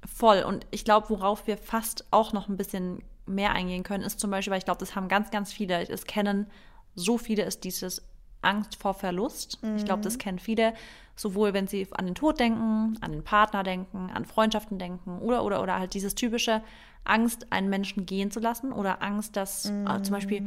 voll. 0.05 0.43
Und 0.43 0.67
ich 0.71 0.85
glaube, 0.85 1.11
worauf 1.11 1.47
wir 1.47 1.59
fast 1.59 2.05
auch 2.11 2.33
noch 2.33 2.49
ein 2.49 2.57
bisschen 2.57 3.03
mehr 3.27 3.53
eingehen 3.53 3.83
können, 3.83 4.03
ist 4.05 4.19
zum 4.21 4.31
Beispiel, 4.31 4.53
weil 4.53 4.59
ich 4.59 4.65
glaube, 4.65 4.81
das 4.81 4.95
haben 4.97 5.09
ganz, 5.09 5.31
ganz 5.31 5.53
viele, 5.53 5.87
es 5.89 6.05
kennen 6.07 6.47
so 6.95 7.19
viele, 7.19 7.43
ist 7.43 7.65
dieses 7.65 8.03
Angst 8.41 8.77
vor 8.77 8.95
Verlust. 8.95 9.59
Ich 9.77 9.85
glaube, 9.85 10.03
das 10.03 10.19
kennen 10.19 10.39
viele, 10.39 10.73
sowohl 11.17 11.53
wenn 11.53 11.67
sie 11.67 11.89
an 11.93 12.07
den 12.07 12.15
Tod 12.15 12.39
denken, 12.41 12.97
an 13.01 13.13
den 13.13 13.25
Partner 13.25 13.63
denken, 13.65 14.11
an 14.15 14.25
Freundschaften 14.25 14.79
denken 14.79 15.19
oder, 15.19 15.45
oder, 15.45 15.63
oder 15.63 15.79
halt 15.79 15.95
dieses 15.95 16.15
typische 16.15 16.63
Angst, 17.05 17.53
einen 17.53 17.69
Menschen 17.69 18.07
gehen 18.07 18.31
zu 18.31 18.39
lassen 18.41 18.73
oder 18.73 19.03
Angst, 19.03 19.37
dass 19.37 19.67
äh, 19.67 20.03
zum 20.03 20.13
Beispiel 20.15 20.47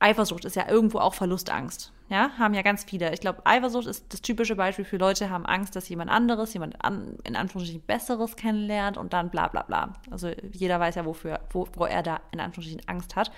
Eifersucht 0.00 0.44
ist 0.46 0.56
ja 0.56 0.68
irgendwo 0.68 0.98
auch 1.00 1.14
Verlustangst. 1.14 1.92
Ja, 2.10 2.30
haben 2.38 2.54
ja 2.54 2.62
ganz 2.62 2.84
viele. 2.84 3.12
Ich 3.12 3.20
glaube, 3.20 3.44
Eifersucht 3.44 3.86
ist 3.86 4.12
das 4.12 4.22
typische 4.22 4.56
Beispiel 4.56 4.86
für 4.86 4.96
Leute, 4.96 5.28
haben 5.28 5.44
Angst, 5.44 5.76
dass 5.76 5.88
jemand 5.90 6.10
anderes, 6.10 6.54
jemand 6.54 6.82
an, 6.82 7.18
in 7.24 7.36
Anführungsstrichen 7.36 7.84
Besseres 7.86 8.36
kennenlernt 8.36 8.96
und 8.96 9.12
dann 9.12 9.30
bla 9.30 9.48
bla 9.48 9.62
bla. 9.62 9.92
Also 10.10 10.30
jeder 10.52 10.80
weiß 10.80 10.94
ja, 10.94 11.04
wofür, 11.04 11.40
wo, 11.50 11.68
wo 11.74 11.84
er 11.84 12.02
da 12.02 12.20
in 12.32 12.40
Anführungsstrichen 12.40 12.88
Angst 12.88 13.14
hat. 13.14 13.30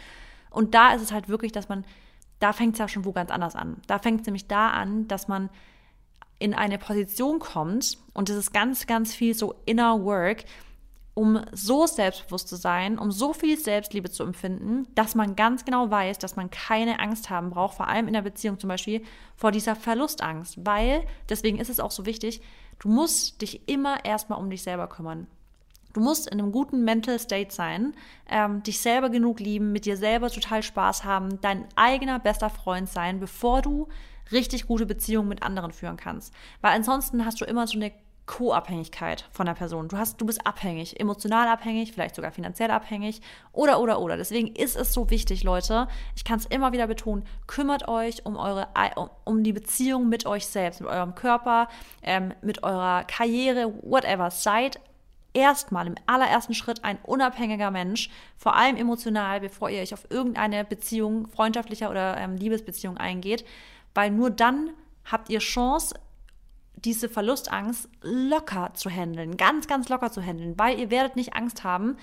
Und 0.50 0.74
da 0.74 0.92
ist 0.92 1.02
es 1.02 1.12
halt 1.12 1.28
wirklich, 1.28 1.50
dass 1.50 1.68
man, 1.68 1.84
da 2.38 2.52
fängt 2.52 2.74
es 2.74 2.78
ja 2.78 2.86
schon 2.86 3.04
wo 3.04 3.12
ganz 3.12 3.30
anders 3.32 3.56
an. 3.56 3.82
Da 3.88 3.98
fängt 3.98 4.20
es 4.20 4.26
nämlich 4.26 4.46
da 4.46 4.70
an, 4.70 5.08
dass 5.08 5.26
man 5.26 5.50
in 6.38 6.54
eine 6.54 6.78
Position 6.78 7.40
kommt 7.40 7.98
und 8.14 8.28
das 8.28 8.36
ist 8.36 8.52
ganz, 8.52 8.86
ganz 8.86 9.14
viel 9.14 9.34
so 9.34 9.56
inner 9.66 10.02
work, 10.04 10.44
um 11.14 11.40
so 11.52 11.86
selbstbewusst 11.86 12.48
zu 12.48 12.56
sein, 12.56 12.98
um 12.98 13.10
so 13.10 13.32
viel 13.32 13.58
Selbstliebe 13.58 14.10
zu 14.10 14.22
empfinden, 14.22 14.86
dass 14.94 15.14
man 15.14 15.36
ganz 15.36 15.64
genau 15.64 15.90
weiß, 15.90 16.18
dass 16.18 16.36
man 16.36 16.50
keine 16.50 17.00
Angst 17.00 17.30
haben 17.30 17.50
braucht, 17.50 17.76
vor 17.76 17.88
allem 17.88 18.06
in 18.06 18.14
der 18.14 18.22
Beziehung 18.22 18.58
zum 18.58 18.68
Beispiel, 18.68 19.02
vor 19.36 19.50
dieser 19.50 19.76
Verlustangst. 19.76 20.64
Weil, 20.64 21.04
deswegen 21.28 21.58
ist 21.58 21.70
es 21.70 21.80
auch 21.80 21.90
so 21.90 22.06
wichtig, 22.06 22.40
du 22.78 22.88
musst 22.88 23.42
dich 23.42 23.68
immer 23.68 24.04
erstmal 24.04 24.38
um 24.38 24.50
dich 24.50 24.62
selber 24.62 24.86
kümmern. 24.88 25.26
Du 25.92 26.00
musst 26.00 26.28
in 26.28 26.40
einem 26.40 26.52
guten 26.52 26.84
Mental 26.84 27.18
State 27.18 27.52
sein, 27.52 27.94
ähm, 28.28 28.62
dich 28.62 28.78
selber 28.80 29.10
genug 29.10 29.40
lieben, 29.40 29.72
mit 29.72 29.86
dir 29.86 29.96
selber 29.96 30.30
total 30.30 30.62
Spaß 30.62 31.04
haben, 31.04 31.40
dein 31.40 31.66
eigener 31.74 32.20
bester 32.20 32.48
Freund 32.48 32.88
sein, 32.88 33.18
bevor 33.18 33.60
du 33.60 33.88
richtig 34.30 34.68
gute 34.68 34.86
Beziehungen 34.86 35.28
mit 35.28 35.42
anderen 35.42 35.72
führen 35.72 35.96
kannst. 35.96 36.32
Weil 36.60 36.74
ansonsten 36.74 37.24
hast 37.26 37.40
du 37.40 37.44
immer 37.44 37.66
so 37.66 37.76
eine 37.76 37.90
Co-Abhängigkeit 38.30 39.28
von 39.32 39.46
der 39.46 39.54
Person. 39.54 39.88
Du 39.88 39.98
hast, 39.98 40.20
du 40.20 40.24
bist 40.24 40.46
abhängig, 40.46 41.00
emotional 41.00 41.48
abhängig, 41.48 41.92
vielleicht 41.92 42.14
sogar 42.14 42.30
finanziell 42.30 42.70
abhängig 42.70 43.22
oder 43.52 43.80
oder 43.80 44.00
oder. 44.00 44.16
Deswegen 44.16 44.54
ist 44.54 44.76
es 44.76 44.92
so 44.92 45.10
wichtig, 45.10 45.42
Leute. 45.42 45.88
Ich 46.14 46.22
kann 46.22 46.38
es 46.38 46.46
immer 46.46 46.70
wieder 46.70 46.86
betonen: 46.86 47.24
Kümmert 47.48 47.88
euch 47.88 48.24
um 48.24 48.36
eure, 48.36 48.68
um, 49.24 49.42
die 49.42 49.52
Beziehung 49.52 50.08
mit 50.08 50.26
euch 50.26 50.46
selbst, 50.46 50.80
mit 50.80 50.88
eurem 50.88 51.16
Körper, 51.16 51.66
ähm, 52.02 52.32
mit 52.40 52.62
eurer 52.62 53.02
Karriere, 53.02 53.74
whatever. 53.82 54.30
Seid 54.30 54.78
erstmal 55.32 55.88
im 55.88 55.96
allerersten 56.06 56.54
Schritt 56.54 56.84
ein 56.84 56.98
unabhängiger 57.02 57.72
Mensch, 57.72 58.10
vor 58.36 58.54
allem 58.54 58.76
emotional, 58.76 59.40
bevor 59.40 59.70
ihr 59.70 59.82
euch 59.82 59.92
auf 59.92 60.08
irgendeine 60.08 60.64
Beziehung, 60.64 61.26
freundschaftlicher 61.26 61.90
oder 61.90 62.16
ähm, 62.16 62.36
Liebesbeziehung 62.36 62.96
eingeht, 62.96 63.44
weil 63.92 64.12
nur 64.12 64.30
dann 64.30 64.70
habt 65.04 65.30
ihr 65.30 65.40
Chance, 65.40 65.96
diese 66.84 67.08
Verlustangst 67.08 67.88
locker 68.02 68.70
zu 68.74 68.90
handeln, 68.90 69.36
ganz, 69.36 69.66
ganz 69.66 69.88
locker 69.88 70.10
zu 70.10 70.22
handeln, 70.22 70.58
weil 70.58 70.78
ihr 70.78 70.90
werdet 70.90 71.16
nicht 71.16 71.34
Angst 71.34 71.64
haben, 71.64 71.96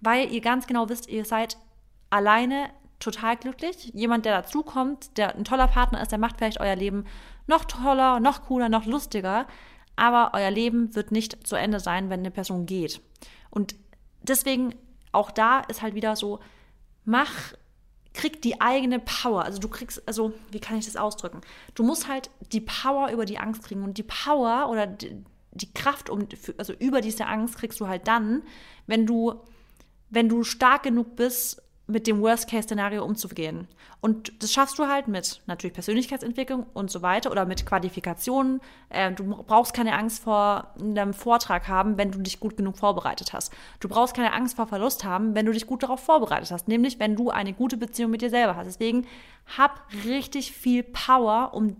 weil 0.00 0.32
ihr 0.32 0.40
ganz 0.40 0.66
genau 0.66 0.88
wisst, 0.88 1.08
ihr 1.08 1.24
seid 1.24 1.56
alleine 2.10 2.70
total 2.98 3.36
glücklich. 3.36 3.90
Jemand, 3.94 4.24
der 4.24 4.42
dazukommt, 4.42 5.16
der 5.16 5.34
ein 5.34 5.44
toller 5.44 5.68
Partner 5.68 6.02
ist, 6.02 6.12
der 6.12 6.18
macht 6.18 6.38
vielleicht 6.38 6.60
euer 6.60 6.76
Leben 6.76 7.04
noch 7.46 7.64
toller, 7.64 8.20
noch 8.20 8.44
cooler, 8.44 8.68
noch 8.68 8.86
lustiger, 8.86 9.46
aber 9.96 10.30
euer 10.34 10.50
Leben 10.50 10.94
wird 10.94 11.12
nicht 11.12 11.46
zu 11.46 11.56
Ende 11.56 11.80
sein, 11.80 12.10
wenn 12.10 12.20
eine 12.20 12.30
Person 12.30 12.66
geht. 12.66 13.00
Und 13.50 13.74
deswegen, 14.22 14.74
auch 15.12 15.30
da 15.30 15.60
ist 15.60 15.82
halt 15.82 15.94
wieder 15.94 16.14
so, 16.16 16.40
mach 17.04 17.52
krieg 18.12 18.42
die 18.42 18.60
eigene 18.60 18.98
Power. 18.98 19.44
Also 19.44 19.58
du 19.58 19.68
kriegst, 19.68 20.06
also 20.06 20.32
wie 20.50 20.60
kann 20.60 20.76
ich 20.78 20.86
das 20.86 20.96
ausdrücken? 20.96 21.40
Du 21.74 21.82
musst 21.82 22.08
halt 22.08 22.30
die 22.52 22.60
Power 22.60 23.10
über 23.10 23.24
die 23.24 23.38
Angst 23.38 23.62
kriegen 23.64 23.84
und 23.84 23.98
die 23.98 24.02
Power 24.02 24.68
oder 24.68 24.86
die, 24.86 25.24
die 25.52 25.72
Kraft 25.72 26.10
um, 26.10 26.26
also 26.58 26.72
über 26.74 27.00
diese 27.00 27.26
Angst 27.26 27.56
kriegst 27.56 27.80
du 27.80 27.88
halt 27.88 28.08
dann, 28.08 28.42
wenn 28.86 29.06
du, 29.06 29.34
wenn 30.10 30.28
du 30.28 30.44
stark 30.44 30.82
genug 30.82 31.16
bist, 31.16 31.62
mit 31.90 32.06
dem 32.06 32.20
Worst-Case-Szenario 32.20 33.04
umzugehen. 33.04 33.68
Und 34.00 34.42
das 34.42 34.52
schaffst 34.52 34.78
du 34.78 34.88
halt 34.88 35.08
mit 35.08 35.42
natürlich 35.46 35.74
Persönlichkeitsentwicklung 35.74 36.66
und 36.72 36.90
so 36.90 37.02
weiter 37.02 37.30
oder 37.30 37.44
mit 37.44 37.66
Qualifikationen. 37.66 38.60
Äh, 38.88 39.12
du 39.12 39.24
brauchst 39.24 39.74
keine 39.74 39.96
Angst 39.96 40.22
vor 40.22 40.72
einem 40.80 41.12
Vortrag 41.12 41.68
haben, 41.68 41.98
wenn 41.98 42.10
du 42.10 42.18
dich 42.20 42.40
gut 42.40 42.56
genug 42.56 42.78
vorbereitet 42.78 43.32
hast. 43.32 43.52
Du 43.80 43.88
brauchst 43.88 44.14
keine 44.14 44.32
Angst 44.32 44.56
vor 44.56 44.66
Verlust 44.66 45.04
haben, 45.04 45.34
wenn 45.34 45.46
du 45.46 45.52
dich 45.52 45.66
gut 45.66 45.82
darauf 45.82 46.00
vorbereitet 46.00 46.50
hast, 46.50 46.68
nämlich 46.68 46.98
wenn 46.98 47.16
du 47.16 47.30
eine 47.30 47.52
gute 47.52 47.76
Beziehung 47.76 48.10
mit 48.10 48.22
dir 48.22 48.30
selber 48.30 48.56
hast. 48.56 48.66
Deswegen 48.66 49.06
hab 49.58 49.86
richtig 50.04 50.52
viel 50.52 50.82
Power, 50.82 51.50
um 51.52 51.76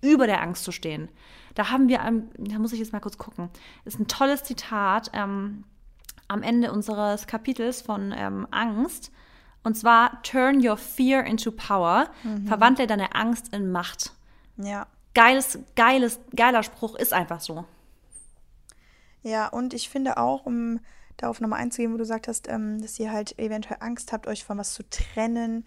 über 0.00 0.26
der 0.26 0.42
Angst 0.42 0.64
zu 0.64 0.72
stehen. 0.72 1.08
Da 1.54 1.70
haben 1.70 1.88
wir, 1.88 2.00
da 2.36 2.58
muss 2.58 2.72
ich 2.72 2.80
jetzt 2.80 2.92
mal 2.92 3.00
kurz 3.00 3.16
gucken, 3.16 3.48
ist 3.84 3.98
ein 3.98 4.08
tolles 4.08 4.42
Zitat 4.42 5.10
ähm, 5.14 5.64
am 6.28 6.42
Ende 6.42 6.72
unseres 6.72 7.26
Kapitels 7.26 7.82
von 7.82 8.12
ähm, 8.16 8.46
Angst. 8.50 9.12
Und 9.64 9.76
zwar, 9.76 10.22
turn 10.22 10.64
your 10.64 10.76
fear 10.76 11.24
into 11.24 11.50
power. 11.50 12.10
Mhm. 12.22 12.46
Verwandle 12.46 12.86
deine 12.86 13.14
Angst 13.14 13.52
in 13.52 13.72
Macht. 13.72 14.12
Ja. 14.56 14.86
Geiles, 15.14 15.58
geiles, 15.74 16.20
geiler 16.36 16.62
Spruch 16.62 16.94
ist 16.96 17.12
einfach 17.12 17.40
so. 17.40 17.64
Ja, 19.22 19.48
und 19.48 19.72
ich 19.72 19.88
finde 19.88 20.18
auch, 20.18 20.44
um 20.44 20.80
darauf 21.16 21.40
nochmal 21.40 21.60
einzugehen, 21.60 21.92
wo 21.92 21.96
du 21.96 22.02
gesagt 22.02 22.28
hast, 22.28 22.48
ähm, 22.48 22.82
dass 22.82 22.98
ihr 22.98 23.10
halt 23.10 23.38
eventuell 23.38 23.78
Angst 23.80 24.12
habt, 24.12 24.26
euch 24.26 24.44
von 24.44 24.58
was 24.58 24.74
zu 24.74 24.82
trennen, 24.90 25.64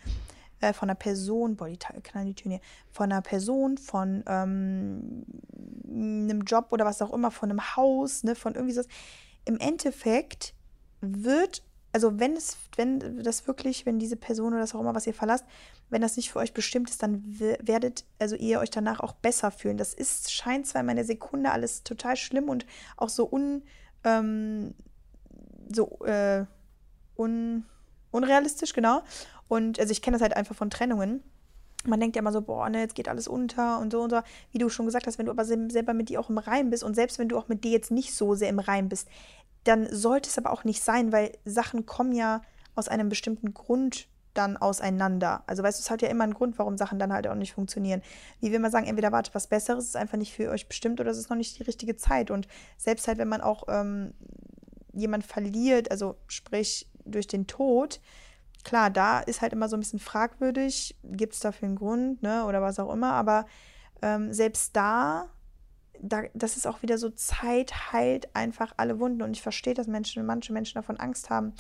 äh, 0.60 0.74
von 0.74 0.90
einer 0.90 0.96
Person, 0.96 1.56
boah, 1.56 1.68
die 1.68 1.78
knallen 1.78 2.28
die 2.28 2.36
Türen 2.36 2.52
hier, 2.52 2.62
von 2.92 3.12
einer 3.12 3.22
Person, 3.22 3.78
von 3.78 4.24
ähm, 4.28 5.26
einem 5.88 6.42
Job 6.42 6.68
oder 6.72 6.86
was 6.86 7.02
auch 7.02 7.14
immer, 7.14 7.32
von 7.32 7.50
einem 7.50 7.76
Haus, 7.76 8.24
ne, 8.24 8.36
von 8.36 8.54
irgendwie 8.54 8.74
so. 8.74 8.84
Im 9.46 9.58
Endeffekt 9.60 10.54
wird 11.02 11.64
also 11.98 12.20
wenn 12.20 12.36
es, 12.36 12.58
wenn 12.76 13.24
das 13.24 13.48
wirklich, 13.48 13.88
wenn 13.88 13.98
diese 13.98 14.18
Person 14.18 14.54
oder 14.54 14.60
das 14.60 14.76
auch 14.76 14.82
immer, 14.82 14.94
was 14.94 15.08
ihr 15.08 15.16
verlasst, 15.16 15.46
wenn 15.90 16.00
das 16.00 16.16
nicht 16.16 16.32
für 16.32 16.38
euch 16.38 16.54
bestimmt 16.54 16.92
ist, 16.92 17.02
dann 17.02 17.24
werdet, 17.60 18.06
also 18.20 18.36
ihr 18.36 18.60
euch 18.60 18.70
danach 18.70 19.00
auch 19.00 19.14
besser 19.14 19.50
fühlen. 19.50 19.78
Das 19.78 19.96
ist, 19.96 20.32
scheint 20.32 20.68
zwar 20.68 20.82
in 20.82 20.86
meiner 20.86 21.04
Sekunde 21.04 21.50
alles 21.50 21.82
total 21.82 22.16
schlimm 22.16 22.50
und 22.50 22.68
auch 22.98 23.10
so 23.10 23.28
un, 23.28 23.64
ähm, 24.04 24.76
so, 25.74 25.98
äh, 26.06 26.46
un, 27.18 27.66
unrealistisch, 28.12 28.74
genau. 28.74 29.02
Und 29.48 29.80
also 29.80 29.92
ich 29.92 30.04
kenne 30.04 30.18
das 30.18 30.22
halt 30.22 30.36
einfach 30.36 30.56
von 30.56 30.70
Trennungen. 30.70 31.24
Man 31.84 32.00
denkt 32.00 32.16
ja 32.16 32.20
immer 32.20 32.32
so, 32.32 32.44
boah, 32.44 32.70
ne, 32.70 32.82
jetzt 32.82 32.94
geht 32.94 33.10
alles 33.10 33.28
unter 33.28 33.80
und 33.80 33.92
so 33.92 34.04
und 34.04 34.12
so. 34.12 34.22
Wie 34.52 34.60
du 34.60 34.70
schon 34.70 34.86
gesagt 34.86 35.08
hast, 35.08 35.18
wenn 35.18 35.26
du 35.26 35.32
aber 35.32 35.46
selber 35.46 35.96
mit 35.96 36.10
dir 36.10 36.20
auch 36.20 36.30
im 36.30 36.38
Reim 36.38 36.70
bist 36.70 36.84
und 36.84 36.94
selbst 36.94 37.18
wenn 37.18 37.28
du 37.28 37.40
auch 37.40 37.48
mit 37.48 37.64
dir 37.64 37.72
jetzt 37.72 37.90
nicht 37.90 38.14
so 38.14 38.36
sehr 38.36 38.50
im 38.50 38.60
Reim 38.60 38.88
bist, 38.88 39.08
dann 39.68 39.88
sollte 39.94 40.30
es 40.30 40.38
aber 40.38 40.52
auch 40.52 40.64
nicht 40.64 40.84
sein, 40.84 41.12
weil 41.12 41.32
Sachen 41.46 41.86
kommen 41.86 42.14
ja 42.14 42.42
aus 42.76 42.88
einem 42.88 43.10
bestimmten 43.10 43.54
Grund 43.54 44.08
dann 44.34 44.56
auseinander. 44.56 45.44
Also 45.48 45.64
weißt 45.64 45.80
du, 45.80 45.82
es 45.82 45.90
hat 45.90 46.02
ja 46.02 46.10
immer 46.10 46.24
einen 46.24 46.34
Grund, 46.34 46.60
warum 46.60 46.78
Sachen 46.78 47.00
dann 47.00 47.12
halt 47.12 47.28
auch 47.28 47.36
nicht 47.36 47.54
funktionieren. 47.54 48.02
Wie 48.40 48.52
will 48.52 48.60
man 48.60 48.72
sagen, 48.72 48.86
entweder 48.86 49.12
wartet 49.12 49.34
was 49.34 49.48
Besseres, 49.48 49.86
ist 49.86 49.96
einfach 49.96 50.18
nicht 50.18 50.34
für 50.34 50.50
euch 50.52 50.68
bestimmt 50.68 51.00
oder 51.00 51.10
es 51.10 51.18
ist 51.18 51.30
noch 51.30 51.38
nicht 51.38 51.58
die 51.58 51.64
richtige 51.64 51.96
Zeit. 51.96 52.30
Und 52.30 52.48
selbst 52.78 53.08
halt, 53.08 53.18
wenn 53.18 53.28
man 53.28 53.42
auch 53.42 53.64
ähm, 53.68 54.14
jemand 54.94 55.26
verliert, 55.26 55.90
also 55.90 56.18
sprich 56.28 56.88
durch 57.04 57.28
den 57.28 57.48
Tod, 57.48 58.00
klar, 58.64 58.90
da 58.90 59.20
ist 59.20 59.42
halt 59.42 59.54
immer 59.54 59.70
so 59.70 59.76
ein 59.76 59.80
bisschen 59.80 60.00
fragwürdig, 60.00 60.96
gibt 61.04 61.34
es 61.34 61.40
dafür 61.40 61.68
einen 61.68 61.78
Grund, 61.78 62.22
ne, 62.22 62.46
oder 62.46 62.62
was 62.62 62.80
auch 62.80 62.94
immer, 62.94 63.14
aber 63.14 63.46
ähm, 64.02 64.34
selbst 64.34 64.76
da 64.76 65.30
da, 66.02 66.24
das 66.34 66.58
ist 66.58 66.68
auch 66.68 66.82
wieder 66.82 66.98
so, 66.98 67.10
Zeit 67.10 67.92
heilt 67.94 68.36
einfach 68.36 68.74
alle 68.78 69.00
Wunden. 69.00 69.22
Und 69.22 69.32
ich 69.32 69.42
verstehe, 69.42 69.74
dass 69.74 69.88
Menschen, 69.88 70.26
manche 70.26 70.54
Menschen 70.54 70.76
davon 70.76 70.98
Angst 70.98 71.30
haben, 71.30 71.54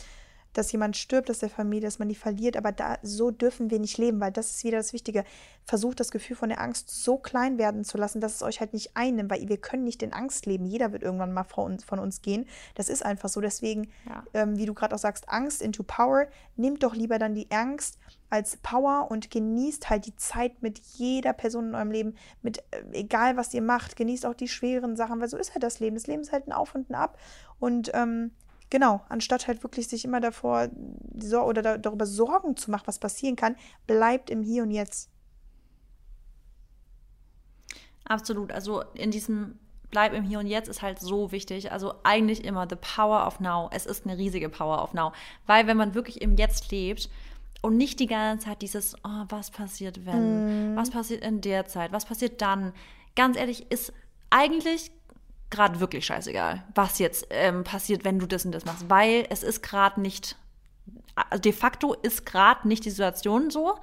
dass 0.57 0.71
jemand 0.71 0.97
stirbt 0.97 1.29
aus 1.29 1.39
der 1.39 1.49
Familie, 1.49 1.87
dass 1.87 1.99
man 1.99 2.09
die 2.09 2.15
verliert, 2.15 2.57
aber 2.57 2.71
da 2.71 2.97
so 3.03 3.31
dürfen 3.31 3.69
wir 3.69 3.79
nicht 3.79 3.97
leben, 3.97 4.19
weil 4.19 4.31
das 4.31 4.51
ist 4.51 4.63
wieder 4.63 4.77
das 4.77 4.93
Wichtige. 4.93 5.23
Versucht 5.65 5.99
das 5.99 6.11
Gefühl 6.11 6.35
von 6.35 6.49
der 6.49 6.61
Angst 6.61 6.89
so 7.03 7.17
klein 7.17 7.57
werden 7.57 7.83
zu 7.83 7.97
lassen, 7.97 8.21
dass 8.21 8.35
es 8.35 8.41
euch 8.41 8.59
halt 8.59 8.73
nicht 8.73 8.91
einnimmt, 8.95 9.29
weil 9.29 9.47
wir 9.47 9.57
können 9.57 9.83
nicht 9.83 10.01
in 10.01 10.13
Angst 10.13 10.45
leben. 10.45 10.65
Jeder 10.65 10.91
wird 10.93 11.03
irgendwann 11.03 11.33
mal 11.33 11.43
von 11.43 11.73
uns, 11.73 11.83
von 11.83 11.99
uns 11.99 12.21
gehen. 12.21 12.47
Das 12.75 12.89
ist 12.89 13.05
einfach 13.05 13.29
so. 13.29 13.41
Deswegen, 13.41 13.89
ja. 14.07 14.23
ähm, 14.33 14.57
wie 14.57 14.65
du 14.65 14.73
gerade 14.73 14.95
auch 14.95 14.99
sagst, 14.99 15.29
Angst 15.29 15.61
into 15.61 15.83
Power. 15.83 16.27
Nehmt 16.55 16.83
doch 16.83 16.95
lieber 16.95 17.19
dann 17.19 17.35
die 17.35 17.51
Angst 17.51 17.99
als 18.29 18.57
Power 18.57 19.07
und 19.09 19.29
genießt 19.29 19.89
halt 19.89 20.05
die 20.05 20.15
Zeit 20.15 20.61
mit 20.61 20.79
jeder 20.79 21.33
Person 21.33 21.69
in 21.69 21.75
eurem 21.75 21.91
Leben, 21.91 22.15
mit 22.41 22.59
äh, 22.71 22.83
egal 22.93 23.37
was 23.37 23.53
ihr 23.53 23.61
macht, 23.61 23.95
genießt 23.95 24.25
auch 24.25 24.33
die 24.33 24.47
schweren 24.47 24.95
Sachen, 24.95 25.21
weil 25.21 25.29
so 25.29 25.37
ist 25.37 25.53
halt 25.53 25.63
das 25.63 25.79
Leben. 25.79 25.95
Das 25.95 26.07
Leben 26.07 26.21
ist 26.21 26.31
halt 26.31 26.47
ein 26.47 26.51
Auf 26.51 26.75
und 26.75 26.89
ein 26.89 26.95
Ab 26.95 27.17
und 27.59 27.91
ähm, 27.93 28.31
Genau, 28.69 29.01
anstatt 29.07 29.47
halt 29.47 29.63
wirklich 29.63 29.87
sich 29.87 30.03
immer 30.03 30.19
davor 30.19 30.69
oder 31.45 31.61
da, 31.61 31.77
darüber 31.77 32.05
Sorgen 32.05 32.57
zu 32.57 32.69
machen, 32.69 32.83
was 32.85 32.99
passieren 32.99 33.35
kann, 33.35 33.55
bleibt 33.85 34.29
im 34.29 34.41
Hier 34.41 34.63
und 34.63 34.71
Jetzt. 34.71 35.09
Absolut. 38.03 38.51
Also 38.51 38.81
in 38.93 39.11
diesem 39.11 39.59
Bleib 39.89 40.13
im 40.13 40.23
Hier 40.23 40.39
und 40.39 40.47
Jetzt 40.47 40.67
ist 40.67 40.81
halt 40.81 40.99
so 40.99 41.31
wichtig. 41.31 41.71
Also 41.71 41.93
eigentlich 42.03 42.43
immer 42.43 42.67
the 42.69 42.75
power 42.75 43.25
of 43.25 43.39
now. 43.39 43.69
Es 43.71 43.85
ist 43.85 44.05
eine 44.05 44.17
riesige 44.17 44.49
power 44.49 44.83
of 44.83 44.93
now. 44.93 45.13
Weil 45.45 45.67
wenn 45.67 45.77
man 45.77 45.93
wirklich 45.93 46.21
im 46.21 46.35
Jetzt 46.35 46.71
lebt 46.71 47.09
und 47.61 47.77
nicht 47.77 47.99
die 48.01 48.05
ganze 48.05 48.47
Zeit 48.47 48.61
dieses, 48.61 48.95
oh, 49.05 49.23
was 49.29 49.49
passiert 49.49 50.05
wenn? 50.05 50.73
Mm. 50.73 50.77
Was 50.77 50.89
passiert 50.89 51.23
in 51.23 51.39
der 51.39 51.65
Zeit? 51.67 51.93
Was 51.93 52.05
passiert 52.05 52.41
dann? 52.41 52.73
Ganz 53.15 53.37
ehrlich, 53.37 53.71
ist 53.71 53.93
eigentlich 54.29 54.91
gerade 55.49 55.79
wirklich 55.79 56.05
scheißegal, 56.05 56.63
was 56.75 56.99
jetzt 56.99 57.27
ähm, 57.29 57.63
passiert, 57.63 58.03
wenn 58.03 58.19
du 58.19 58.25
das 58.25 58.45
und 58.45 58.51
das 58.51 58.65
machst, 58.65 58.89
weil 58.89 59.25
es 59.29 59.43
ist 59.43 59.61
gerade 59.61 60.01
nicht, 60.01 60.35
also 61.15 61.41
de 61.41 61.53
facto 61.53 61.93
ist 61.93 62.25
gerade 62.25 62.67
nicht 62.67 62.85
die 62.85 62.89
Situation 62.89 63.49
so. 63.49 63.75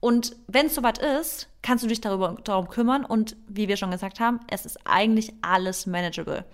Und 0.00 0.36
wenn 0.46 0.66
es 0.66 0.74
soweit 0.74 0.98
ist, 0.98 1.48
kannst 1.62 1.82
du 1.82 1.88
dich 1.88 2.00
darüber, 2.00 2.36
darum 2.44 2.68
kümmern 2.68 3.04
und 3.04 3.36
wie 3.48 3.66
wir 3.66 3.76
schon 3.76 3.90
gesagt 3.90 4.20
haben, 4.20 4.40
es 4.48 4.66
ist 4.66 4.78
eigentlich 4.84 5.32
alles 5.42 5.86
manageable. 5.86 6.44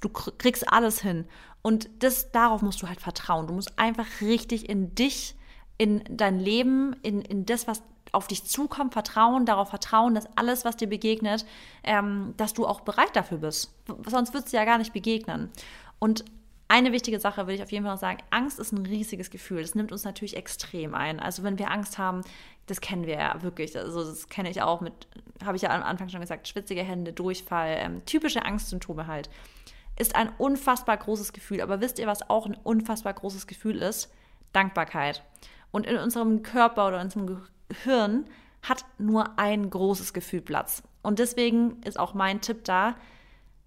Du 0.00 0.08
kriegst 0.08 0.70
alles 0.70 1.00
hin. 1.00 1.26
Und 1.62 1.88
das, 2.00 2.30
darauf 2.30 2.62
musst 2.62 2.82
du 2.82 2.88
halt 2.88 3.00
vertrauen. 3.00 3.46
Du 3.46 3.54
musst 3.54 3.78
einfach 3.78 4.06
richtig 4.20 4.68
in 4.68 4.94
dich, 4.94 5.34
in 5.78 6.02
dein 6.08 6.38
Leben, 6.38 6.94
in, 7.02 7.20
in 7.22 7.46
das, 7.46 7.66
was 7.66 7.82
auf 8.12 8.26
dich 8.26 8.44
zukommt, 8.44 8.92
vertrauen, 8.92 9.46
darauf 9.46 9.70
vertrauen, 9.70 10.14
dass 10.14 10.28
alles, 10.36 10.64
was 10.64 10.76
dir 10.76 10.88
begegnet, 10.88 11.46
ähm, 11.84 12.34
dass 12.36 12.54
du 12.54 12.66
auch 12.66 12.80
bereit 12.80 13.14
dafür 13.14 13.38
bist. 13.38 13.72
Sonst 14.06 14.34
würdest 14.34 14.52
du 14.52 14.56
ja 14.56 14.64
gar 14.64 14.78
nicht 14.78 14.92
begegnen. 14.92 15.50
Und 15.98 16.24
eine 16.70 16.92
wichtige 16.92 17.18
Sache 17.18 17.48
will 17.48 17.56
ich 17.56 17.62
auf 17.64 17.72
jeden 17.72 17.84
Fall 17.84 17.94
noch 17.94 18.00
sagen, 18.00 18.18
Angst 18.30 18.60
ist 18.60 18.70
ein 18.70 18.86
riesiges 18.86 19.30
Gefühl. 19.30 19.60
Das 19.60 19.74
nimmt 19.74 19.90
uns 19.90 20.04
natürlich 20.04 20.36
extrem 20.36 20.94
ein. 20.94 21.18
Also 21.18 21.42
wenn 21.42 21.58
wir 21.58 21.68
Angst 21.68 21.98
haben, 21.98 22.22
das 22.66 22.80
kennen 22.80 23.06
wir 23.06 23.14
ja 23.14 23.42
wirklich. 23.42 23.76
Also 23.76 24.04
das 24.04 24.28
kenne 24.28 24.50
ich 24.50 24.62
auch 24.62 24.80
mit, 24.80 24.92
habe 25.44 25.56
ich 25.56 25.62
ja 25.62 25.70
am 25.70 25.82
Anfang 25.82 26.08
schon 26.08 26.20
gesagt, 26.20 26.46
schwitzige 26.46 26.82
Hände, 26.84 27.12
Durchfall, 27.12 27.76
ähm, 27.80 28.04
typische 28.06 28.44
Angstsymptome 28.44 29.08
halt. 29.08 29.28
Ist 29.98 30.14
ein 30.14 30.30
unfassbar 30.38 30.96
großes 30.96 31.32
Gefühl. 31.32 31.60
Aber 31.60 31.80
wisst 31.80 31.98
ihr, 31.98 32.06
was 32.06 32.30
auch 32.30 32.46
ein 32.46 32.56
unfassbar 32.62 33.14
großes 33.14 33.48
Gefühl 33.48 33.82
ist? 33.82 34.12
Dankbarkeit. 34.52 35.24
Und 35.72 35.86
in 35.86 35.96
unserem 35.96 36.44
Körper 36.44 36.86
oder 36.86 36.98
in 37.00 37.06
unserem 37.06 37.42
Hirn 37.84 38.24
hat 38.62 38.84
nur 38.98 39.38
ein 39.38 39.70
großes 39.70 40.12
Gefühl 40.12 40.42
Platz. 40.42 40.82
Und 41.02 41.18
deswegen 41.18 41.82
ist 41.82 41.98
auch 41.98 42.14
mein 42.14 42.40
Tipp 42.40 42.64
da, 42.64 42.96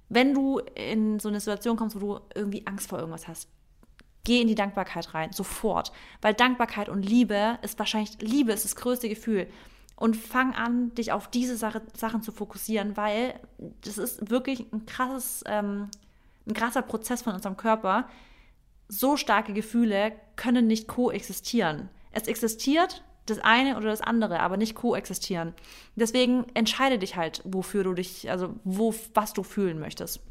wenn 0.10 0.34
du 0.34 0.60
in 0.60 1.20
so 1.20 1.30
eine 1.30 1.40
Situation 1.40 1.78
kommst, 1.78 2.00
wo 2.00 2.00
du 2.00 2.20
irgendwie 2.36 2.68
Angst 2.68 2.90
vor 2.90 3.00
irgendwas 3.00 3.28
hast, 3.28 3.50
geh 4.24 4.42
in 4.42 4.48
die 4.48 4.56
Dankbarkeit 4.56 5.14
rein, 5.14 5.32
sofort. 5.32 5.92
Weil 6.22 6.34
Dankbarkeit 6.34 6.90
und 6.90 7.04
Liebe 7.04 7.58
ist 7.62 7.80
wahrscheinlich, 7.80 8.22
Liebe 8.22 8.52
ist 8.52 8.64
das 8.64 8.76
größte 8.76 9.10
Gefühl. 9.10 9.48
Und 9.96 10.16
fang 10.16 10.54
an, 10.54 10.94
dich 10.96 11.12
auf 11.12 11.30
diese 11.30 11.56
Sache, 11.56 11.82
Sachen 11.96 12.22
zu 12.22 12.32
fokussieren, 12.32 12.98
weil 12.98 13.40
das 13.82 13.98
ist 13.98 14.30
wirklich 14.30 14.72
ein 14.72 14.86
krasses, 14.86 15.44
ähm, 15.46 15.90
ein 16.48 16.54
krasser 16.54 16.82
Prozess 16.82 17.22
von 17.22 17.34
unserem 17.34 17.58
Körper. 17.58 18.08
So 18.88 19.18
starke 19.18 19.54
Gefühle 19.54 20.14
können 20.36 20.68
nicht 20.68 20.88
koexistieren. 20.88 21.90
Es 22.12 22.28
existiert, 22.28 23.04
das 23.26 23.40
eine 23.40 23.78
oder 23.78 23.88
das 23.88 24.02
andere, 24.02 24.40
aber 24.40 24.58
nicht 24.58 24.76
koexistieren. 24.76 25.54
Deswegen 25.96 26.46
entscheide 26.54 27.00
dich 27.00 27.16
halt, 27.16 27.42
wofür 27.46 27.84
du 27.84 27.94
dich, 27.94 28.30
also 28.30 28.56
wo, 28.64 28.94
was 29.14 29.34
du 29.34 29.44
fühlen 29.44 29.80
möchtest. 29.80 30.22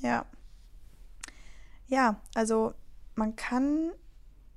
Ja. 0.00 0.26
Ja, 1.88 2.20
also 2.34 2.74
man 3.14 3.36
kann 3.36 3.92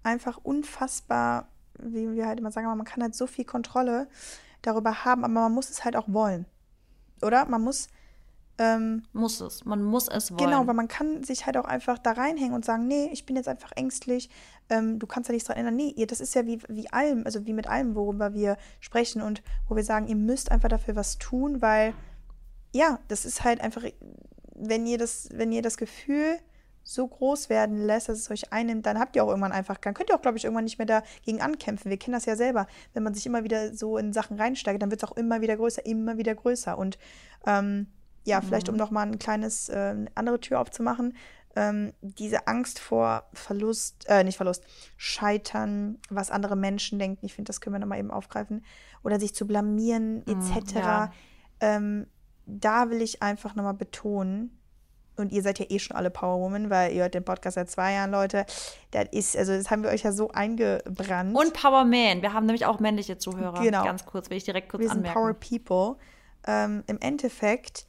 einfach 0.03 0.37
unfassbar, 0.37 1.47
wie 1.79 2.11
wir 2.11 2.27
halt 2.27 2.39
immer 2.39 2.51
sagen, 2.51 2.67
man 2.67 2.83
kann 2.83 3.03
halt 3.03 3.15
so 3.15 3.27
viel 3.27 3.45
Kontrolle 3.45 4.09
darüber 4.61 5.05
haben, 5.05 5.23
aber 5.23 5.33
man 5.33 5.53
muss 5.53 5.69
es 5.69 5.85
halt 5.85 5.95
auch 5.95 6.07
wollen. 6.07 6.45
Oder? 7.21 7.45
Man 7.45 7.61
muss 7.61 7.87
ähm, 8.59 9.03
muss 9.13 9.39
es. 9.39 9.63
Man 9.63 9.81
muss 9.81 10.09
es 10.09 10.31
wollen. 10.31 10.51
Genau, 10.51 10.67
weil 10.67 10.73
man 10.73 10.89
kann 10.89 11.23
sich 11.23 11.45
halt 11.45 11.55
auch 11.55 11.65
einfach 11.65 11.97
da 11.97 12.11
reinhängen 12.11 12.53
und 12.53 12.65
sagen, 12.65 12.87
nee, 12.87 13.09
ich 13.11 13.25
bin 13.25 13.37
jetzt 13.37 13.47
einfach 13.47 13.71
ängstlich. 13.75 14.29
Ähm, 14.69 14.99
du 14.99 15.07
kannst 15.07 15.29
ja 15.29 15.33
nichts 15.33 15.47
daran 15.47 15.65
ändern. 15.65 15.75
Nee, 15.77 16.05
das 16.05 16.19
ist 16.19 16.35
ja 16.35 16.45
wie, 16.45 16.59
wie 16.67 16.91
allem, 16.91 17.23
also 17.25 17.45
wie 17.45 17.53
mit 17.53 17.67
allem, 17.67 17.95
worüber 17.95 18.33
wir 18.33 18.57
sprechen 18.81 19.21
und 19.21 19.41
wo 19.67 19.77
wir 19.77 19.83
sagen, 19.83 20.07
ihr 20.07 20.17
müsst 20.17 20.51
einfach 20.51 20.67
dafür 20.67 20.97
was 20.97 21.17
tun, 21.17 21.61
weil 21.61 21.93
ja, 22.73 22.99
das 23.07 23.25
ist 23.25 23.43
halt 23.43 23.61
einfach, 23.61 23.83
wenn 24.53 24.85
ihr 24.85 24.97
das, 24.97 25.29
wenn 25.31 25.51
ihr 25.53 25.61
das 25.61 25.77
Gefühl 25.77 26.37
so 26.83 27.07
groß 27.07 27.49
werden 27.49 27.85
lässt, 27.85 28.09
dass 28.09 28.17
es 28.17 28.29
euch 28.31 28.51
einnimmt, 28.51 28.85
dann 28.85 28.99
habt 28.99 29.15
ihr 29.15 29.23
auch 29.23 29.29
irgendwann 29.29 29.51
einfach, 29.51 29.77
dann 29.77 29.93
könnt 29.93 30.09
ihr 30.09 30.15
auch, 30.15 30.21
glaube 30.21 30.37
ich, 30.37 30.43
irgendwann 30.43 30.65
nicht 30.65 30.79
mehr 30.79 30.85
dagegen 30.87 31.41
ankämpfen. 31.41 31.89
Wir 31.89 31.97
kennen 31.97 32.13
das 32.13 32.25
ja 32.25 32.35
selber. 32.35 32.67
Wenn 32.93 33.03
man 33.03 33.13
sich 33.13 33.25
immer 33.25 33.43
wieder 33.43 33.73
so 33.73 33.97
in 33.97 34.11
Sachen 34.11 34.37
reinsteigt, 34.37 34.81
dann 34.81 34.91
wird 34.91 35.01
es 35.01 35.09
auch 35.09 35.15
immer 35.15 35.39
wieder 35.41 35.55
größer, 35.55 35.85
immer 35.85 36.17
wieder 36.17 36.35
größer. 36.35 36.77
Und 36.77 36.97
ähm, 37.45 37.87
ja, 38.25 38.41
vielleicht 38.41 38.69
um 38.69 38.75
mhm. 38.75 38.79
noch 38.79 38.91
mal 38.91 39.07
ein 39.07 39.19
kleines, 39.19 39.69
äh, 39.69 39.95
andere 40.15 40.39
Tür 40.39 40.59
aufzumachen, 40.59 41.15
ähm, 41.55 41.93
diese 42.01 42.47
Angst 42.47 42.79
vor 42.79 43.23
Verlust, 43.33 44.05
äh, 44.07 44.23
nicht 44.23 44.37
Verlust, 44.37 44.63
Scheitern, 44.97 45.97
was 46.09 46.31
andere 46.31 46.55
Menschen 46.55 46.99
denken, 46.99 47.25
ich 47.25 47.33
finde, 47.33 47.49
das 47.49 47.59
können 47.59 47.75
wir 47.75 47.79
noch 47.79 47.87
mal 47.87 47.99
eben 47.99 48.11
aufgreifen, 48.11 48.63
oder 49.03 49.19
sich 49.19 49.33
zu 49.33 49.47
blamieren, 49.47 50.23
etc. 50.27 50.73
Mhm, 50.73 50.79
ja. 50.79 51.11
ähm, 51.59 52.07
da 52.45 52.89
will 52.89 53.01
ich 53.01 53.21
einfach 53.21 53.55
noch 53.55 53.63
mal 53.63 53.73
betonen, 53.73 54.59
und 55.19 55.31
ihr 55.31 55.41
seid 55.41 55.59
ja 55.59 55.65
eh 55.69 55.79
schon 55.79 55.97
alle 55.97 56.09
Powerwoman, 56.09 56.69
weil 56.69 56.93
ihr 56.93 57.01
hört 57.01 57.13
den 57.13 57.25
Podcast 57.25 57.55
seit 57.55 57.69
zwei 57.69 57.93
Jahren, 57.93 58.09
Leute. 58.11 58.45
Das 58.91 59.05
ist, 59.11 59.37
also 59.37 59.53
das 59.53 59.69
haben 59.69 59.83
wir 59.83 59.89
euch 59.89 60.03
ja 60.03 60.11
so 60.11 60.29
eingebrannt. 60.31 61.35
Und 61.35 61.53
Powerman. 61.53 62.21
Wir 62.21 62.33
haben 62.33 62.45
nämlich 62.45 62.65
auch 62.65 62.79
männliche 62.79 63.17
Zuhörer. 63.17 63.61
Genau. 63.61 63.83
Ganz 63.83 64.05
kurz, 64.05 64.29
will 64.29 64.37
ich 64.37 64.45
direkt 64.45 64.69
kurz 64.69 64.81
wir 64.81 64.91
anmerken. 64.91 65.19
Wir 65.19 65.35
sind 65.35 65.65
Power 65.65 65.93
People. 65.93 66.03
Ähm, 66.47 66.83
Im 66.87 66.99
Endeffekt 67.01 67.88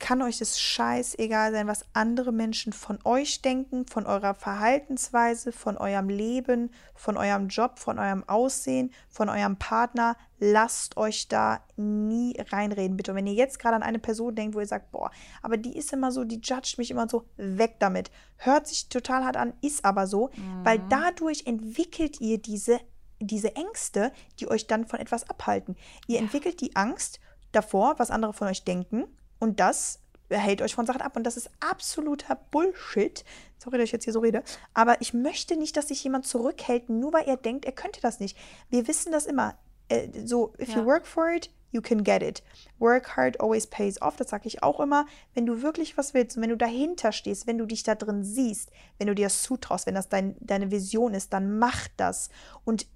kann 0.00 0.22
euch 0.22 0.40
es 0.40 0.58
scheißegal 0.58 1.52
sein, 1.52 1.68
was 1.68 1.84
andere 1.92 2.32
Menschen 2.32 2.72
von 2.72 2.98
euch 3.04 3.42
denken, 3.42 3.86
von 3.86 4.06
eurer 4.06 4.34
Verhaltensweise, 4.34 5.52
von 5.52 5.76
eurem 5.76 6.08
Leben, 6.08 6.70
von 6.94 7.16
eurem 7.16 7.48
Job, 7.48 7.78
von 7.78 7.98
eurem 7.98 8.28
Aussehen, 8.28 8.92
von 9.08 9.28
eurem 9.28 9.56
Partner. 9.56 10.16
Lasst 10.38 10.96
euch 10.96 11.28
da 11.28 11.62
nie 11.76 12.34
reinreden, 12.50 12.96
bitte. 12.96 13.12
Und 13.12 13.18
wenn 13.18 13.26
ihr 13.26 13.34
jetzt 13.34 13.58
gerade 13.58 13.76
an 13.76 13.82
eine 13.82 13.98
Person 13.98 14.34
denkt, 14.34 14.56
wo 14.56 14.60
ihr 14.60 14.66
sagt, 14.66 14.90
boah, 14.90 15.10
aber 15.42 15.58
die 15.58 15.76
ist 15.76 15.92
immer 15.92 16.10
so, 16.10 16.24
die 16.24 16.40
judgt 16.42 16.78
mich 16.78 16.90
immer 16.90 17.08
so, 17.08 17.26
weg 17.36 17.76
damit. 17.78 18.10
Hört 18.36 18.66
sich 18.66 18.88
total 18.88 19.24
hart 19.24 19.36
an, 19.36 19.52
ist 19.60 19.84
aber 19.84 20.06
so, 20.06 20.30
mhm. 20.34 20.64
weil 20.64 20.80
dadurch 20.88 21.46
entwickelt 21.46 22.20
ihr 22.22 22.38
diese, 22.38 22.80
diese 23.20 23.54
Ängste, 23.54 24.12
die 24.40 24.50
euch 24.50 24.66
dann 24.66 24.86
von 24.86 24.98
etwas 24.98 25.28
abhalten. 25.28 25.76
Ihr 26.06 26.16
ja. 26.16 26.22
entwickelt 26.22 26.62
die 26.62 26.74
Angst 26.74 27.20
davor, 27.52 27.98
was 27.98 28.10
andere 28.10 28.32
von 28.32 28.48
euch 28.48 28.64
denken 28.64 29.04
und 29.40 29.58
das 29.58 29.98
hält 30.38 30.62
euch 30.62 30.74
von 30.74 30.86
Sachen 30.86 31.00
ab. 31.00 31.16
Und 31.16 31.24
das 31.24 31.36
ist 31.36 31.50
absoluter 31.60 32.36
Bullshit. 32.50 33.24
Sorry, 33.58 33.78
dass 33.78 33.86
ich 33.86 33.92
jetzt 33.92 34.04
hier 34.04 34.12
so 34.12 34.20
rede. 34.20 34.42
Aber 34.74 35.00
ich 35.00 35.12
möchte 35.12 35.56
nicht, 35.56 35.76
dass 35.76 35.88
sich 35.88 36.04
jemand 36.04 36.26
zurückhält, 36.26 36.88
nur 36.88 37.12
weil 37.12 37.26
er 37.26 37.36
denkt, 37.36 37.64
er 37.64 37.72
könnte 37.72 38.00
das 38.00 38.20
nicht. 38.20 38.36
Wir 38.68 38.86
wissen 38.86 39.12
das 39.12 39.26
immer. 39.26 39.58
Äh, 39.88 40.08
so, 40.24 40.52
if 40.58 40.68
ja. 40.68 40.76
you 40.76 40.84
work 40.84 41.06
for 41.06 41.28
it, 41.30 41.50
you 41.72 41.80
can 41.80 42.04
get 42.04 42.22
it. 42.22 42.42
Work 42.78 43.16
hard 43.16 43.40
always 43.40 43.66
pays 43.66 44.00
off. 44.00 44.16
Das 44.16 44.30
sage 44.30 44.46
ich 44.46 44.62
auch 44.62 44.80
immer. 44.80 45.06
Wenn 45.34 45.46
du 45.46 45.62
wirklich 45.62 45.96
was 45.96 46.14
willst 46.14 46.36
und 46.36 46.42
wenn 46.42 46.50
du 46.50 46.56
dahinter 46.56 47.12
stehst, 47.12 47.46
wenn 47.46 47.58
du 47.58 47.66
dich 47.66 47.82
da 47.82 47.94
drin 47.94 48.24
siehst, 48.24 48.70
wenn 48.98 49.08
du 49.08 49.14
dir 49.14 49.26
das 49.26 49.42
zutraust, 49.42 49.86
wenn 49.86 49.94
das 49.94 50.08
dein, 50.08 50.36
deine 50.40 50.70
Vision 50.70 51.14
ist, 51.14 51.32
dann 51.32 51.58
mach 51.58 51.88
das. 51.96 52.30
Und 52.64 52.86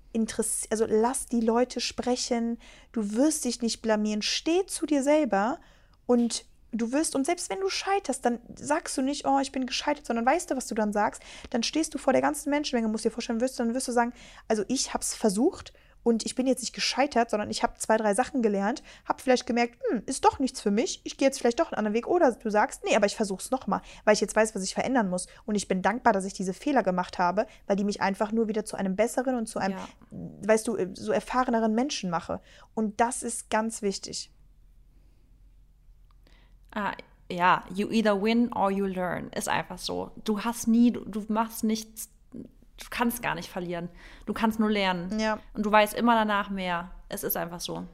also 0.70 0.86
lass 0.86 1.26
die 1.26 1.40
Leute 1.40 1.80
sprechen. 1.80 2.59
Du 2.92 3.14
wirst 3.14 3.45
dich 3.45 3.62
nicht 3.62 3.82
blamieren. 3.82 4.22
Steh 4.22 4.64
zu 4.66 4.86
dir 4.86 5.03
selber 5.03 5.59
und 6.07 6.44
du 6.72 6.92
wirst, 6.92 7.14
und 7.14 7.24
selbst 7.24 7.50
wenn 7.50 7.61
du 7.61 7.68
scheiterst, 7.68 8.24
dann 8.24 8.40
sagst 8.57 8.96
du 8.96 9.02
nicht, 9.02 9.26
oh, 9.26 9.38
ich 9.40 9.52
bin 9.52 9.66
gescheitert, 9.66 10.07
sondern 10.07 10.26
weißt 10.26 10.50
du, 10.50 10.57
was 10.57 10.66
du 10.66 10.74
dann 10.74 10.92
sagst, 10.92 11.22
dann 11.50 11.62
stehst 11.62 11.94
du 11.94 11.98
vor 11.98 12.12
der 12.12 12.22
ganzen 12.22 12.50
Menschenmenge, 12.50 12.88
musst 12.88 13.05
dir 13.05 13.11
vorstellen, 13.11 13.40
wirst, 13.40 13.61
dann 13.61 13.74
wirst 13.74 13.88
du 13.88 13.92
sagen, 13.92 14.12
also 14.48 14.64
ich 14.68 14.92
habe 14.92 15.02
es 15.02 15.14
versucht 15.14 15.72
und 16.05 16.26
ich 16.26 16.34
bin 16.34 16.46
jetzt 16.46 16.61
nicht 16.61 16.74
gescheitert, 16.74 17.30
sondern 17.30 17.50
ich 17.50 17.62
habe 17.62 17.78
zwei, 17.78 17.96
drei 17.96 18.14
Sachen 18.14 18.42
gelernt, 18.42 18.82
habe 19.07 19.22
vielleicht 19.22 19.46
gemerkt, 19.46 19.78
hm, 19.88 20.02
ist 20.05 20.24
doch 20.24 20.38
nichts 20.38 20.61
für 20.61 20.70
mich, 20.70 21.00
ich 21.05 21.16
gehe 21.16 21.26
jetzt 21.26 21.38
vielleicht 21.38 21.59
doch 21.61 21.72
einen 21.72 21.78
anderen 21.78 21.94
Weg. 21.94 22.07
Oder 22.07 22.32
du 22.32 22.50
sagst, 22.50 22.82
nee, 22.84 22.94
aber 22.94 23.07
ich 23.07 23.16
versuche 23.16 23.42
es 23.42 23.50
nochmal, 23.50 23.80
weil 24.05 24.14
ich 24.14 24.20
jetzt 24.20 24.36
weiß, 24.36 24.55
was 24.55 24.62
ich 24.62 24.74
verändern 24.74 25.09
muss. 25.09 25.26
Und 25.46 25.55
ich 25.55 25.66
bin 25.66 25.80
dankbar, 25.80 26.12
dass 26.12 26.26
ich 26.26 26.34
diese 26.34 26.52
Fehler 26.52 26.82
gemacht 26.82 27.18
habe, 27.18 27.46
weil 27.66 27.76
die 27.76 27.84
mich 27.84 28.02
einfach 28.02 28.32
nur 28.32 28.48
wieder 28.48 28.66
zu 28.66 28.76
einem 28.76 28.96
besseren 28.96 29.34
und 29.34 29.46
zu 29.46 29.59
einem, 29.59 29.78
ja. 29.78 29.88
weißt 30.46 30.68
du, 30.68 30.76
so 30.92 31.11
erfahreneren 31.11 31.74
Menschen 31.74 32.11
mache. 32.11 32.40
Und 32.74 33.00
das 33.00 33.22
ist 33.22 33.48
ganz 33.48 33.80
wichtig. 33.80 34.30
Ah, 36.75 36.93
ja, 37.31 37.64
you 37.75 37.89
either 37.91 38.20
win 38.20 38.53
or 38.53 38.70
you 38.70 38.87
learn. 38.87 39.31
Ist 39.31 39.49
einfach 39.49 39.79
so. 39.79 40.11
Du 40.25 40.41
hast 40.41 40.68
nie, 40.68 40.91
du, 40.91 41.01
du 41.01 41.25
machst 41.29 41.64
nichts 41.64 42.11
du 42.79 42.87
kannst 42.91 43.22
gar 43.22 43.35
nicht 43.35 43.49
verlieren. 43.49 43.89
Du 44.27 44.33
kannst 44.33 44.59
nur 44.59 44.70
lernen. 44.70 45.18
Ja. 45.18 45.39
Und 45.55 45.64
du 45.64 45.70
weißt 45.70 45.95
immer 45.95 46.14
danach 46.14 46.51
mehr. 46.51 46.91
Es 47.09 47.25
ist 47.25 47.37
einfach 47.37 47.61
so. 47.61 47.85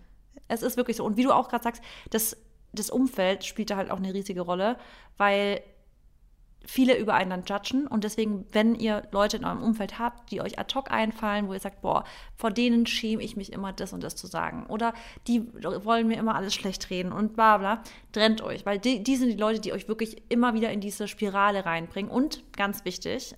Es 0.48 0.62
ist 0.62 0.76
wirklich 0.76 0.96
so. 0.96 1.04
Und 1.04 1.16
wie 1.16 1.22
du 1.22 1.32
auch 1.32 1.48
gerade 1.48 1.64
sagst, 1.64 1.82
das, 2.10 2.36
das 2.72 2.90
Umfeld 2.90 3.44
spielt 3.44 3.70
da 3.70 3.76
halt 3.76 3.90
auch 3.90 3.98
eine 3.98 4.14
riesige 4.14 4.40
Rolle, 4.40 4.76
weil 5.16 5.62
viele 6.66 6.96
über 6.98 7.14
einen 7.14 7.30
dann 7.30 7.44
judgen 7.44 7.86
und 7.86 8.04
deswegen, 8.04 8.46
wenn 8.52 8.74
ihr 8.74 9.02
Leute 9.12 9.38
in 9.38 9.44
eurem 9.44 9.62
Umfeld 9.62 9.98
habt, 9.98 10.30
die 10.30 10.40
euch 10.40 10.58
ad 10.58 10.74
hoc 10.74 10.90
einfallen, 10.90 11.48
wo 11.48 11.54
ihr 11.54 11.60
sagt, 11.60 11.80
boah, 11.80 12.04
vor 12.36 12.50
denen 12.50 12.86
schäme 12.86 13.22
ich 13.22 13.36
mich 13.36 13.52
immer, 13.52 13.72
das 13.72 13.92
und 13.92 14.02
das 14.02 14.16
zu 14.16 14.26
sagen 14.26 14.66
oder 14.66 14.92
die 15.26 15.42
wollen 15.54 16.08
mir 16.08 16.18
immer 16.18 16.34
alles 16.34 16.54
schlecht 16.54 16.90
reden 16.90 17.12
und 17.12 17.34
bla 17.34 17.58
bla, 17.58 17.82
trennt 18.12 18.42
euch, 18.42 18.66
weil 18.66 18.78
die, 18.78 19.02
die 19.02 19.16
sind 19.16 19.30
die 19.30 19.36
Leute, 19.36 19.60
die 19.60 19.72
euch 19.72 19.88
wirklich 19.88 20.22
immer 20.28 20.54
wieder 20.54 20.70
in 20.70 20.80
diese 20.80 21.08
Spirale 21.08 21.64
reinbringen 21.64 22.10
und 22.10 22.44
ganz 22.52 22.84
wichtig, 22.84 23.34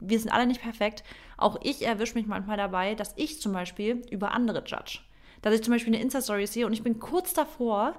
wir 0.00 0.18
sind 0.18 0.30
alle 0.30 0.46
nicht 0.46 0.62
perfekt. 0.62 1.04
Auch 1.36 1.58
ich 1.62 1.84
erwische 1.84 2.14
mich 2.14 2.26
manchmal 2.26 2.56
dabei, 2.56 2.94
dass 2.94 3.12
ich 3.16 3.40
zum 3.40 3.52
Beispiel 3.52 4.02
über 4.10 4.32
andere 4.32 4.64
judge. 4.64 5.00
Dass 5.42 5.54
ich 5.54 5.62
zum 5.62 5.72
Beispiel 5.72 5.94
eine 5.94 6.02
Insta-Story 6.02 6.46
sehe 6.46 6.66
und 6.66 6.72
ich 6.72 6.82
bin 6.82 6.98
kurz 6.98 7.34
davor, 7.34 7.94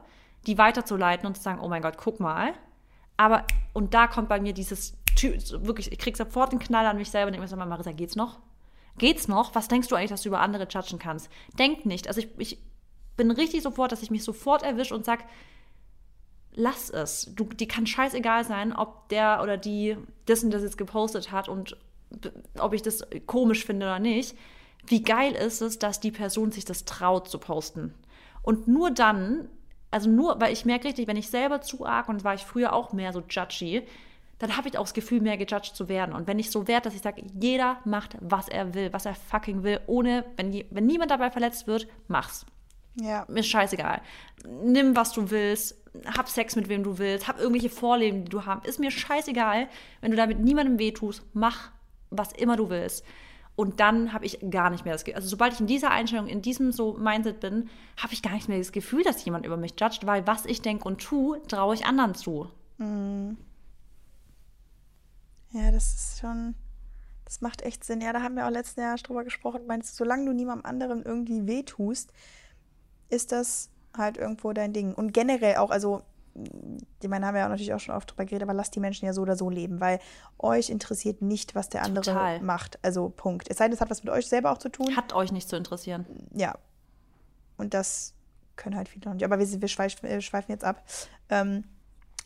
die 0.47 0.57
weiterzuleiten 0.57 1.27
und 1.27 1.35
zu 1.35 1.43
sagen, 1.43 1.59
oh 1.61 1.67
mein 1.67 1.81
Gott, 1.81 1.97
guck 1.97 2.19
mal. 2.19 2.53
Aber, 3.19 3.43
und 3.73 3.93
da 3.93 4.07
kommt 4.07 4.29
bei 4.29 4.39
mir 4.39 4.53
dieses, 4.53 4.93
wirklich, 5.21 5.91
ich 5.91 5.99
kriege 5.99 6.17
sofort 6.17 6.51
einen 6.51 6.61
Knall 6.61 6.85
an 6.85 6.95
mich 6.95 7.11
selber 7.11 7.27
und 7.27 7.33
denke 7.33 7.43
mir 7.43 7.49
so, 7.49 7.57
Marisa, 7.57 7.91
geht's 7.91 8.15
noch? 8.15 8.39
Geht's 8.97 9.27
noch? 9.27 9.53
Was 9.55 9.67
denkst 9.67 9.89
du 9.89 9.95
eigentlich, 9.95 10.11
dass 10.11 10.21
du 10.21 10.29
über 10.29 10.39
andere 10.39 10.69
judgen 10.69 10.99
kannst? 10.99 11.29
Denk 11.57 11.85
nicht. 11.85 12.07
Also 12.07 12.21
ich, 12.21 12.29
ich 12.37 12.59
bin 13.17 13.29
richtig 13.29 13.61
sofort, 13.61 13.91
dass 13.91 14.03
ich 14.03 14.09
mich 14.09 14.23
sofort 14.23 14.63
erwische 14.63 14.95
und 14.95 15.03
sage, 15.03 15.25
lass 16.53 16.89
es. 16.89 17.33
Du, 17.35 17.43
die 17.43 17.67
kann 17.67 17.85
scheißegal 17.85 18.45
sein, 18.45 18.73
ob 18.73 19.09
der 19.09 19.41
oder 19.43 19.57
die 19.57 19.97
das 20.25 20.41
und 20.45 20.51
das 20.51 20.63
jetzt 20.63 20.77
gepostet 20.77 21.29
hat 21.29 21.49
und 21.49 21.75
ob 22.57 22.71
ich 22.71 22.83
das 22.83 23.05
komisch 23.25 23.65
finde 23.65 23.87
oder 23.87 23.99
nicht. 23.99 24.33
Wie 24.85 25.03
geil 25.03 25.33
ist 25.33 25.59
es, 25.61 25.77
dass 25.77 25.99
die 25.99 26.11
Person 26.11 26.53
sich 26.53 26.63
das 26.63 26.85
traut 26.85 27.27
zu 27.27 27.37
posten. 27.37 27.93
Und 28.43 28.69
nur 28.69 28.91
dann, 28.91 29.49
also 29.91 30.09
nur, 30.09 30.39
weil 30.39 30.53
ich 30.53 30.65
merke 30.65 30.87
richtig, 30.87 31.07
wenn 31.07 31.17
ich 31.17 31.29
selber 31.29 31.61
zu 31.61 31.85
arg 31.85 32.09
und 32.09 32.23
war 32.23 32.35
ich 32.35 32.43
früher 32.43 32.73
auch 32.73 32.93
mehr 32.93 33.13
so 33.13 33.23
judgy, 33.27 33.83
dann 34.39 34.55
habe 34.55 34.69
ich 34.69 34.77
auch 34.77 34.83
das 34.83 34.93
Gefühl, 34.93 35.19
mehr 35.19 35.37
gejudged 35.37 35.75
zu 35.75 35.89
werden. 35.89 36.15
Und 36.15 36.27
wenn 36.27 36.39
ich 36.39 36.49
so 36.49 36.67
werde, 36.67 36.85
dass 36.85 36.95
ich 36.95 37.01
sage, 37.01 37.23
jeder 37.39 37.79
macht, 37.83 38.15
was 38.21 38.47
er 38.47 38.73
will, 38.73 38.93
was 38.93 39.05
er 39.05 39.13
fucking 39.13 39.63
will, 39.63 39.81
ohne, 39.85 40.25
wenn, 40.37 40.63
wenn 40.71 40.85
niemand 40.85 41.11
dabei 41.11 41.29
verletzt 41.29 41.67
wird, 41.67 41.87
mach's. 42.07 42.45
Ja. 42.95 43.25
Mir 43.27 43.41
ist 43.41 43.47
scheißegal. 43.47 44.01
Nimm, 44.63 44.95
was 44.95 45.11
du 45.11 45.29
willst, 45.29 45.75
hab 46.05 46.29
Sex 46.29 46.55
mit 46.55 46.69
wem 46.69 46.83
du 46.83 46.97
willst, 46.97 47.27
hab 47.27 47.39
irgendwelche 47.39 47.69
Vorleben, 47.69 48.25
die 48.25 48.29
du 48.29 48.45
hast. 48.45 48.65
Ist 48.65 48.79
mir 48.79 48.91
scheißegal. 48.91 49.67
Wenn 50.01 50.11
du 50.11 50.17
damit 50.17 50.39
niemandem 50.39 50.79
wehtust, 50.79 51.23
mach, 51.33 51.71
was 52.09 52.31
immer 52.31 52.55
du 52.55 52.69
willst. 52.69 53.05
Und 53.59 53.81
dann 53.81 54.13
habe 54.13 54.25
ich 54.25 54.39
gar 54.49 54.69
nicht 54.69 54.85
mehr 54.85 54.93
das 54.93 55.03
Gefühl, 55.03 55.17
also 55.17 55.27
sobald 55.27 55.51
ich 55.51 55.59
in 55.59 55.67
dieser 55.67 55.91
Einstellung, 55.91 56.27
in 56.27 56.41
diesem 56.41 56.71
so 56.71 56.93
Mindset 56.93 57.41
bin, 57.41 57.69
habe 57.97 58.13
ich 58.13 58.21
gar 58.21 58.31
nicht 58.31 58.47
mehr 58.47 58.57
das 58.57 58.71
Gefühl, 58.71 59.03
dass 59.03 59.25
jemand 59.25 59.45
über 59.45 59.57
mich 59.57 59.73
judgt, 59.77 60.05
weil 60.05 60.25
was 60.25 60.45
ich 60.45 60.61
denke 60.61 60.85
und 60.85 61.01
tue, 61.01 61.45
traue 61.45 61.75
ich 61.75 61.85
anderen 61.85 62.15
zu. 62.15 62.49
Mhm. 62.77 63.35
Ja, 65.51 65.71
das 65.71 65.93
ist 65.93 66.19
schon, 66.21 66.55
das 67.25 67.41
macht 67.41 67.61
echt 67.61 67.83
Sinn. 67.83 67.99
Ja, 67.99 68.13
da 68.13 68.21
haben 68.21 68.37
wir 68.37 68.47
auch 68.47 68.49
letzten 68.49 68.79
Jahr 68.79 68.95
drüber 68.95 69.25
gesprochen. 69.25 69.67
Meinst 69.67 69.91
du, 69.91 70.05
solange 70.05 70.27
du 70.27 70.31
niemandem 70.31 70.65
anderen 70.65 71.03
irgendwie 71.03 71.45
wehtust, 71.45 72.13
ist 73.09 73.33
das 73.33 73.71
halt 73.93 74.15
irgendwo 74.15 74.53
dein 74.53 74.71
Ding. 74.71 74.93
Und 74.93 75.13
generell 75.13 75.57
auch, 75.57 75.69
also, 75.69 76.03
die 77.01 77.07
meine, 77.07 77.25
haben 77.25 77.33
wir 77.33 77.41
ja 77.41 77.49
natürlich 77.49 77.73
auch 77.73 77.79
schon 77.79 77.95
oft 77.95 78.11
drüber 78.11 78.25
geredet, 78.25 78.43
aber 78.43 78.53
lasst 78.53 78.75
die 78.75 78.79
Menschen 78.79 79.05
ja 79.05 79.13
so 79.13 79.21
oder 79.21 79.35
so 79.35 79.49
leben, 79.49 79.79
weil 79.79 79.99
euch 80.37 80.69
interessiert 80.69 81.21
nicht, 81.21 81.55
was 81.55 81.69
der 81.69 81.83
andere 81.83 82.05
Total. 82.05 82.41
macht. 82.41 82.79
Also 82.83 83.09
Punkt. 83.09 83.49
Es 83.49 83.57
sei 83.57 83.65
denn, 83.65 83.73
es 83.73 83.81
hat 83.81 83.89
was 83.89 84.03
mit 84.03 84.13
euch 84.13 84.27
selber 84.27 84.51
auch 84.51 84.57
zu 84.57 84.69
tun. 84.69 84.95
Hat 84.95 85.13
euch 85.13 85.31
nicht 85.31 85.49
zu 85.49 85.55
interessieren. 85.55 86.05
Ja. 86.33 86.57
Und 87.57 87.73
das 87.73 88.13
können 88.55 88.75
halt 88.75 88.89
viele 88.89 89.05
noch 89.05 89.13
nicht. 89.13 89.25
Aber 89.25 89.39
wir, 89.39 89.61
wir, 89.61 89.67
schweifen, 89.67 90.09
wir 90.09 90.21
schweifen 90.21 90.51
jetzt 90.51 90.63
ab. 90.63 90.83
Ähm, 91.29 91.63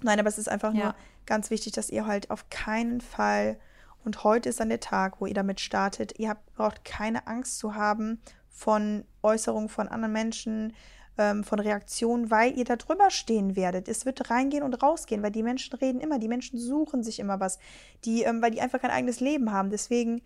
nein, 0.01 0.19
aber 0.19 0.29
es 0.29 0.37
ist 0.37 0.49
einfach 0.49 0.73
ja. 0.73 0.83
nur 0.83 0.95
ganz 1.25 1.49
wichtig, 1.49 1.73
dass 1.73 1.89
ihr 1.89 2.05
halt 2.05 2.31
auf 2.31 2.49
keinen 2.49 3.01
Fall, 3.01 3.57
und 4.03 4.23
heute 4.23 4.49
ist 4.49 4.59
dann 4.59 4.69
der 4.69 4.79
Tag, 4.79 5.21
wo 5.21 5.25
ihr 5.25 5.33
damit 5.33 5.59
startet, 5.59 6.19
ihr 6.19 6.29
habt, 6.29 6.53
braucht 6.55 6.83
keine 6.83 7.27
Angst 7.27 7.57
zu 7.59 7.75
haben 7.75 8.19
von 8.49 9.05
Äußerungen 9.21 9.69
von 9.69 9.87
anderen 9.87 10.13
Menschen, 10.13 10.73
ähm, 11.17 11.43
von 11.43 11.59
Reaktionen, 11.59 12.31
weil 12.31 12.57
ihr 12.57 12.65
da 12.65 12.75
drüber 12.75 13.09
stehen 13.09 13.55
werdet. 13.55 13.87
Es 13.87 14.05
wird 14.05 14.29
reingehen 14.29 14.63
und 14.63 14.81
rausgehen, 14.81 15.21
weil 15.21 15.31
die 15.31 15.43
Menschen 15.43 15.75
reden 15.75 16.01
immer, 16.01 16.19
die 16.19 16.27
Menschen 16.27 16.57
suchen 16.57 17.03
sich 17.03 17.19
immer 17.19 17.39
was, 17.39 17.59
die, 18.05 18.23
ähm, 18.23 18.41
weil 18.41 18.51
die 18.51 18.61
einfach 18.61 18.81
kein 18.81 18.91
eigenes 18.91 19.19
Leben 19.19 19.51
haben. 19.51 19.69
Deswegen, 19.69 20.21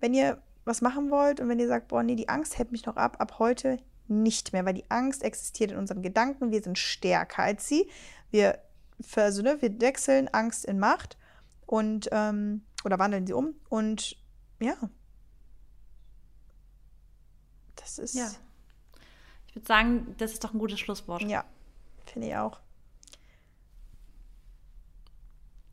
wenn 0.00 0.14
ihr 0.14 0.40
was 0.64 0.80
machen 0.80 1.10
wollt 1.10 1.40
und 1.40 1.48
wenn 1.48 1.58
ihr 1.58 1.68
sagt, 1.68 1.88
boah, 1.88 2.02
nee, 2.02 2.14
die 2.14 2.28
Angst 2.28 2.58
hält 2.58 2.72
mich 2.72 2.86
noch 2.86 2.96
ab, 2.96 3.16
ab 3.20 3.38
heute 3.38 3.78
nicht 4.06 4.52
mehr, 4.52 4.64
weil 4.64 4.74
die 4.74 4.90
Angst 4.90 5.22
existiert 5.22 5.72
in 5.72 5.78
unseren 5.78 6.02
Gedanken. 6.02 6.50
Wir 6.50 6.62
sind 6.62 6.78
stärker 6.78 7.42
als 7.42 7.68
sie. 7.68 7.88
Wir, 8.30 8.58
also, 9.16 9.42
ne, 9.42 9.60
wir 9.60 9.80
wechseln 9.80 10.28
Angst 10.28 10.64
in 10.64 10.78
Macht 10.78 11.18
und 11.66 12.08
ähm, 12.12 12.62
oder 12.84 12.98
wandeln 12.98 13.26
sie 13.26 13.32
um. 13.32 13.54
Und 13.68 14.16
ja, 14.60 14.76
das 17.76 17.98
ist. 17.98 18.14
Ja 18.14 18.30
würde 19.58 19.66
sagen, 19.66 20.14
das 20.18 20.32
ist 20.32 20.44
doch 20.44 20.52
ein 20.52 20.58
gutes 20.58 20.80
Schlusswort. 20.80 21.22
Ja, 21.22 21.44
finde 22.06 22.28
ich 22.28 22.36
auch. 22.36 22.60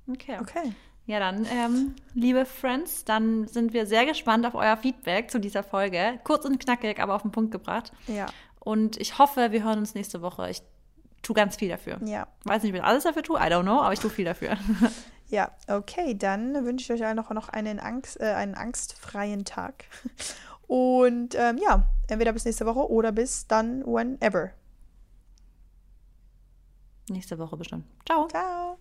Okay. 0.07 0.37
Okay. 0.39 0.73
Ja, 1.07 1.19
dann, 1.19 1.45
ähm, 1.51 1.95
liebe 2.15 2.45
Friends, 2.45 3.05
dann 3.05 3.47
sind 3.47 3.73
wir 3.73 3.85
sehr 3.85 4.05
gespannt 4.05 4.45
auf 4.45 4.55
euer 4.55 4.75
Feedback 4.75 5.29
zu 5.29 5.39
dieser 5.39 5.61
Folge. 5.61 6.19
Kurz 6.23 6.45
und 6.45 6.59
knackig, 6.59 6.99
aber 6.99 7.13
auf 7.15 7.21
den 7.21 7.31
Punkt 7.31 7.51
gebracht. 7.51 7.91
Ja. 8.07 8.25
Und 8.59 8.97
ich 8.97 9.19
hoffe, 9.19 9.51
wir 9.51 9.63
hören 9.63 9.79
uns 9.79 9.93
nächste 9.93 10.23
Woche. 10.23 10.49
Ich 10.49 10.63
tue 11.21 11.35
ganz 11.35 11.57
viel 11.57 11.69
dafür. 11.69 11.99
Ja. 12.03 12.27
Weiß 12.43 12.63
nicht, 12.63 12.71
ob 12.71 12.77
ich 12.77 12.83
alles 12.83 13.03
dafür 13.03 13.21
tue, 13.21 13.37
I 13.37 13.43
don't 13.43 13.63
know, 13.63 13.81
aber 13.81 13.93
ich 13.93 13.99
tue 13.99 14.09
viel 14.09 14.25
dafür. 14.25 14.57
ja, 15.27 15.51
okay, 15.67 16.17
dann 16.17 16.65
wünsche 16.65 16.91
ich 16.91 16.99
euch 16.99 17.05
allen 17.05 17.17
noch, 17.17 17.29
noch 17.29 17.49
einen, 17.49 17.79
Angst, 17.79 18.19
äh, 18.19 18.33
einen 18.33 18.55
angstfreien 18.55 19.45
Tag. 19.45 19.85
Und 20.67 21.35
ähm, 21.35 21.57
ja, 21.57 21.87
entweder 22.07 22.33
bis 22.33 22.45
nächste 22.45 22.65
Woche 22.65 22.89
oder 22.89 23.11
bis 23.11 23.47
dann 23.47 23.85
whenever. 23.85 24.51
Nächste 27.09 27.37
Woche 27.37 27.55
bestimmt. 27.57 27.85
Ciao. 28.05 28.27
Ciao. 28.27 28.77